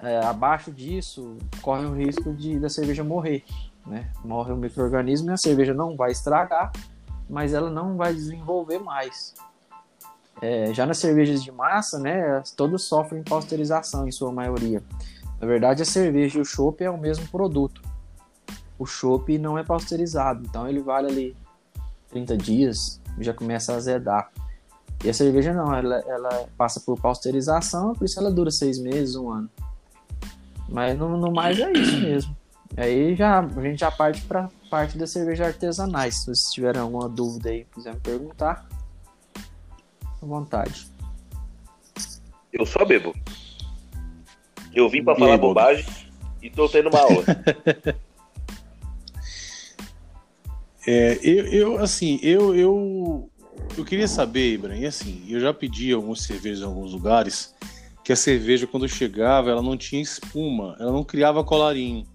[0.00, 3.44] É, abaixo disso corre o risco de da cerveja morrer,
[3.86, 4.10] né?
[4.24, 6.70] Morre o microorganismo e a cerveja não vai estragar,
[7.28, 9.34] mas ela não vai desenvolver mais.
[10.40, 14.80] É, já nas cervejas de massa, né, todas sofrem pasteurização em sua maioria.
[15.40, 17.82] Na verdade, a cerveja e o chopp é o mesmo produto.
[18.78, 21.36] O chopp não é pasteurizado, então ele vale ali
[22.10, 24.30] 30 dias, já começa a azedar.
[25.04, 29.14] E a cerveja não, ela, ela passa por pasteurização, por isso ela dura seis meses,
[29.14, 29.50] um ano.
[30.68, 32.36] Mas no, no mais é isso mesmo.
[32.76, 36.16] Aí já, a gente já parte para parte das cervejas artesanais.
[36.16, 38.66] Se vocês tiverem alguma dúvida aí, quiser me perguntar,
[40.22, 40.86] à vontade.
[42.52, 43.14] Eu só bebo.
[44.74, 45.86] Eu vim para falar bobagem
[46.42, 47.24] e tô tendo uma aula.
[50.88, 53.30] é, eu, eu, assim, eu, eu,
[53.76, 57.54] eu queria saber, Ibrahim, assim, eu já pedi algumas cervejas em alguns lugares
[58.04, 62.06] que a cerveja, quando chegava, ela não tinha espuma, ela não criava colarinho.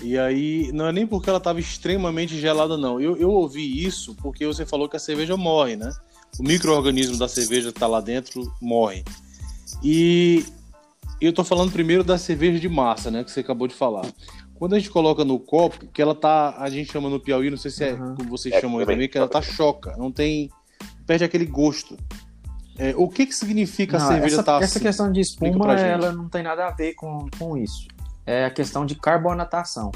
[0.00, 3.00] E aí, não é nem porque ela estava extremamente gelada, não.
[3.00, 5.90] Eu, eu ouvi isso porque você falou que a cerveja morre, né?
[6.38, 9.04] o microorganismo da cerveja está lá dentro, morre.
[9.82, 10.44] E
[11.20, 14.06] eu estou falando primeiro da cerveja de massa, né, que você acabou de falar.
[14.58, 17.56] Quando a gente coloca no copo, que ela tá, a gente chama no Piauí, não
[17.56, 18.16] sei se é uhum.
[18.16, 20.50] como vocês é, chamam aí também, que ela tá choca, não tem,
[21.06, 21.96] perde aquele gosto.
[22.76, 24.80] É, o que que significa não, a cerveja essa, tá Essa assim?
[24.80, 27.86] questão de espuma, ela não tem nada a ver com, com isso.
[28.26, 29.92] É a questão de carbonatação.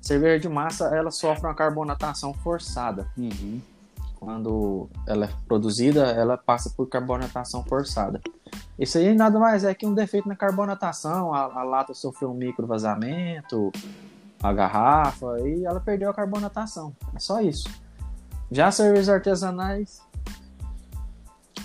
[0.00, 3.10] Cerveja de massa, ela sofre uma carbonatação forçada.
[3.16, 3.60] Uhum
[4.24, 8.20] quando ela é produzida, ela passa por carbonatação forçada.
[8.78, 12.34] Isso aí nada mais é que um defeito na carbonatação, a, a lata sofreu um
[12.34, 13.70] micro vazamento,
[14.42, 16.94] a garrafa, e ela perdeu a carbonatação.
[17.14, 17.68] É só isso.
[18.50, 20.00] Já cervejas artesanais.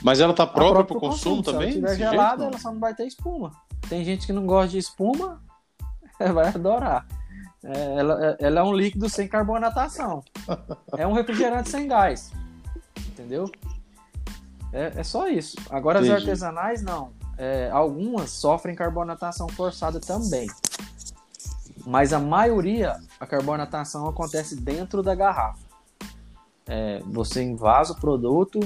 [0.04, 1.72] Mas ela tá própria para o consumo, consumo também?
[1.72, 3.52] Se ela estiver gelada, ela só não vai ter espuma.
[3.88, 5.42] Tem gente que não gosta de espuma,
[6.34, 7.06] vai adorar.
[7.64, 10.24] É, ela, ela é um líquido sem carbonatação.
[10.98, 12.32] É um refrigerante sem gás
[13.08, 13.50] entendeu?
[14.72, 15.58] É, é só isso.
[15.70, 16.14] Agora Entendi.
[16.14, 17.12] as artesanais não.
[17.38, 20.48] É, algumas sofrem carbonatação forçada também.
[21.86, 25.64] Mas a maioria, a carbonatação acontece dentro da garrafa.
[26.68, 28.60] É, você invasa o produto,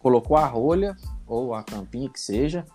[0.00, 2.66] colocou a rolha ou a campinha que seja,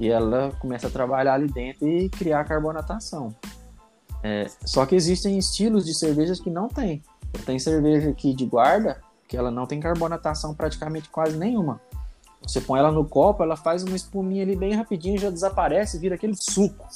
[0.00, 3.34] e ela começa a trabalhar ali dentro e criar carbonatação.
[4.22, 7.02] É, só que existem estilos de cervejas que não tem.
[7.44, 11.80] Tem cerveja aqui de guarda que ela não tem carbonatação praticamente quase nenhuma.
[12.42, 16.14] Você põe ela no copo, ela faz uma espuminha ali bem rapidinho, já desaparece, vira
[16.14, 16.88] aquele suco.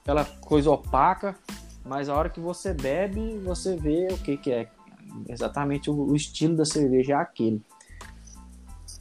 [0.00, 1.36] Aquela coisa opaca,
[1.84, 4.68] mas a hora que você bebe, você vê o que, que é.
[5.28, 7.60] Exatamente o, estilo da cerveja é aquele.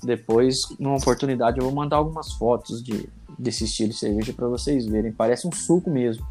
[0.03, 3.09] Depois, numa oportunidade, eu vou mandar algumas fotos de,
[3.39, 5.11] desse estilo de cerveja para vocês verem.
[5.11, 6.27] Parece um suco mesmo.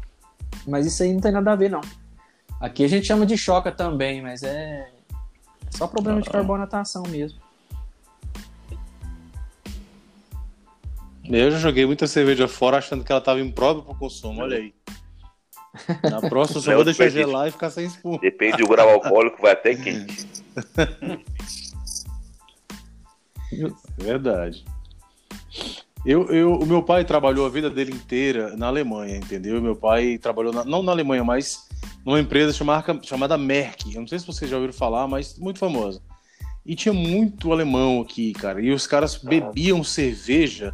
[0.67, 1.81] Mas isso aí não tem nada a ver, não.
[2.59, 4.96] Aqui a gente chama de choca também, mas é
[5.77, 6.21] só problema ah.
[6.21, 7.39] de carbonatação mesmo.
[11.23, 14.57] Eu já joguei muita cerveja fora achando que ela estava imprópria para o consumo, olha
[14.57, 14.73] aí.
[16.09, 18.17] Na próxima só vou deixar gelar e ficar sem espuma.
[18.17, 20.27] Depende do grau alcoólico, vai até quente.
[23.97, 24.65] Verdade.
[26.05, 29.61] Eu, eu, o meu pai trabalhou a vida dele inteira na Alemanha, entendeu?
[29.61, 31.67] Meu pai trabalhou, na- não na Alemanha, mas
[32.05, 33.93] numa empresa chamada, chamada Merck.
[33.93, 36.01] Eu não sei se vocês já ouviram falar, mas muito famosa.
[36.65, 38.61] E tinha muito alemão aqui, cara.
[38.61, 40.73] E os caras bebiam cerveja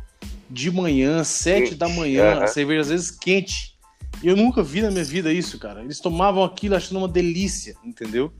[0.49, 2.47] de manhã, sete da manhã, aham.
[2.47, 3.73] cerveja às vezes quente.
[4.21, 5.81] E eu nunca vi na minha vida isso, cara.
[5.83, 8.31] Eles tomavam aquilo achando uma delícia, entendeu?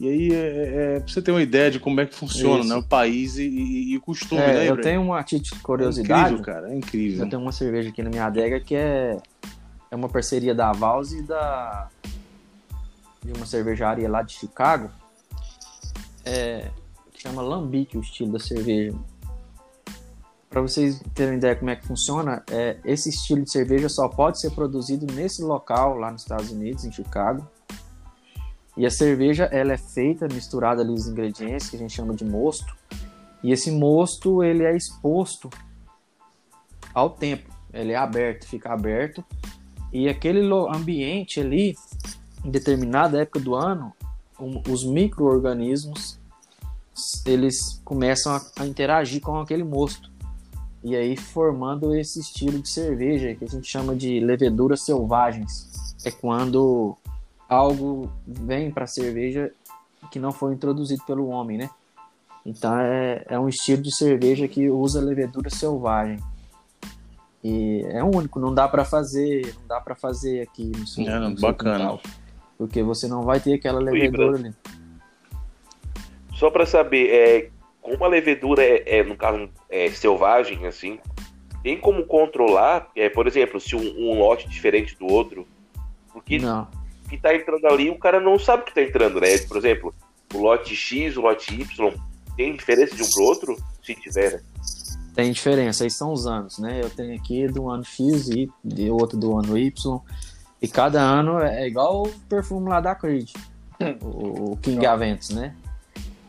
[0.00, 2.60] E aí, é, é, é, pra você ter uma ideia de como é que funciona,
[2.60, 2.68] Isso.
[2.68, 2.76] né?
[2.76, 5.62] O país e, e- e o costume, É, né, eu tenho uma título de É
[5.62, 6.34] curiosidade.
[6.34, 7.24] incrível, cara, é incrível.
[7.24, 9.16] Eu tenho uma cerveja aqui na minha adega que é,
[9.90, 11.88] é uma parceria da Vals e da
[13.24, 14.88] de uma cervejaria lá de Chicago.
[16.24, 16.70] É,
[17.12, 18.96] que chama Lambique o estilo da cerveja.
[20.48, 24.40] Para vocês terem ideia como é que funciona, é, esse estilo de cerveja só pode
[24.40, 27.44] ser produzido nesse local lá nos Estados Unidos, em Chicago.
[28.78, 32.24] E a cerveja ela é feita, misturada ali os ingredientes que a gente chama de
[32.24, 32.76] mosto.
[33.42, 35.50] E esse mosto ele é exposto
[36.94, 37.52] ao tempo.
[37.72, 39.24] Ele é aberto, fica aberto.
[39.92, 40.40] E aquele
[40.72, 41.74] ambiente ali,
[42.44, 43.92] em determinada época do ano,
[44.38, 46.16] um- os micro-organismos
[47.26, 50.08] eles começam a, a interagir com aquele mosto.
[50.84, 55.68] E aí formando esse estilo de cerveja que a gente chama de leveduras selvagens.
[56.04, 56.96] É quando
[57.48, 59.50] algo vem para a cerveja
[60.10, 61.70] que não foi introduzido pelo homem, né?
[62.44, 66.18] Então é, é um estilo de cerveja que usa levedura selvagem.
[67.42, 71.18] E é único, não dá para fazer, não dá para fazer aqui no seu, É,
[71.20, 71.78] não, no seu bacana.
[71.78, 72.00] quintal,
[72.56, 74.54] porque você não vai ter aquela levedura ali.
[76.34, 80.98] Só pra saber, é, como a levedura é, é, no caso, é selvagem, assim,
[81.62, 85.46] tem como controlar, é, por exemplo, se um, um lote diferente do outro?
[86.12, 86.66] Porque Não.
[87.08, 89.38] Que tá entrando ali, o cara não sabe que tá entrando, né?
[89.38, 89.94] Por exemplo,
[90.34, 91.92] o lote X, o lote Y,
[92.36, 93.56] tem diferença de um pro outro?
[93.82, 94.40] Se tiver, né?
[95.14, 96.80] Tem diferença, aí são os anos, né?
[96.80, 100.00] Eu tenho aqui do ano X e de outro do ano Y.
[100.62, 103.30] E cada ano é igual o perfume lá da Creed,
[104.00, 105.56] o, o King Aventus, né?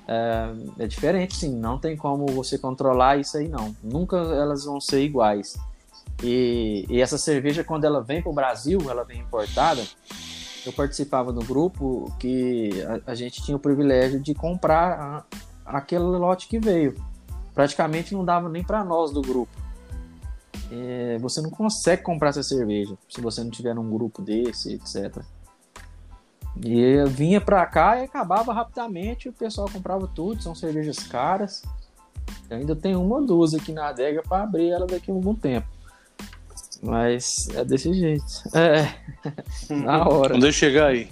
[0.08, 1.56] É, é diferente, sim.
[1.56, 3.76] Não tem como você controlar isso aí, não.
[3.84, 5.56] Nunca elas vão ser iguais.
[6.24, 9.84] E, e essa cerveja, quando ela vem para o Brasil, ela vem importada.
[10.66, 12.70] Eu participava do grupo que
[13.06, 16.96] a, a gente tinha o privilégio de comprar a- aquele lote que veio
[17.54, 19.52] praticamente não dava nem para nós do grupo.
[20.72, 25.24] É, você não consegue comprar essa cerveja se você não tiver num grupo desse, etc.
[26.64, 31.64] E vinha pra cá e acabava rapidamente, o pessoal comprava tudo, são cervejas caras.
[32.50, 35.34] Eu ainda tenho uma ou duas aqui na adega para abrir ela daqui a algum
[35.34, 35.68] tempo.
[36.82, 38.26] Mas é desse jeito.
[38.54, 38.94] É,
[39.84, 40.34] na hora.
[40.34, 41.10] Quando eu chegar aí.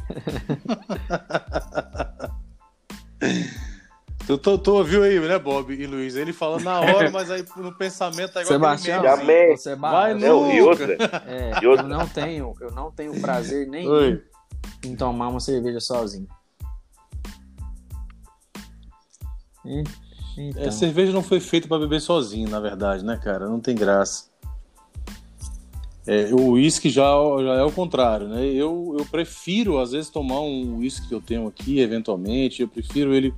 [4.26, 6.16] tu, tu, tu ouviu aí, né, Bob e Luiz?
[6.16, 10.26] Ele falando na hora, mas aí no pensamento tá igual Sebastião, me- você Vai bate.
[10.26, 10.94] Não, e outra,
[11.26, 11.86] É, E outra?
[11.86, 14.24] eu não tenho, eu não tenho prazer nenhum Oi.
[14.86, 16.28] em tomar uma cerveja sozinho.
[20.38, 23.48] Então, É, cerveja não foi feita pra beber sozinho, na verdade, né, cara?
[23.50, 24.30] Não tem graça.
[26.08, 27.12] É, o uísque já,
[27.44, 28.46] já é o contrário, né?
[28.46, 32.62] Eu, eu prefiro, às vezes, tomar um uísque que eu tenho aqui, eventualmente.
[32.62, 33.34] Eu prefiro ele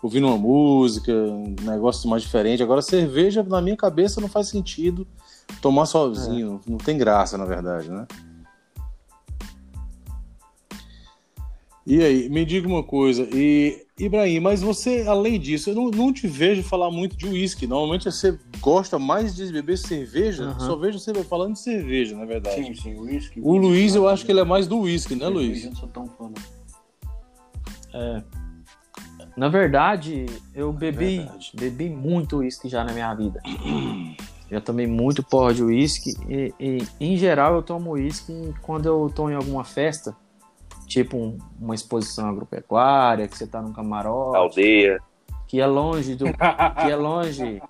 [0.00, 2.62] ouvindo uma música, um negócio mais diferente.
[2.62, 5.04] Agora, cerveja, na minha cabeça, não faz sentido
[5.60, 6.60] tomar sozinho.
[6.68, 8.06] Não tem graça, na verdade, né?
[11.86, 16.12] E aí, me diga uma coisa, e Ibrahim, mas você, além disso, eu não, não
[16.12, 17.66] te vejo falar muito de uísque.
[17.66, 20.60] Normalmente você gosta mais de beber cerveja, Aham.
[20.60, 22.64] só vejo você falando de cerveja, na verdade.
[22.64, 23.38] Sim, sim, whisky.
[23.42, 25.62] O Luiz, eu acho que ele é mais do uísque, né, Luiz?
[25.62, 26.30] Eu não sou tão fã,
[27.92, 28.24] não.
[29.36, 30.24] na verdade,
[30.54, 31.52] eu bebi, Verdade.
[31.54, 33.42] bebi muito uísque já na minha vida.
[34.50, 39.10] Já tomei muito porra de uísque e, e, em geral eu tomo uísque quando eu
[39.12, 40.14] tô em alguma festa,
[40.86, 45.00] tipo um- uma exposição agropecuária, que você tá num camarote, aldeia.
[45.46, 47.62] que é longe do que é longe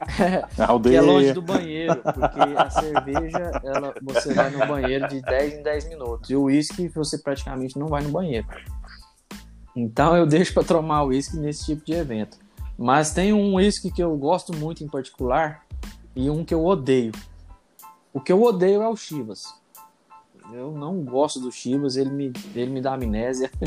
[0.00, 0.98] A que aldeia.
[0.98, 5.62] é longe do banheiro, porque a cerveja, ela, você vai no banheiro de 10 em
[5.62, 6.30] 10 minutos.
[6.30, 8.46] E o uísque, você praticamente não vai no banheiro.
[9.76, 12.36] Então eu deixo para tomar uísque nesse tipo de evento.
[12.76, 15.64] Mas tem um uísque que eu gosto muito em particular
[16.14, 17.12] e um que eu odeio.
[18.12, 19.44] O que eu odeio é o Chivas.
[20.52, 23.50] Eu não gosto do Chivas, ele me, ele me dá amnésia.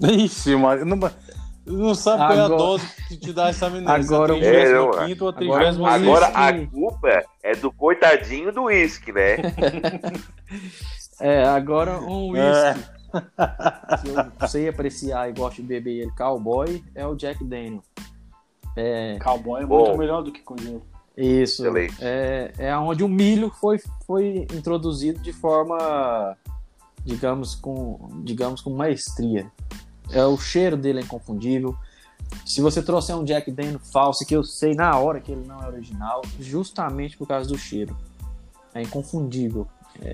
[0.00, 0.84] Ixi, Maria.
[0.84, 0.98] Não,
[1.66, 3.90] Não sabe qual é a Agora- dose que te dá essa amnésia.
[3.94, 8.52] Agora- a 35ª É, não, ou a agora- 36ª Agora a culpa é do coitadinho
[8.52, 9.36] do uísque, né?
[11.20, 12.72] É, agora um É.
[12.72, 12.84] whisky
[14.02, 17.80] que eu sei apreciar e gosto de beber ele cowboy é o Jack Daniel.
[18.76, 19.84] É, Cowboy é Bom.
[19.84, 20.82] muito melhor do que com gelo.
[21.16, 21.62] Isso.
[21.62, 21.96] Excelente.
[22.00, 26.36] É, é onde o milho foi, foi introduzido de forma,
[27.04, 29.50] digamos, com, digamos, com maestria.
[30.10, 31.76] É, o cheiro dele é inconfundível.
[32.46, 35.62] Se você trouxer um Jack Daniel falso, que eu sei na hora que ele não
[35.62, 37.96] é original, justamente por causa do cheiro.
[38.74, 39.66] É inconfundível.
[40.00, 40.12] É,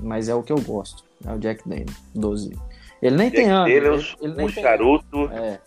[0.00, 1.04] mas é o que eu gosto.
[1.24, 2.58] É o Jack Daniel, 12.
[3.02, 3.68] Ele nem tem Jack ano.
[3.68, 3.88] Ele,
[4.20, 5.30] ele nem um tem charuto.
[5.30, 5.60] é.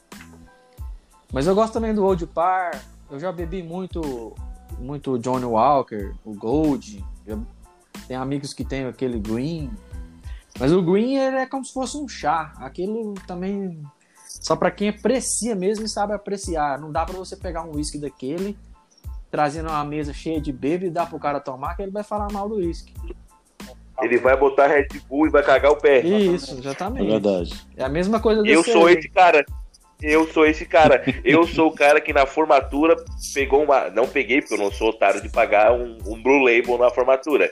[1.31, 2.81] Mas eu gosto também do Old Par.
[3.09, 4.33] Eu já bebi muito,
[4.79, 7.03] muito Johnny Walker, o Gold.
[8.07, 9.69] Tem amigos que tem aquele Green.
[10.59, 12.53] Mas o Green ele é como se fosse um chá.
[12.57, 13.83] Aquilo também
[14.27, 16.79] só pra quem aprecia mesmo e sabe apreciar.
[16.79, 18.57] Não dá pra você pegar um whisky daquele,
[19.29, 22.31] trazendo uma mesa cheia de bebê e dar pro cara tomar, que ele vai falar
[22.31, 22.93] mal do whisky.
[24.01, 26.01] Ele vai botar Red Bull e vai cagar o pé.
[26.01, 27.07] Isso, É exatamente.
[27.07, 27.67] verdade.
[27.75, 29.43] É a mesma coisa do Eu sou esse cara.
[30.01, 31.03] Eu sou esse cara.
[31.23, 32.95] Eu sou o cara que na formatura
[33.33, 33.89] pegou uma.
[33.89, 37.51] Não peguei, porque eu não sou otário de pagar um, um Blue Label na formatura.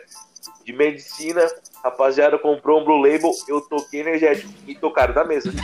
[0.63, 1.45] De medicina,
[1.83, 5.51] rapaziada comprou um Blue Label, eu toquei energético e tocaram da mesa.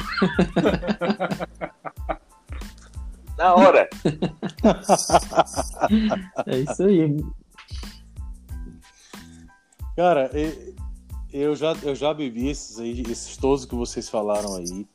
[3.41, 3.89] na hora.
[6.45, 7.17] É isso aí.
[9.95, 10.29] Cara,
[11.33, 14.87] eu já, eu já bebi esses aí, esses todos que vocês falaram aí.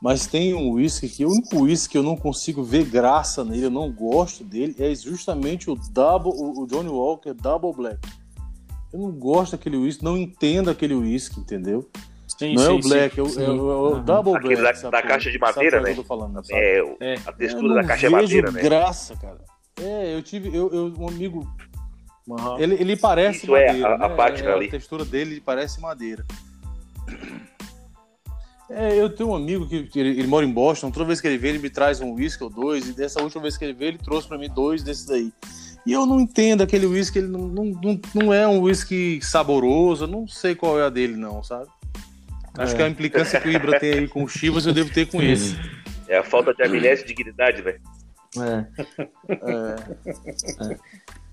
[0.00, 3.64] Mas tem um whisky que o único whisky que eu não consigo ver graça nele,
[3.66, 7.98] eu não gosto dele, é justamente o Double, o Johnny Walker Double Black.
[8.92, 11.88] Eu não gosto daquele whisky, não entendo aquele whisky, entendeu?
[12.28, 13.20] Sim, não é sim, o Black, sim.
[13.20, 14.02] é o, é o- é o.
[14.02, 14.82] Double Aquele Black.
[14.82, 15.90] da- da qual- caixa de sabe madeira, né?
[15.92, 16.60] eu tô falando, sabe?
[16.60, 17.14] É, o- É.
[17.14, 18.60] a Eu textura não da caixa é vejo madeira, né?
[18.62, 19.38] graça, cara.
[19.80, 21.46] É, eu tive, eu, eu- um amigo,
[22.30, 22.60] Aham.
[22.60, 24.14] ele, ele parece Isso é, madeira, a- a né?
[24.50, 24.66] É, ali.
[24.66, 26.24] A textura dele parece madeira.
[28.68, 31.38] É, eu tenho um amigo que ele, ele mora em Boston, toda vez que ele
[31.38, 33.90] vem ele me traz um whisky ou dois, e dessa última vez que ele veio
[33.90, 35.32] ele trouxe pra mim dois desses daí.
[35.86, 40.02] E eu não entendo aquele whisky, ele não, não, não, não é um whisky saboroso,
[40.04, 41.68] eu não sei qual é a dele não, sabe?
[42.58, 42.76] Acho É.
[42.76, 45.22] que a implicância que o Ibra tem aí com o Chivas eu devo ter com
[45.22, 45.56] esse.
[46.08, 47.76] É a falta de amnésia e dignidade, né?
[48.38, 48.66] É.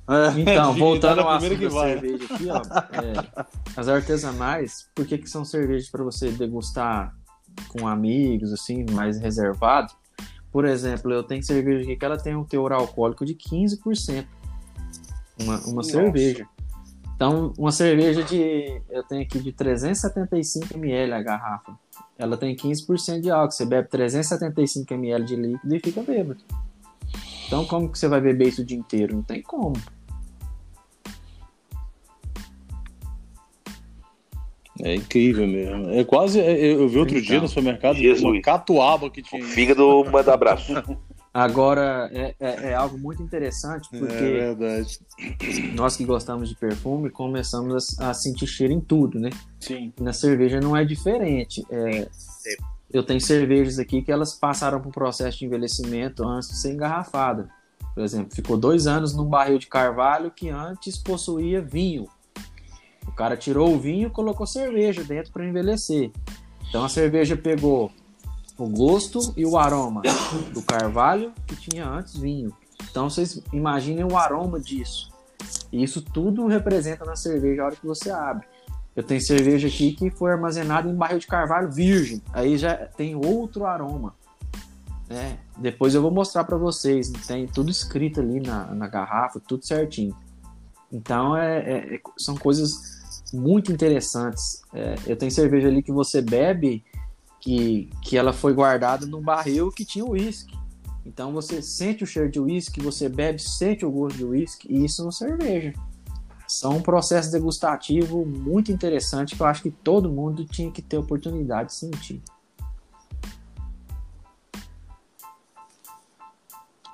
[0.06, 1.94] É, Então, dignidade voltando é a ao primeira assunto que da vai.
[1.94, 2.62] cerveja aqui, ó.
[3.02, 3.44] é,
[3.78, 7.16] as artesanais, por que, que são cervejas para você degustar
[7.68, 9.94] com amigos, assim, mais reservado?
[10.52, 14.26] Por exemplo, eu tenho cerveja aqui que ela tem um teor alcoólico de 15%.
[15.40, 15.90] Uma, uma Nossa.
[15.90, 16.48] cerveja.
[17.16, 18.82] Então, uma cerveja de.
[18.90, 21.78] Eu tenho aqui de 375 ml a garrafa.
[22.18, 23.52] Ela tem 15% de álcool.
[23.52, 26.44] Você bebe 375 ml de líquido e fica bêbado.
[27.48, 29.16] Então, como que você vai beber isso o dia inteiro?
[29.16, 29.74] Não tem como.
[34.82, 35.90] É incrível mesmo.
[35.92, 36.40] É quase.
[36.40, 38.22] é, Eu vi outro Então, dia no supermercado Jesus.
[38.24, 39.42] uma catuaba que O tinha.
[39.42, 39.52] isso.
[39.54, 40.74] fígado manda abraço.
[41.34, 45.00] Agora, é, é- é algo muito interessante, É porque verdade.
[45.74, 49.32] nós que gostamos de perfume começamos a, a sentir cheiro em tudo, né?
[49.60, 49.92] Sim.
[50.00, 51.64] Na cerveja não é diferente.
[51.72, 52.08] É,
[52.92, 56.72] eu tenho cervejas aqui que elas passaram por um processo de envelhecimento antes de ser
[56.74, 57.50] engarrafada.
[57.96, 62.08] Por exemplo, ficou dois anos num barril de carvalho que antes possuía vinho.
[63.08, 66.12] O cara tirou o vinho e colocou cerveja dentro para envelhecer.
[66.70, 67.92] Então a cerveja pegou
[68.58, 70.02] o gosto e o aroma
[70.54, 72.52] do carvalho que tinha antes vinho.
[72.90, 75.12] Então vocês imaginem o aroma disso.
[75.72, 78.48] E isso tudo representa na cerveja a hora que você abre.
[78.96, 82.22] Eu tenho cerveja aqui que foi armazenada em barril de carvalho virgem.
[82.32, 84.14] Aí já tem outro aroma.
[85.10, 85.38] né?
[85.58, 87.10] Depois eu vou mostrar para vocês.
[87.28, 90.16] Tem tudo escrito ali na, na garrafa, tudo certinho.
[90.92, 92.93] Então é, é- é- são coisas
[93.34, 94.62] muito interessantes.
[94.74, 96.84] É, eu tenho cerveja ali que você bebe
[97.42, 100.58] que, que ela foi guardada num barril que tinha uísque.
[101.06, 104.86] Então você sente o cheiro de uísque, você bebe, sente o gosto de uísque, e
[104.86, 105.74] isso é uma cerveja.
[106.48, 110.98] São um processo degustativo muito interessante que eu acho que todo mundo tinha que ter
[110.98, 112.22] oportunidade de sentir.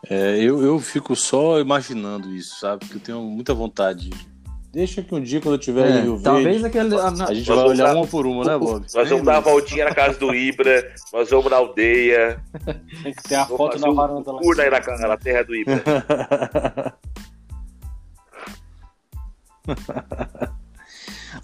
[0.09, 2.79] É, eu, eu fico só imaginando isso, sabe?
[2.79, 4.09] Porque eu tenho muita vontade.
[4.71, 6.95] Deixa que um dia, quando eu tiver É, em Rio talvez Verde, aquele.
[6.95, 8.85] a- a gente vai olhar uma por uma, né, Bob?
[8.93, 12.39] Nós vamos dar uma voltinha na casa do Ibra, nós vamos na aldeia,
[13.03, 14.39] Tem que ter a foto na um varanda lá.
[14.39, 15.81] tour aí na, na terra do Ibra.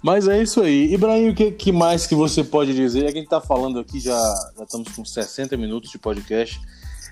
[0.02, 0.92] Mas é isso aí.
[0.92, 3.00] Ibrahim, o que, que mais que você pode dizer?
[3.06, 4.16] É que a gente tá falando aqui, já,
[4.56, 6.60] já estamos com 60 minutos de podcast.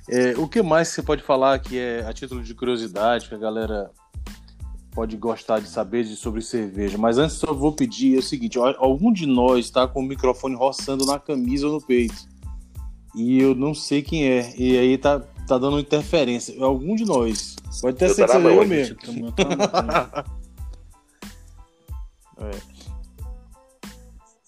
[0.09, 3.39] É, o que mais você pode falar que é a título de curiosidade, que a
[3.39, 3.91] galera
[4.95, 6.97] pode gostar de saber de, sobre cerveja?
[6.97, 10.55] Mas antes só vou pedir é o seguinte: algum de nós está com o microfone
[10.55, 12.33] roçando na camisa ou no peito.
[13.15, 14.55] E eu não sei quem é.
[14.57, 16.55] E aí tá, tá dando interferência.
[16.63, 17.57] Algum de nós.
[17.81, 18.97] Pode Eu na seja eu mesmo.
[22.37, 22.74] É.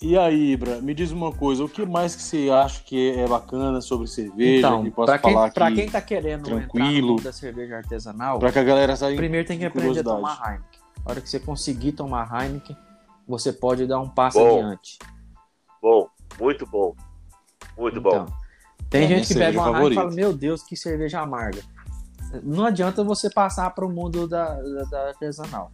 [0.07, 3.26] E aí, Ibra, me diz uma coisa, o que mais que você acha que é
[3.26, 4.59] bacana sobre cerveja?
[4.59, 7.09] Então, que posso pra quem, falar pra quem tá querendo entrar no tranquilo.
[7.09, 10.40] mundo da cerveja artesanal, pra que a galera saiba primeiro tem que aprender a tomar
[10.44, 10.80] Heineken.
[11.04, 12.76] A hora que você conseguir tomar Heineken,
[13.26, 14.61] você pode dar um passo Bom.
[14.61, 14.96] adiante.
[15.82, 16.94] Bom, muito bom.
[17.76, 18.11] Muito bom.
[18.11, 18.26] Então,
[18.88, 21.62] tem É gente que bebe uma Heineken e fala, meu Deus, que cerveja amarga.
[22.44, 25.72] Não adianta você passar para o mundo da, da, da artesanal.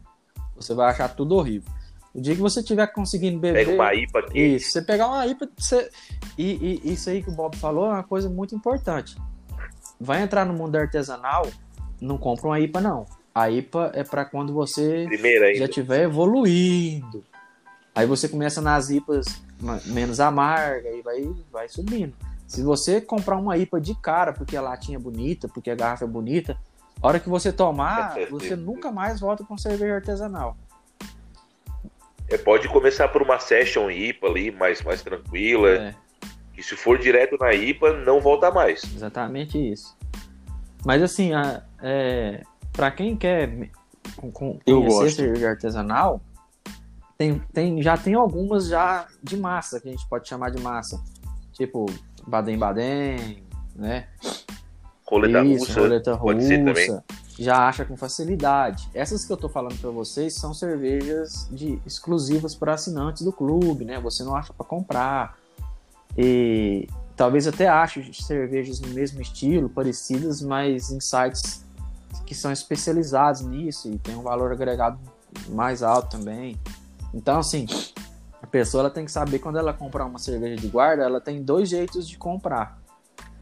[0.56, 1.70] Você vai achar tudo horrível.
[2.14, 3.64] O dia que você estiver conseguindo beber...
[3.64, 4.38] Pega uma IPA aqui.
[4.38, 5.90] Isso, você pegar uma IPA, você...
[6.36, 9.16] E, e isso aí que o Bob falou é uma coisa muito importante.
[10.00, 11.48] Vai entrar no mundo artesanal,
[12.00, 13.06] não compra uma IPA, não.
[13.34, 15.06] A IPA é para quando você
[15.56, 17.24] já estiver evoluindo.
[17.94, 19.42] Aí você começa nas IPAs
[19.86, 22.14] menos amarga e vai, vai subindo.
[22.46, 26.04] Se você comprar uma IPA de cara porque a latinha é bonita, porque a garrafa
[26.04, 26.58] é bonita,
[27.00, 30.56] a hora que você tomar, você nunca mais volta com cerveja artesanal.
[32.32, 35.68] É, pode começar por uma session IPA ali, mais, mais tranquila.
[35.68, 35.94] É.
[36.56, 38.82] E se for direto na IPA, não volta mais.
[38.84, 39.94] Exatamente isso.
[40.84, 43.70] Mas assim, a, é, para quem quer
[44.16, 45.16] com, com, Eu conhecer gosto.
[45.16, 46.20] cerveja artesanal,
[47.18, 51.02] tem, tem, já tem algumas já de massa, que a gente pode chamar de massa.
[51.52, 51.86] Tipo,
[52.26, 53.44] Baden-Baden,
[53.76, 54.08] né?
[55.06, 55.80] Roleta Isso, russa.
[55.80, 57.00] roleta pode ser também.
[57.42, 58.88] Já acha com facilidade.
[58.94, 63.84] Essas que eu tô falando para vocês são cervejas de, exclusivas para assinantes do clube,
[63.84, 63.98] né?
[63.98, 65.36] Você não acha para comprar.
[66.16, 71.64] E talvez até ache cervejas no mesmo estilo, parecidas, mas em sites
[72.24, 75.00] que são especializados nisso e tem um valor agregado
[75.48, 76.56] mais alto também.
[77.12, 77.66] Então, assim,
[78.40, 81.42] a pessoa ela tem que saber quando ela comprar uma cerveja de guarda, ela tem
[81.42, 82.80] dois jeitos de comprar.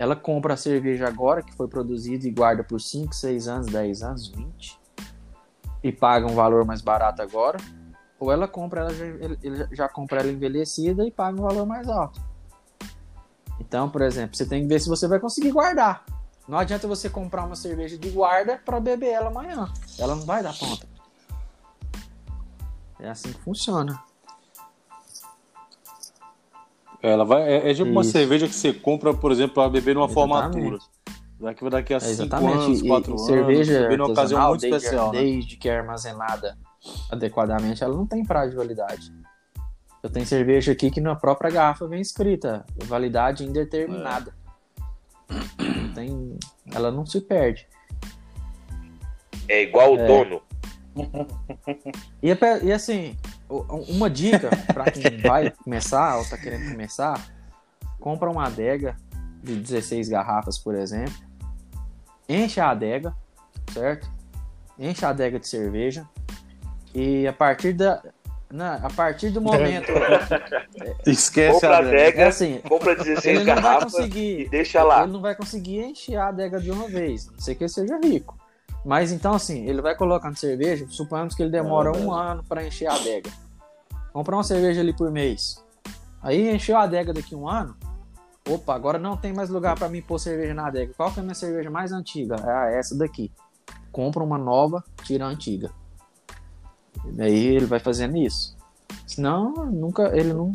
[0.01, 4.03] Ela compra a cerveja agora, que foi produzida e guarda por 5, 6 anos, 10
[4.03, 4.81] anos, 20,
[5.85, 7.59] e paga um valor mais barato agora.
[8.19, 11.87] Ou ela compra, ela já, ele- já compra ela envelhecida e paga um valor mais
[11.87, 12.19] alto.
[13.61, 16.03] Então, por exemplo, você tem que ver se você vai conseguir guardar.
[16.49, 19.71] Não adianta você comprar uma cerveja de guarda para beber ela amanhã.
[19.99, 20.89] Ela não vai dar conta.
[22.99, 24.03] É assim que funciona.
[27.03, 28.11] Ela vai, é, é tipo uma Isso.
[28.13, 30.53] cerveja que você compra, por exemplo, para beber numa Exatamente.
[30.53, 30.79] formatura.
[31.41, 32.53] Daqui, daqui a É, 5 exatamente.
[32.53, 35.13] anos, 4 e anos, cerveja beber numa ocasião muito desde, especial.
[35.13, 35.21] né?
[35.21, 36.59] desde que é armazenada
[37.11, 39.11] adequadamente, ela não tem prazo de validade.
[40.03, 44.35] Eu tenho cerveja aqui que na própria garrafa vem escrita validade indeterminada.
[45.59, 46.39] Não tem,
[46.75, 47.67] ela não se perde.
[49.49, 50.07] É igual o É.
[50.07, 50.43] dono.
[52.23, 53.17] E, é e assim,
[53.51, 57.21] uma dica para quem vai começar ou tá querendo começar,
[57.99, 58.97] compra uma adega
[59.43, 61.15] de 16 garrafas, por exemplo.
[62.29, 63.15] Enche a adega,
[63.73, 64.11] certo?
[64.79, 66.07] Enche a adega de cerveja.
[66.95, 68.03] E a partir da
[68.53, 69.93] na- a partir do momento
[71.07, 71.97] Esquece Compra a a adega.
[71.97, 75.03] é adega, assim, compra 16 ele não vai garrafas conseguir e deixa lá.
[75.05, 77.69] ele não vai conseguir encher a adega de uma vez, a não sei que ele
[77.69, 78.37] seja rico.
[78.85, 82.87] Mas então, assim, ele vai colocando cerveja, suponhamos que ele demora um ano para encher
[82.87, 83.31] a adega.
[84.13, 85.63] Comprar uma cerveja ali por mês.
[86.23, 87.77] Aí encheu a adega daqui um ano.
[88.49, 90.93] Opa, agora não tem mais lugar para mim pôr cerveja na adega.
[90.97, 92.37] Qual que é a minha cerveja mais antiga?
[92.43, 93.31] Ah, essa daqui.
[93.93, 95.71] Compra uma nova, tira a antiga.
[97.07, 98.57] E daí ele vai fazendo isso.
[99.07, 100.53] Senão, nunca, ele não.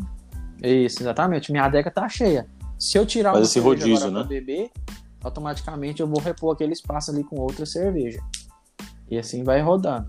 [0.62, 1.52] Isso, exatamente.
[1.52, 2.48] Minha adega tá cheia.
[2.78, 4.24] Se eu tirar Faz uma esse rodízio, né?
[4.24, 4.70] beber,
[5.26, 8.20] automaticamente eu vou repor aquele espaço ali com outra cerveja.
[9.10, 10.06] E assim vai rodando.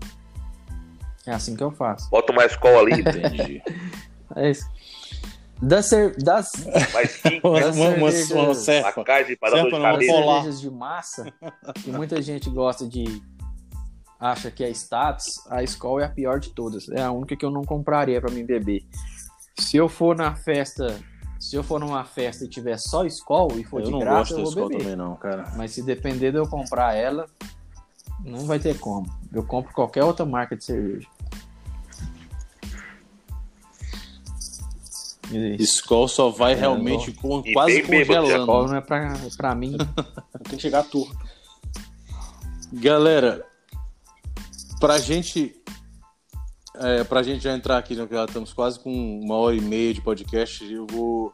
[1.26, 2.08] É assim que eu faço.
[2.10, 3.62] Bota uma escola ali, Entendi.
[4.36, 4.68] É isso.
[5.60, 6.50] Das, cer- das,
[6.94, 8.54] mais uma, Das uma, cervejas- uma
[9.36, 10.12] para de Serpa não, das cabeça.
[10.12, 10.34] polar.
[10.36, 11.32] cervejas de massa,
[11.82, 13.04] que muita gente gosta de.
[14.20, 16.88] acha que é status, a Skol é a pior de todas.
[16.90, 18.84] É a única que eu não compraria pra mim beber.
[19.58, 20.96] Se eu for na festa.
[21.38, 24.18] Se eu for numa festa e tiver só Skol e for Eu de não graça,
[24.18, 24.82] gosto eu da vou escola beber.
[24.82, 25.52] também, não, cara.
[25.56, 27.26] Mas se depender de eu comprar ela,
[28.24, 29.06] não vai ter como.
[29.32, 31.06] Eu compro qualquer outra marca de cerveja.
[35.30, 35.80] Isso.
[35.82, 38.40] Skol só vai É, realmente com, quase congelando.
[38.40, 39.76] Skol não é pra, pra mim.
[40.48, 41.14] Tem que chegar turco.
[42.72, 43.46] Galera,
[44.80, 45.54] pra gente
[46.80, 49.60] é, para a gente já entrar aqui, né, já estamos quase com uma hora e
[49.60, 51.32] meia de podcast, eu vou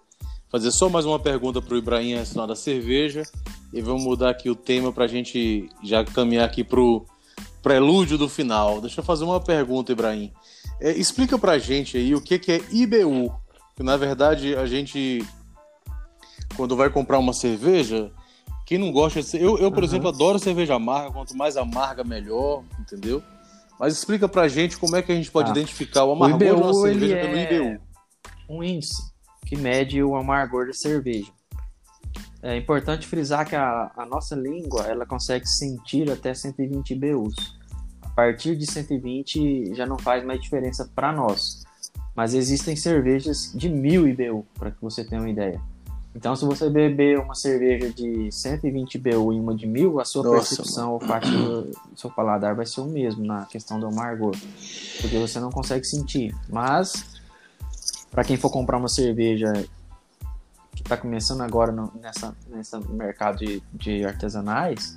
[0.51, 3.23] fazer só mais uma pergunta para o Ibrahim antes da cerveja
[3.73, 7.05] e vamos mudar aqui o tema para a gente já caminhar aqui para o
[7.63, 8.81] prelúdio do final.
[8.81, 10.33] Deixa eu fazer uma pergunta, Ibrahim.
[10.81, 13.35] É, explica para a gente aí o que, que é IBU.
[13.75, 15.27] Que, na verdade, a gente,
[16.57, 18.13] quando vai comprar uma cerveja,
[18.65, 19.37] quem não gosta de.
[19.37, 19.89] Eu, eu por uhum.
[19.89, 21.11] exemplo, adoro cerveja amarga.
[21.11, 23.23] Quanto mais amarga, melhor, entendeu?
[23.79, 26.45] Mas explica pra gente como é que a gente pode ah, identificar o amargor o
[26.45, 27.81] IBU, de uma cerveja pelo é IBU.
[28.49, 29.15] Um índice
[29.45, 31.31] que mede o amargor da cerveja.
[32.43, 37.35] É importante frisar que a, a nossa língua ela consegue sentir até 120 IBUs.
[38.03, 41.65] A partir de 120 já não faz mais diferença para nós.
[42.15, 45.61] Mas existem cervejas de 1000 IBU, para que você tenha uma ideia.
[46.15, 50.23] Então, se você beber uma cerveja de 120 BU e uma de 1000, a sua
[50.23, 54.37] Nossa, percepção olfativa do seu paladar vai ser o mesmo na questão do amargor,
[55.01, 56.33] porque você não consegue sentir.
[56.49, 57.21] Mas,
[58.13, 59.53] para quem for comprar uma cerveja
[60.77, 64.97] que está começando agora no, nessa, nessa mercado de, de artesanais,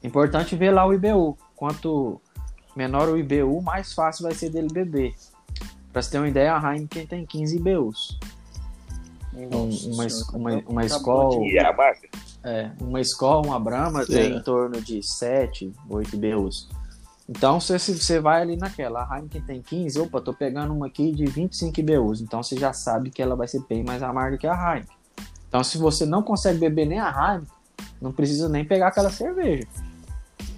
[0.00, 1.36] é importante ver lá o IBU.
[1.56, 2.20] Quanto
[2.76, 5.12] menor o IBU, mais fácil vai ser dele beber.
[5.92, 8.18] Para você ter uma ideia, a Heineken tem 15 IBUs
[9.36, 11.36] uma, uma, uma escola.
[12.42, 14.06] É, uma escola, uma Brahma é.
[14.06, 16.68] tem em torno de 7, 8 BUs.
[17.28, 21.10] Então, se você vai ali naquela, a Heineken tem 15, opa, tô pegando uma aqui
[21.10, 22.20] de 25 BUs.
[22.20, 24.96] Então, você já sabe que ela vai ser bem mais amarga que a Heineken.
[25.48, 27.48] Então, se você não consegue beber nem a Heineken,
[28.00, 29.66] não precisa nem pegar aquela cerveja.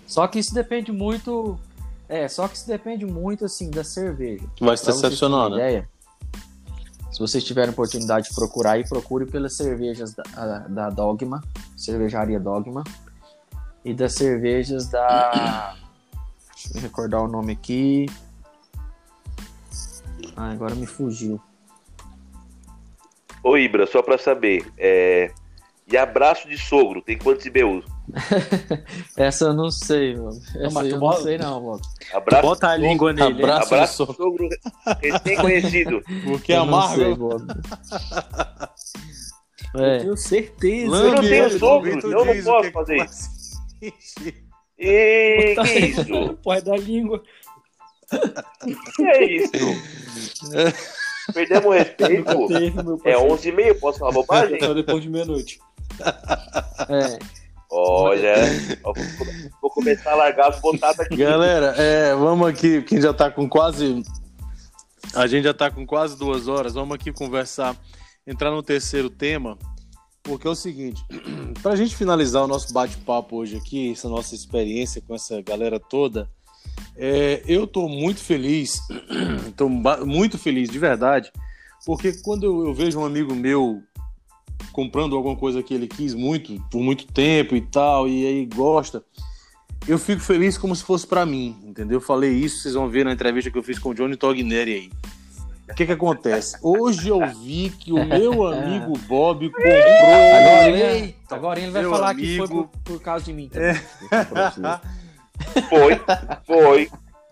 [0.07, 1.59] Só que isso depende muito.
[2.09, 4.45] É, só que isso depende muito, assim, da cerveja.
[4.61, 5.57] Vai se decepcionar, né?
[5.57, 5.89] Ideia,
[7.19, 11.43] se vocês tiverem oportunidade de procurar aí, procure pelas cervejas da, da Dogma,
[11.77, 12.85] cervejaria Dogma,
[13.85, 15.75] e das cervejas da.
[16.55, 18.07] Deixa eu recordar o nome aqui.
[20.37, 21.41] Ah, agora me fugiu.
[23.43, 25.33] Ô Ibra, só pra saber, é...
[25.91, 27.85] e abraço de sogro, tem quantos IBUs?
[29.17, 30.41] Essa eu não sei, mano.
[30.57, 31.81] Essa não, eu não sei, não, mano.
[32.13, 33.43] Abraço, bota a língua nele.
[33.43, 34.49] Abraço, abraço do sogro
[35.03, 36.03] recém-conhecido.
[36.25, 37.37] Porque é amargo.
[39.77, 39.97] É.
[39.97, 40.97] Eu tenho certeza.
[40.97, 43.39] eu não tenho sogro, eu não posso fazer isso.
[44.79, 46.39] E que isso?
[46.43, 47.23] Pode dar língua.
[48.97, 49.53] Que é isso?
[51.33, 52.31] Perdemos o respeito.
[53.05, 54.59] é 11h30, posso falar bobagem?
[54.61, 55.61] Só depois de meia-noite.
[56.89, 57.38] É.
[57.71, 58.35] Olha,
[59.61, 61.17] vou começar a largar as botadas aqui.
[61.17, 64.03] Galera, é, vamos aqui, quem já tá com quase.
[65.15, 67.77] A gente já tá com quase duas horas, vamos aqui conversar,
[68.27, 69.59] entrar no terceiro tema,
[70.23, 71.03] porque é o seguinte,
[71.63, 76.29] pra gente finalizar o nosso bate-papo hoje aqui, essa nossa experiência com essa galera toda,
[76.97, 78.81] é, eu tô muito feliz,
[79.57, 81.31] tô muito feliz de verdade,
[81.85, 83.83] porque quando eu, eu vejo um amigo meu
[84.73, 89.03] comprando alguma coisa que ele quis muito, por muito tempo e tal, e aí gosta,
[89.87, 91.97] eu fico feliz como se fosse para mim, entendeu?
[91.97, 94.73] Eu falei isso, vocês vão ver na entrevista que eu fiz com o Johnny Togneri
[94.73, 94.91] aí.
[95.71, 96.57] O que que acontece?
[96.63, 99.75] Hoje eu vi que o meu amigo Bob comprou.
[99.75, 102.27] Agora, ele, agora ele vai falar amigo...
[102.27, 103.51] que foi por, por causa de mim.
[103.53, 103.75] É.
[105.69, 106.01] Foi,
[106.47, 106.91] foi,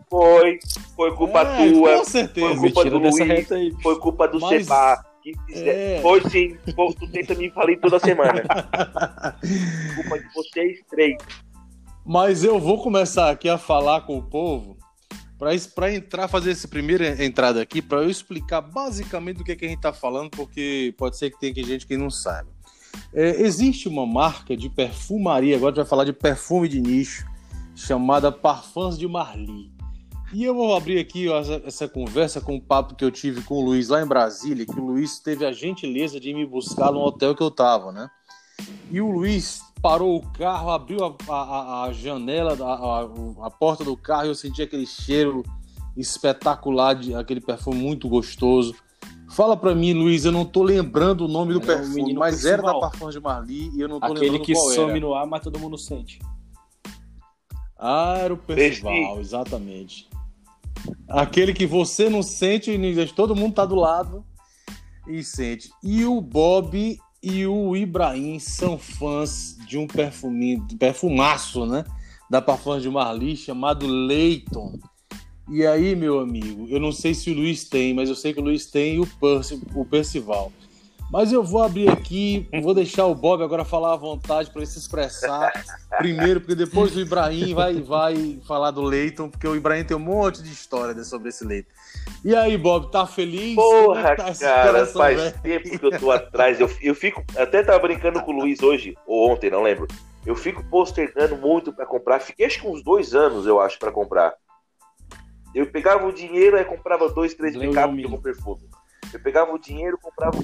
[0.08, 0.58] foi,
[0.94, 1.98] foi culpa é, tua.
[1.98, 2.46] Com certeza.
[2.56, 3.48] Foi culpa do Luiz,
[3.82, 4.66] foi culpa do Mas...
[4.66, 5.04] Seba
[5.52, 6.00] é.
[6.02, 8.42] Foi sim, tu tenta me falar toda semana.
[9.94, 11.16] Culpa de vocês três.
[12.04, 14.76] Mas eu vou começar aqui a falar com o povo
[15.74, 19.64] para entrar, fazer essa primeira entrada aqui, para eu explicar basicamente do que, é que
[19.66, 22.48] a gente está falando, porque pode ser que tenha gente que não sabe.
[23.12, 27.26] É, existe uma marca de perfumaria, agora a gente vai falar de perfume de nicho,
[27.74, 29.70] chamada Parfums de Marli.
[30.32, 33.42] E eu vou abrir aqui ó, essa, essa, conversa com o papo que eu tive
[33.42, 36.90] com o Luiz lá em Brasília, que o Luiz teve a gentileza de me buscar
[36.90, 38.10] no hotel que eu tava, né?
[38.90, 43.96] E o Luiz parou o carro, abriu a, a, a janela, a, a, porta do
[43.96, 45.44] carro e eu senti aquele cheiro
[45.96, 48.74] espetacular, de, aquele perfume muito gostoso.
[49.30, 52.62] Fala pra mim, Luiz, eu não tô lembrando o nome do era perfume, mas era
[52.62, 55.00] da Parfum de Marli e eu não tô Aquele lembrando que qual some era.
[55.00, 56.18] no ar, mas todo mundo sente.
[57.78, 60.08] Ah, era o Percival, exatamente.
[61.08, 62.70] Aquele que você não sente
[63.14, 64.24] todo mundo tá do lado
[65.08, 65.70] e sente.
[65.82, 71.84] E o Bob e o Ibrahim são fãs de um perfuminho, perfumaço, né?
[72.30, 74.78] Da Parfums de Marli chamado Leighton.
[75.48, 78.40] E aí, meu amigo, eu não sei se o Luiz tem, mas eu sei que
[78.40, 80.52] o Luiz tem e o, Perci, o Percival.
[81.10, 84.70] Mas eu vou abrir aqui, vou deixar o Bob agora falar à vontade para ele
[84.70, 85.52] se expressar.
[85.98, 90.00] Primeiro, porque depois o Ibrahim vai, vai falar do Leighton, porque o Ibrahim tem um
[90.00, 91.70] monte de história sobre esse Leighton.
[92.24, 93.54] E aí, Bob, tá feliz?
[93.54, 95.40] Porra, tá cara, faz velho?
[95.42, 96.60] tempo que eu tô atrás.
[96.60, 97.24] Eu, eu fico.
[97.36, 99.86] Até tava brincando com o Luiz hoje, ou ontem, não lembro.
[100.24, 102.18] Eu fico postergando muito para comprar.
[102.18, 104.34] Fiquei acho que uns dois anos, eu acho, para comprar.
[105.54, 107.72] Eu pegava o dinheiro e comprava dois, três make
[108.08, 108.68] com perfume.
[109.12, 110.38] Eu pegava o dinheiro, comprava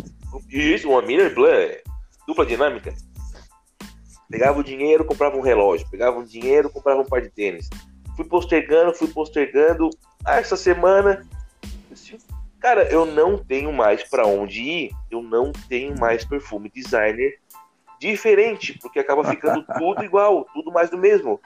[0.49, 1.83] isso, uma Miller Blanc, é
[2.27, 2.95] dupla dinâmica.
[4.31, 5.87] Pegava o dinheiro, comprava um relógio.
[5.91, 7.69] Pegava o dinheiro, comprava um par de tênis.
[8.17, 9.91] Fui postergando, fui postergando.
[10.25, 11.27] Ah, essa semana,
[12.59, 14.91] cara, eu não tenho mais para onde ir.
[15.11, 17.39] Eu não tenho mais perfume designer
[18.01, 21.39] diferente, porque acaba ficando tudo igual, tudo mais do mesmo.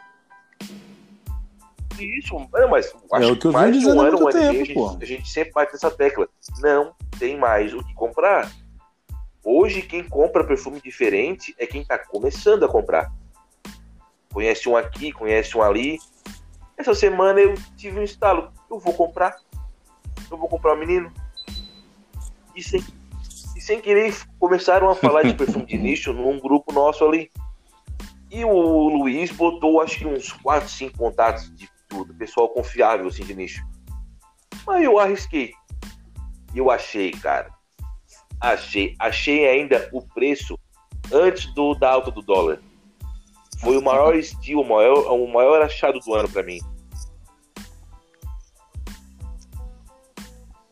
[1.99, 4.93] Isso, não, mas acho é que, que mais de um ano, um ano tempo, a,
[4.93, 6.29] gente, a gente sempre bate nessa tecla.
[6.61, 8.51] Não tem mais o que comprar.
[9.49, 13.13] Hoje, quem compra perfume diferente é quem está começando a comprar.
[14.33, 16.01] Conhece um aqui, conhece um ali.
[16.77, 18.53] Essa semana eu tive um estalo.
[18.69, 19.37] Eu vou comprar.
[20.29, 21.13] Eu vou comprar um menino.
[22.57, 22.85] E sem,
[23.57, 27.31] e sem querer começaram a falar de perfume de nicho num grupo nosso ali.
[28.33, 33.23] E o Luiz botou acho que uns 4, 5 contatos de tudo, pessoal confiável assim
[33.23, 33.65] de nicho.
[34.67, 35.53] Mas eu arrisquei.
[36.53, 37.56] E eu achei, cara.
[38.41, 38.95] Achei.
[38.99, 40.59] Achei ainda o preço
[41.13, 42.61] antes do, da alta do dólar.
[43.61, 46.61] Foi o maior estilo, o maior, o maior achado do ano para mim.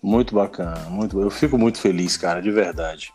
[0.03, 1.19] Muito bacana, muito.
[1.19, 3.11] Eu fico muito feliz, cara, de verdade.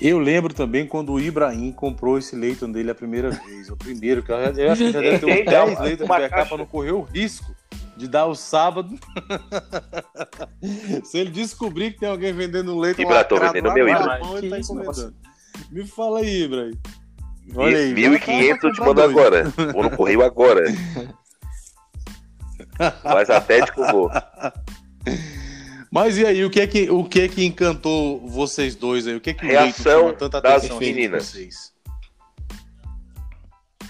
[0.00, 3.70] Eu lembro também quando o Ibrahim comprou esse Leighton dele a primeira vez.
[3.70, 6.66] O primeiro, que eu, acho que já deve ter uns 10 Leighton BK para não
[6.66, 7.55] correr o risco
[7.96, 8.98] de dar o sábado.
[11.04, 14.20] Se ele descobrir que tem alguém vendendo leite Ibra, tô vendendo meu Ibra.
[14.20, 15.12] Tá
[15.70, 16.70] Me fala aí, Ibra.
[17.54, 17.94] Olha aí.
[17.94, 19.44] 1.500 eu te mando agora.
[19.72, 20.64] Vou no correio agora.
[23.02, 24.10] Mas até te vou.
[25.90, 29.14] Mas e aí, o que é que, o que, é que encantou vocês dois aí?
[29.14, 31.26] O que é que Reação tanta das meninas.
[31.26, 31.72] Vocês?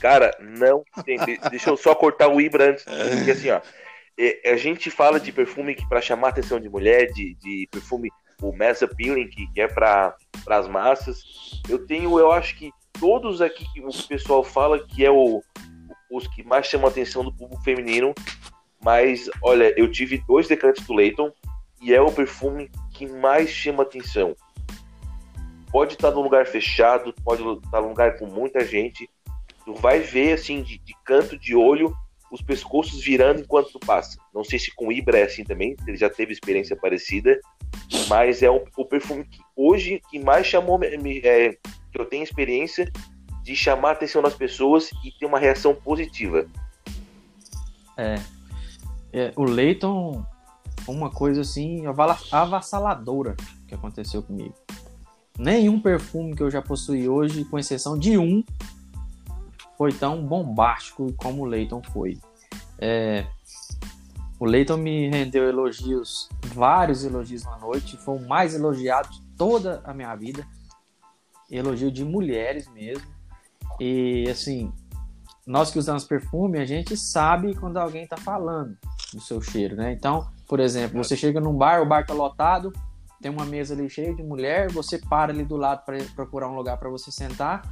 [0.00, 1.18] Cara, não tem.
[1.50, 2.84] Deixa eu só cortar o Ibra antes.
[2.84, 3.60] Porque assim, ó.
[4.18, 7.68] É, a gente fala de perfume que para chamar a atenção de mulher, de, de
[7.70, 8.10] perfume,
[8.40, 10.16] o mass appealing, que, é para
[10.48, 11.22] as massas.
[11.68, 15.42] Eu tenho, eu acho que todos aqui que o pessoal fala que é o,
[16.10, 18.14] os que mais chamam a atenção do público feminino.
[18.82, 21.32] Mas, olha, eu tive dois decantes do Leighton
[21.82, 24.36] e é o perfume que mais chama atenção.
[25.70, 29.08] Pode estar num lugar fechado, pode estar num lugar com muita gente.
[29.64, 31.94] Tu vai ver, assim, de, de canto de olho,
[32.30, 34.18] os pescoços virando enquanto tu passa.
[34.34, 37.38] Não sei se com Ibra é assim também, ele já teve experiência parecida,
[38.08, 41.50] mas é um, o perfume que hoje que mais chamou, é,
[41.92, 42.90] que eu tenho experiência
[43.42, 46.46] de chamar a atenção das pessoas e ter uma reação positiva.
[47.96, 48.16] É.
[49.12, 50.24] é o Leighton,
[50.88, 51.84] uma coisa assim
[52.32, 53.36] avassaladora
[53.68, 54.54] que aconteceu comigo.
[55.38, 58.42] Nenhum perfume que eu já possuí hoje, com exceção de um,
[59.76, 62.18] foi tão bombástico como o Leighton foi.
[62.78, 63.26] É,
[64.38, 69.80] o Leighton me rendeu elogios, vários elogios na noite, foi o mais elogiado de toda
[69.84, 70.46] a minha vida.
[71.50, 73.06] Elogio de mulheres mesmo.
[73.80, 74.72] E assim,
[75.46, 78.76] nós que usamos perfume, a gente sabe quando alguém está falando
[79.12, 79.92] do seu cheiro, né?
[79.92, 82.72] Então, por exemplo, você chega num bar, o bar está lotado,
[83.22, 86.56] tem uma mesa ali cheia de mulher, você para ali do lado para procurar um
[86.56, 87.62] lugar para você sentar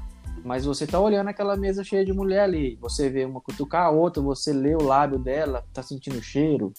[0.45, 2.77] mas você tá olhando aquela mesa cheia de mulher ali.
[2.83, 6.73] Você vê uma cutucar a outra, você lê o lábio dela, tá sentindo o cheiro.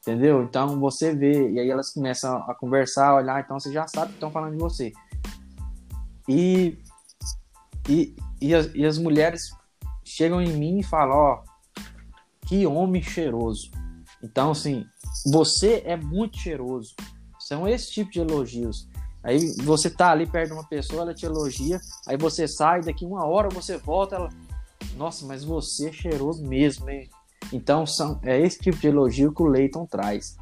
[0.00, 0.42] Entendeu?
[0.42, 4.08] Então você vê, e aí elas começam a conversar, a olhar, então você já sabe
[4.08, 4.92] que estão falando de você.
[6.28, 6.76] E,
[7.88, 9.50] e, e, as, e as mulheres
[10.04, 11.44] chegam em mim e falam: Ó,
[12.46, 13.70] que homem cheiroso.
[14.22, 14.84] Então, assim,
[15.30, 16.94] você é muito cheiroso.
[17.38, 18.88] São esse tipo de elogios.
[19.26, 23.04] Aí você tá ali perto de uma pessoa, ela te elogia, aí você sai, daqui
[23.04, 24.28] uma hora você volta, ela.
[24.96, 27.10] Nossa, mas você é cheiroso mesmo, hein?
[27.52, 30.36] Então são, é esse tipo de elogio que o Leighton traz.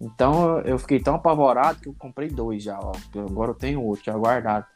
[0.00, 2.92] Então eu fiquei tão apavorado que eu comprei dois já, ó.
[3.14, 4.66] Agora eu tenho outro já guardado.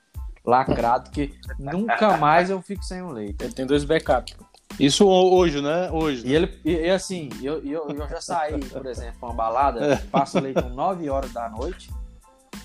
[0.45, 3.45] Lacrado, que nunca mais eu fico sem um Leighton.
[3.45, 4.37] Ele tem dois backups.
[4.79, 5.91] Isso hoje, né?
[5.91, 6.25] Hoje.
[6.25, 10.39] E, ele, e, e assim, eu, eu, eu já saí, por exemplo, uma balada, passo
[10.39, 11.91] o Leighton 9 horas da noite.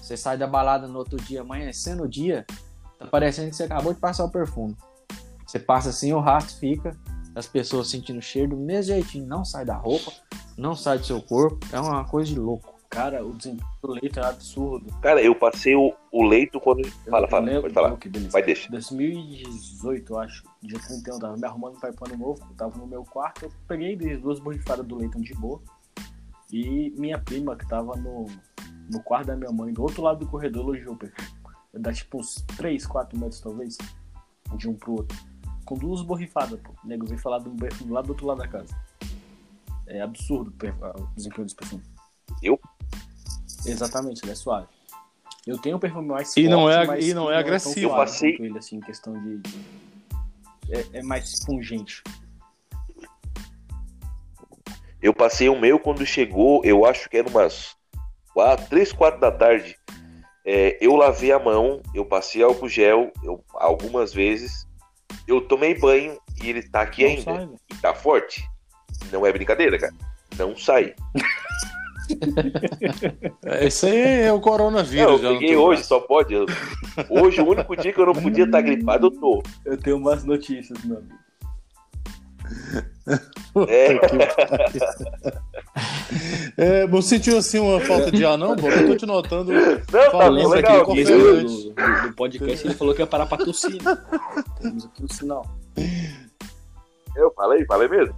[0.06, 2.45] Você sai da balada no outro dia, amanhecendo o dia,
[2.99, 4.76] tá parecendo que você acabou de passar o perfume.
[5.48, 6.95] Você passa assim, o rastro fica,
[7.34, 10.11] as pessoas sentindo o cheiro do mesmo jeitinho, não sai da roupa,
[10.56, 12.76] não sai do seu corpo, é uma coisa de louco.
[12.88, 14.94] Cara, o desempenho do Leito é absurdo.
[15.02, 16.88] Cara, eu passei o, o leito quando.
[17.10, 17.94] Fala, Eu fala, lembro- pode falar.
[17.94, 18.32] Ok, beleza.
[18.32, 18.69] Vai, deixa.
[18.69, 22.56] 2018, eu acho, dia 31, eu tava me arrumando pra ir pro ano novo, eu
[22.56, 25.60] tava no meu quarto, eu peguei duas borrifadas do Leiton de boa.
[26.53, 28.27] E minha prima, que tava no,
[28.91, 31.28] no quarto da minha mãe, do outro lado do corredor, elogiou o perfume.
[31.74, 33.78] Dá tipo uns 3, 4 metros, talvez,
[34.56, 35.18] de um pro outro.
[35.66, 36.74] Com duas borrifadas, pô.
[36.84, 38.74] O nego veio falar do perfume lá do outro lado da casa.
[39.88, 41.84] É absurdo o desempenho desse perfume.
[42.41, 42.60] Eu?
[43.66, 44.68] Exatamente, ele é suave.
[45.45, 47.74] Eu tenho um perfume mais E forte, não é- mas e não é tão agressivo.
[47.74, 49.38] suave Eu passei- ele, assim, questão de...
[49.40, 49.86] de-
[50.70, 52.02] É, é mais pungente.
[55.02, 57.76] Eu passei o meu quando chegou, eu acho que era umas
[58.36, 59.76] 4, 3, 4 da tarde.
[60.45, 64.68] É, eu lavei a mão, eu passei álcool gel eu, algumas vezes.
[65.28, 67.22] Eu tomei banho e ele tá aqui Não ainda.
[67.24, 67.56] sai, velho.
[67.72, 68.44] E tá forte.
[69.12, 69.94] Não é brincadeira, cara.
[70.38, 70.94] Não sai.
[73.45, 75.22] É, Isso aí é o coronavírus.
[75.22, 75.88] Não, eu peguei hoje, braço.
[75.90, 76.34] só pode.
[76.34, 76.45] eu-
[77.10, 79.41] Hoje, o único dia que eu não podia estar gripado, eu tô.
[79.66, 81.16] Eu tenho umas notícias, meu amigo.
[83.70, 83.95] É,
[86.57, 88.72] É, você sentiu assim uma falta de ar, não, Bob?
[88.72, 89.52] Eu tô te notando.
[89.52, 90.81] não, tá Falando aqui, legal.
[90.84, 91.03] aqui.
[91.03, 91.73] Do, do,
[92.07, 93.81] do podcast, ele falou que ia parar pra tossir.
[93.84, 93.97] né?
[94.61, 95.45] Temos aqui o sinal.
[97.15, 98.15] Eu falei, falei mesmo.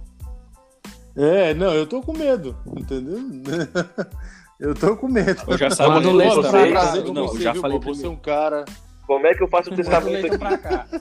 [1.16, 3.18] É, não, eu tô com medo, entendeu?
[4.60, 5.40] Eu tô com medo.
[5.46, 7.78] Eu já sabe Manda o onde Leitão você- pra Prazer Não, eu já viu, falei
[7.78, 7.94] Bob?
[7.96, 8.64] Você é um cara.
[9.06, 10.36] Como é que eu faço o testamento aqui?
[10.36, 10.86] pra cá.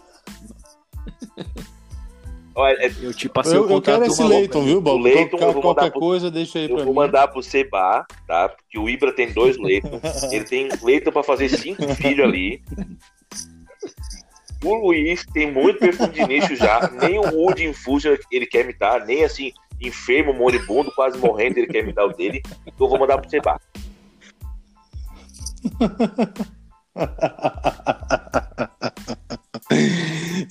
[2.60, 5.00] Olha, é- Eu te passei Eu, o eu contato quero do esse Leiton, viu, Bob?
[5.00, 7.00] O Leiton, Qualquer- eu vou mandar Qualquer pro- coisa, deixa aí pra Eu vou mim.
[7.00, 8.50] mandar pro Seba, tá?
[8.50, 9.92] Porque o Ibra tem dois leitos.
[10.34, 12.64] Ele tem leito pra fazer cinco filhos ali.
[14.66, 16.90] O Luiz tem muito perfume de nicho já.
[17.00, 19.06] Nem o Wood Infusion ele quer me dar.
[19.06, 22.42] Nem assim, enfermo, moribundo, quase morrendo, ele quer me dar o dele.
[22.66, 23.62] Então eu vou mandar pro Seba.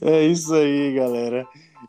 [0.03, 1.47] É isso aí, galera.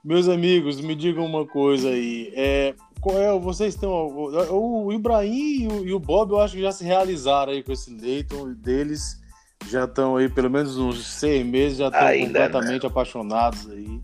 [0.07, 2.31] Meus amigos, me digam uma coisa aí.
[2.33, 3.91] É, qual é, vocês estão.
[3.91, 7.73] O, Ibrahim e o, e o Bob, eu acho que já se realizaram aí com
[7.73, 9.21] esse Leiton deles.
[9.67, 13.99] Já estão aí, pelo menos uns seis meses, já estão completamente apaixonados aí.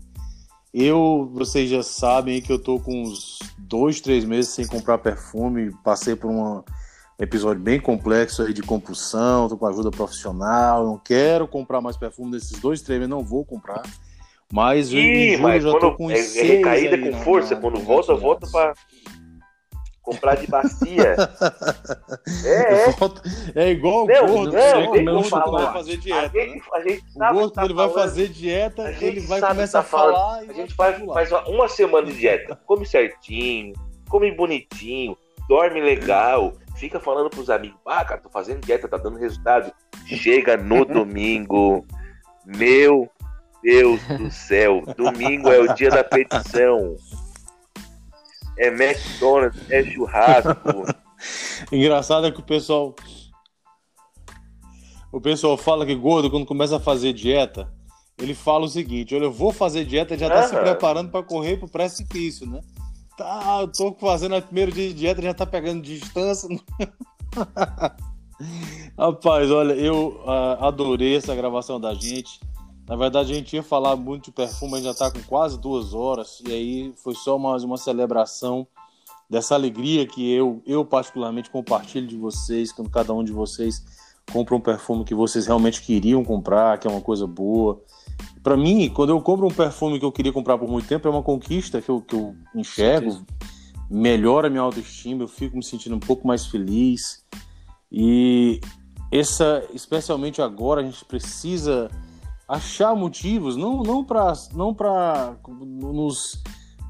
[0.74, 5.74] Eu, vocês já sabem que eu tô com uns dois, três meses sem comprar perfume.
[5.82, 6.62] Passei por um
[7.18, 10.84] episódio bem complexo aí de compulsão, tô com ajuda profissional.
[10.84, 13.82] Não quero comprar mais perfume nesses dois, três meses, não vou comprar.
[14.52, 17.18] Mas em Ih, julho mas eu já tô quando com é, é recaída aí com
[17.22, 18.72] força, quando na- volta, volta pra
[20.02, 21.16] comprar de bacia.
[22.44, 23.64] É, é.
[23.66, 25.64] É igual o Não, gordo, não, só tem que como o gordo quando falar.
[25.64, 26.30] vai fazer A dieta, né?
[26.46, 28.04] gente, a gente O sabe gordo, tá quando ele vai falando.
[28.04, 30.14] fazer dieta, A gente ele vai começar a tá falando.
[30.14, 33.72] falar A vai gente faz, faz uma- uma semana de dieta, come certinho,
[34.08, 35.16] come bonitinho,
[35.48, 39.72] dorme legal, fica falando pros amigos, ah, cara, tô fazendo dieta, tá dando resultado.
[40.06, 41.84] Chega no domingo,
[42.46, 43.08] meu
[43.64, 46.96] Deus do céu, domingo é o dia da petição.
[48.58, 50.84] É McDonald's, é churrasco.
[51.72, 52.94] Engraçado é que o pessoal.
[55.10, 57.72] O pessoal fala que gordo, quando começa a fazer dieta,
[58.18, 61.56] ele fala o seguinte: olha, eu vou fazer dieta, já tá se preparando para correr
[61.56, 62.60] pro precipício, né?
[63.16, 66.46] Tá, eu tô fazendo o primeiro dia de dieta, já tá pegando distância.
[68.98, 72.38] Rapaz, olha, eu ah, adorei essa gravação da gente.
[72.86, 75.58] Na verdade, a gente ia falar muito de perfume, a gente já tá com quase
[75.58, 78.66] duas horas, e aí foi só mais uma celebração
[79.28, 83.82] dessa alegria que eu, eu particularmente compartilho de vocês, quando cada um de vocês
[84.30, 87.80] compra um perfume que vocês realmente queriam comprar, que é uma coisa boa.
[88.42, 91.10] Para mim, quando eu compro um perfume que eu queria comprar por muito tempo, é
[91.10, 93.24] uma conquista que eu, que eu enxergo,
[93.90, 97.24] melhora a minha autoestima, eu fico me sentindo um pouco mais feliz.
[97.90, 98.60] E
[99.10, 101.90] essa, especialmente agora, a gente precisa
[102.48, 106.42] achar motivos, não, não para não pra nos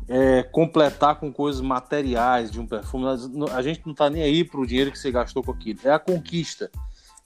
[0.09, 3.07] é, completar com coisas materiais de um perfume.
[3.53, 5.81] A gente não tá nem aí pro dinheiro que você gastou com aquilo.
[5.85, 6.71] É a conquista.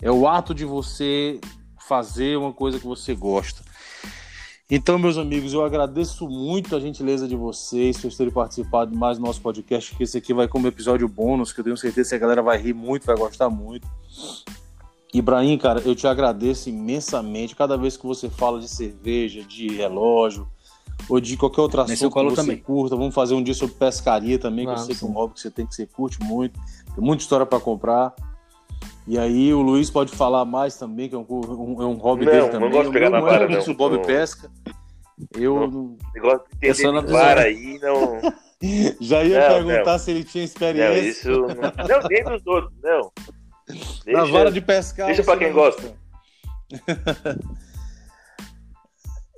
[0.00, 1.40] É o ato de você
[1.88, 3.62] fazer uma coisa que você gosta.
[4.70, 9.16] Então, meus amigos, eu agradeço muito a gentileza de vocês por terem participado de mais
[9.16, 12.16] do nosso podcast, que esse aqui vai como episódio bônus, que eu tenho certeza que
[12.16, 13.88] a galera vai rir muito, vai gostar muito.
[15.12, 20.46] Ibrahim, cara, eu te agradeço imensamente cada vez que você fala de cerveja, de relógio,
[21.08, 22.58] ou de qualquer eu assunto que você também.
[22.58, 22.94] curta.
[22.96, 25.40] Vamos fazer um dia sobre pescaria também, que eu sei que é um hobby que
[25.40, 26.60] você tem que você curte muito.
[26.94, 28.14] Tem muita história para comprar.
[29.06, 32.26] E aí o Luiz pode falar mais também, que é um, um- é um hobby
[32.26, 32.70] Não, dele não também.
[32.70, 33.74] gosto de pegar na não é vara, isso, não.
[33.74, 34.02] o Bob Não.
[34.02, 34.50] pesca.
[35.34, 35.66] Eu Não.
[35.70, 38.20] não- Negócio de não de vara aí, não.
[39.00, 39.98] Já ia Não, perguntar não.
[39.98, 41.08] se ele tinha Não, experiência.
[41.10, 41.30] isso.
[41.30, 43.10] Não, não nem dos outros, não.
[44.06, 45.06] Na Deixa- vara de pescar.
[45.06, 45.94] deixa pra quem gosta.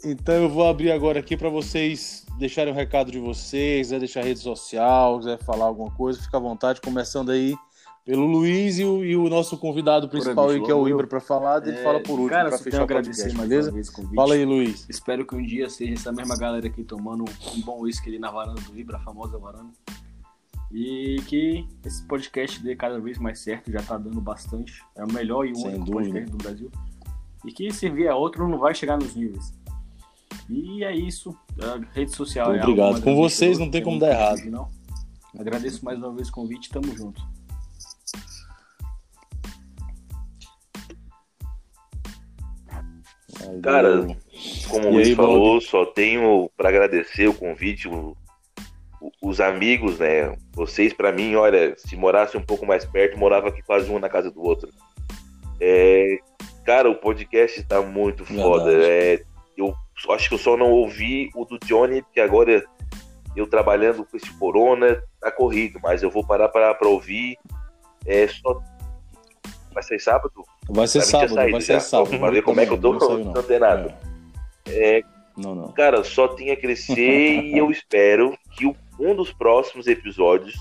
[0.03, 4.25] Então eu vou abrir agora aqui para vocês deixarem o recado de vocês, quiser deixar
[4.25, 7.55] rede social, quiser falar alguma coisa, fica à vontade, começando aí
[8.03, 10.89] pelo Luiz e o, e o nosso convidado principal aí, que é o.
[10.89, 13.73] Ibra, para falar, ele É, fala por último, Cara, para só fechar o podcast, beleza?
[14.17, 14.87] Fala aí, Luiz.
[14.89, 17.25] Espero que um dia seja essa mesma galera aqui tomando
[17.55, 19.69] um bom uísque ali na varanda do Ibra, a famosa varanda.
[20.73, 24.83] E que esse podcast dê cada vez mais certo, já tá dando bastante.
[24.97, 26.03] É o melhor e o Sem único dúvida.
[26.03, 26.71] podcast do Brasil.
[27.45, 29.53] E que se vier outro, não vai chegar nos níveis.
[30.49, 31.37] E é isso.
[31.61, 33.03] A rede social Muito é algo obrigado.
[33.03, 34.45] Com vocês não tem como dar errado.
[34.51, 34.69] Não.
[35.39, 37.21] Agradeço mais uma vez o convite, tamo junto.
[43.63, 44.07] Cara.
[44.69, 48.17] Como o Luiz falou, só tenho para agradecer o convite, o-
[49.23, 50.37] os amigos, né?
[50.53, 54.09] Vocês, para mim, olha, se morasse um pouco mais perto, morava aqui quase um na
[54.09, 54.69] casa do outro.
[55.61, 56.19] É,
[56.65, 58.71] cara, o podcast tá muito foda.
[58.73, 59.23] É,
[59.57, 59.75] eu
[60.11, 62.63] acho que eu só não ouvi o do Johnny, porque agora
[63.37, 67.37] eu trabalhando com esse corona, tá corrido, mas eu vou parar pra, pra ouvir.
[68.07, 68.61] É só.
[69.73, 70.33] Vai ser sábado?
[70.69, 71.81] Vai ser sábado, vai ser já.
[71.81, 72.19] sábado.
[72.19, 73.95] Pra ver como é que eu tô, Não tem nada.
[74.67, 75.03] É,
[75.37, 75.73] Não, não.
[75.73, 76.95] Cara, só tinha a crescer
[77.45, 80.55] e eu espero que o- um dos próximos episódios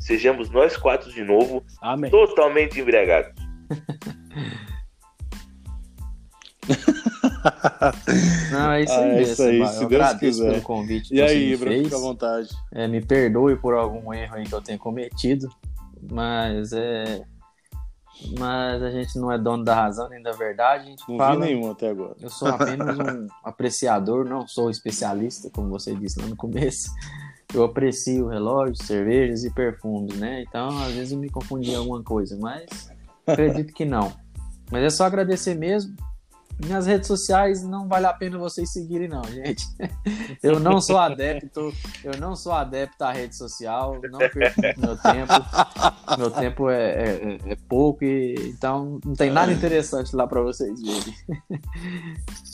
[0.00, 2.10] sejamos nós quatro de novo, Amém.
[2.10, 3.32] totalmente embriagados.
[8.50, 9.32] Não, é isso Ah, aí é mesmo.
[9.32, 10.50] isso aí, se eu Deus agradeço quiser.
[10.50, 12.48] pelo convite E aí, Ibra, fica à vontade.
[12.72, 15.48] É, me perdoe por algum erro aí que eu tenha cometido,
[16.10, 17.22] mas é.
[18.38, 20.84] Mas a gente não é dono da razão nem da verdade.
[20.86, 21.44] A gente Não fala.
[21.44, 22.14] vi nenhum até agora.
[22.20, 26.88] Eu sou apenas um apreciador, não sou especialista, como você disse lá no começo.
[27.54, 30.42] Eu aprecio relógios, cervejas e perfumes, né?
[30.42, 32.90] Então, às vezes eu me confundi em alguma coisa, mas
[33.26, 34.12] acredito que não.
[34.70, 35.94] Mas é só agradecer mesmo.
[36.66, 39.64] Nas redes sociais não vale a pena vocês seguirem, não, gente.
[40.42, 41.72] Eu não sou adepto,
[42.04, 45.32] eu não sou adepto à rede social, não perco meu tempo.
[46.18, 50.80] Meu tempo é, é- é pouco, e, então não tem nada interessante lá para vocês
[50.80, 51.14] verem.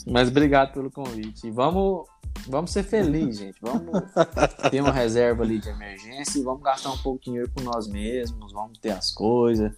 [0.07, 1.47] Mas obrigado pelo convite.
[1.47, 2.05] E vamos,
[2.47, 3.57] vamos ser felizes, gente.
[3.61, 4.01] Vamos
[4.69, 7.87] ter uma reserva ali de emergência e vamos gastar um pouco de dinheiro com nós
[7.87, 9.71] mesmos, vamos ter as coisas.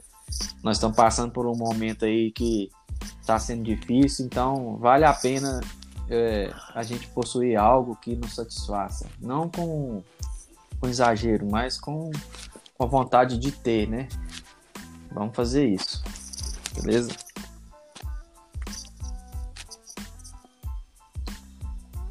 [0.64, 2.70] Nós estamos passando por um momento aí que
[3.20, 5.60] está sendo difícil, então vale a pena
[6.10, 9.08] é, a gente possuir algo que nos satisfaça.
[9.20, 10.04] Não com,
[10.80, 12.12] com exagero, mas com,
[12.78, 14.08] com a vontade de ter, né?
[15.12, 16.04] Vamos fazer isso.
[16.76, 17.12] Beleza?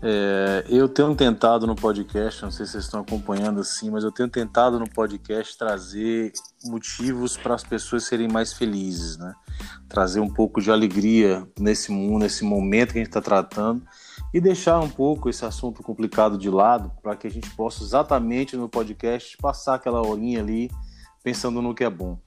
[0.03, 4.11] É, eu tenho tentado no podcast, não sei se vocês estão acompanhando assim, mas eu
[4.11, 6.33] tenho tentado no podcast trazer
[6.65, 9.35] motivos para as pessoas serem mais felizes, né?
[9.89, 13.83] Trazer um pouco de alegria nesse mundo, nesse momento que a gente está tratando
[14.33, 18.57] e deixar um pouco esse assunto complicado de lado para que a gente possa exatamente
[18.57, 20.71] no podcast passar aquela horinha ali
[21.23, 22.19] pensando no que é bom.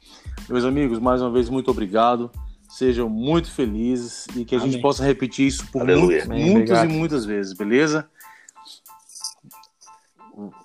[0.47, 2.29] Meus amigos, mais uma vez muito obrigado.
[2.73, 4.81] Sejam muito felizes e que a gente Amém.
[4.81, 8.09] possa repetir isso por muito- muitas e muitas vezes, beleza?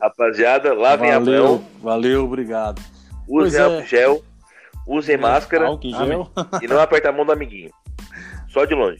[0.00, 2.80] Rapaziada, lavem a valeu, mão, valeu, obrigado.
[3.28, 3.84] Usem é.
[3.84, 4.24] gel,
[4.86, 6.30] usem máscara Álcool em gel.
[6.62, 7.70] e não aperta a mão do amiguinho.
[8.48, 8.96] Só de longe.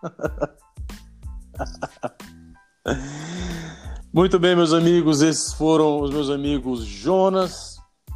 [4.14, 7.67] Muito bem, meus amigos, esses foram os meus amigos Jonas,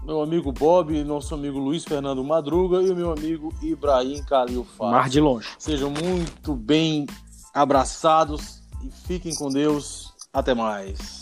[0.05, 4.91] meu amigo Bob, nosso amigo Luiz Fernando Madruga e o meu amigo Ibrahim Khalil Faz.
[4.91, 5.49] Mar de longe.
[5.59, 7.07] Sejam muito bem
[7.55, 10.13] abraçados e fiquem com Deus.
[10.33, 11.22] Até mais.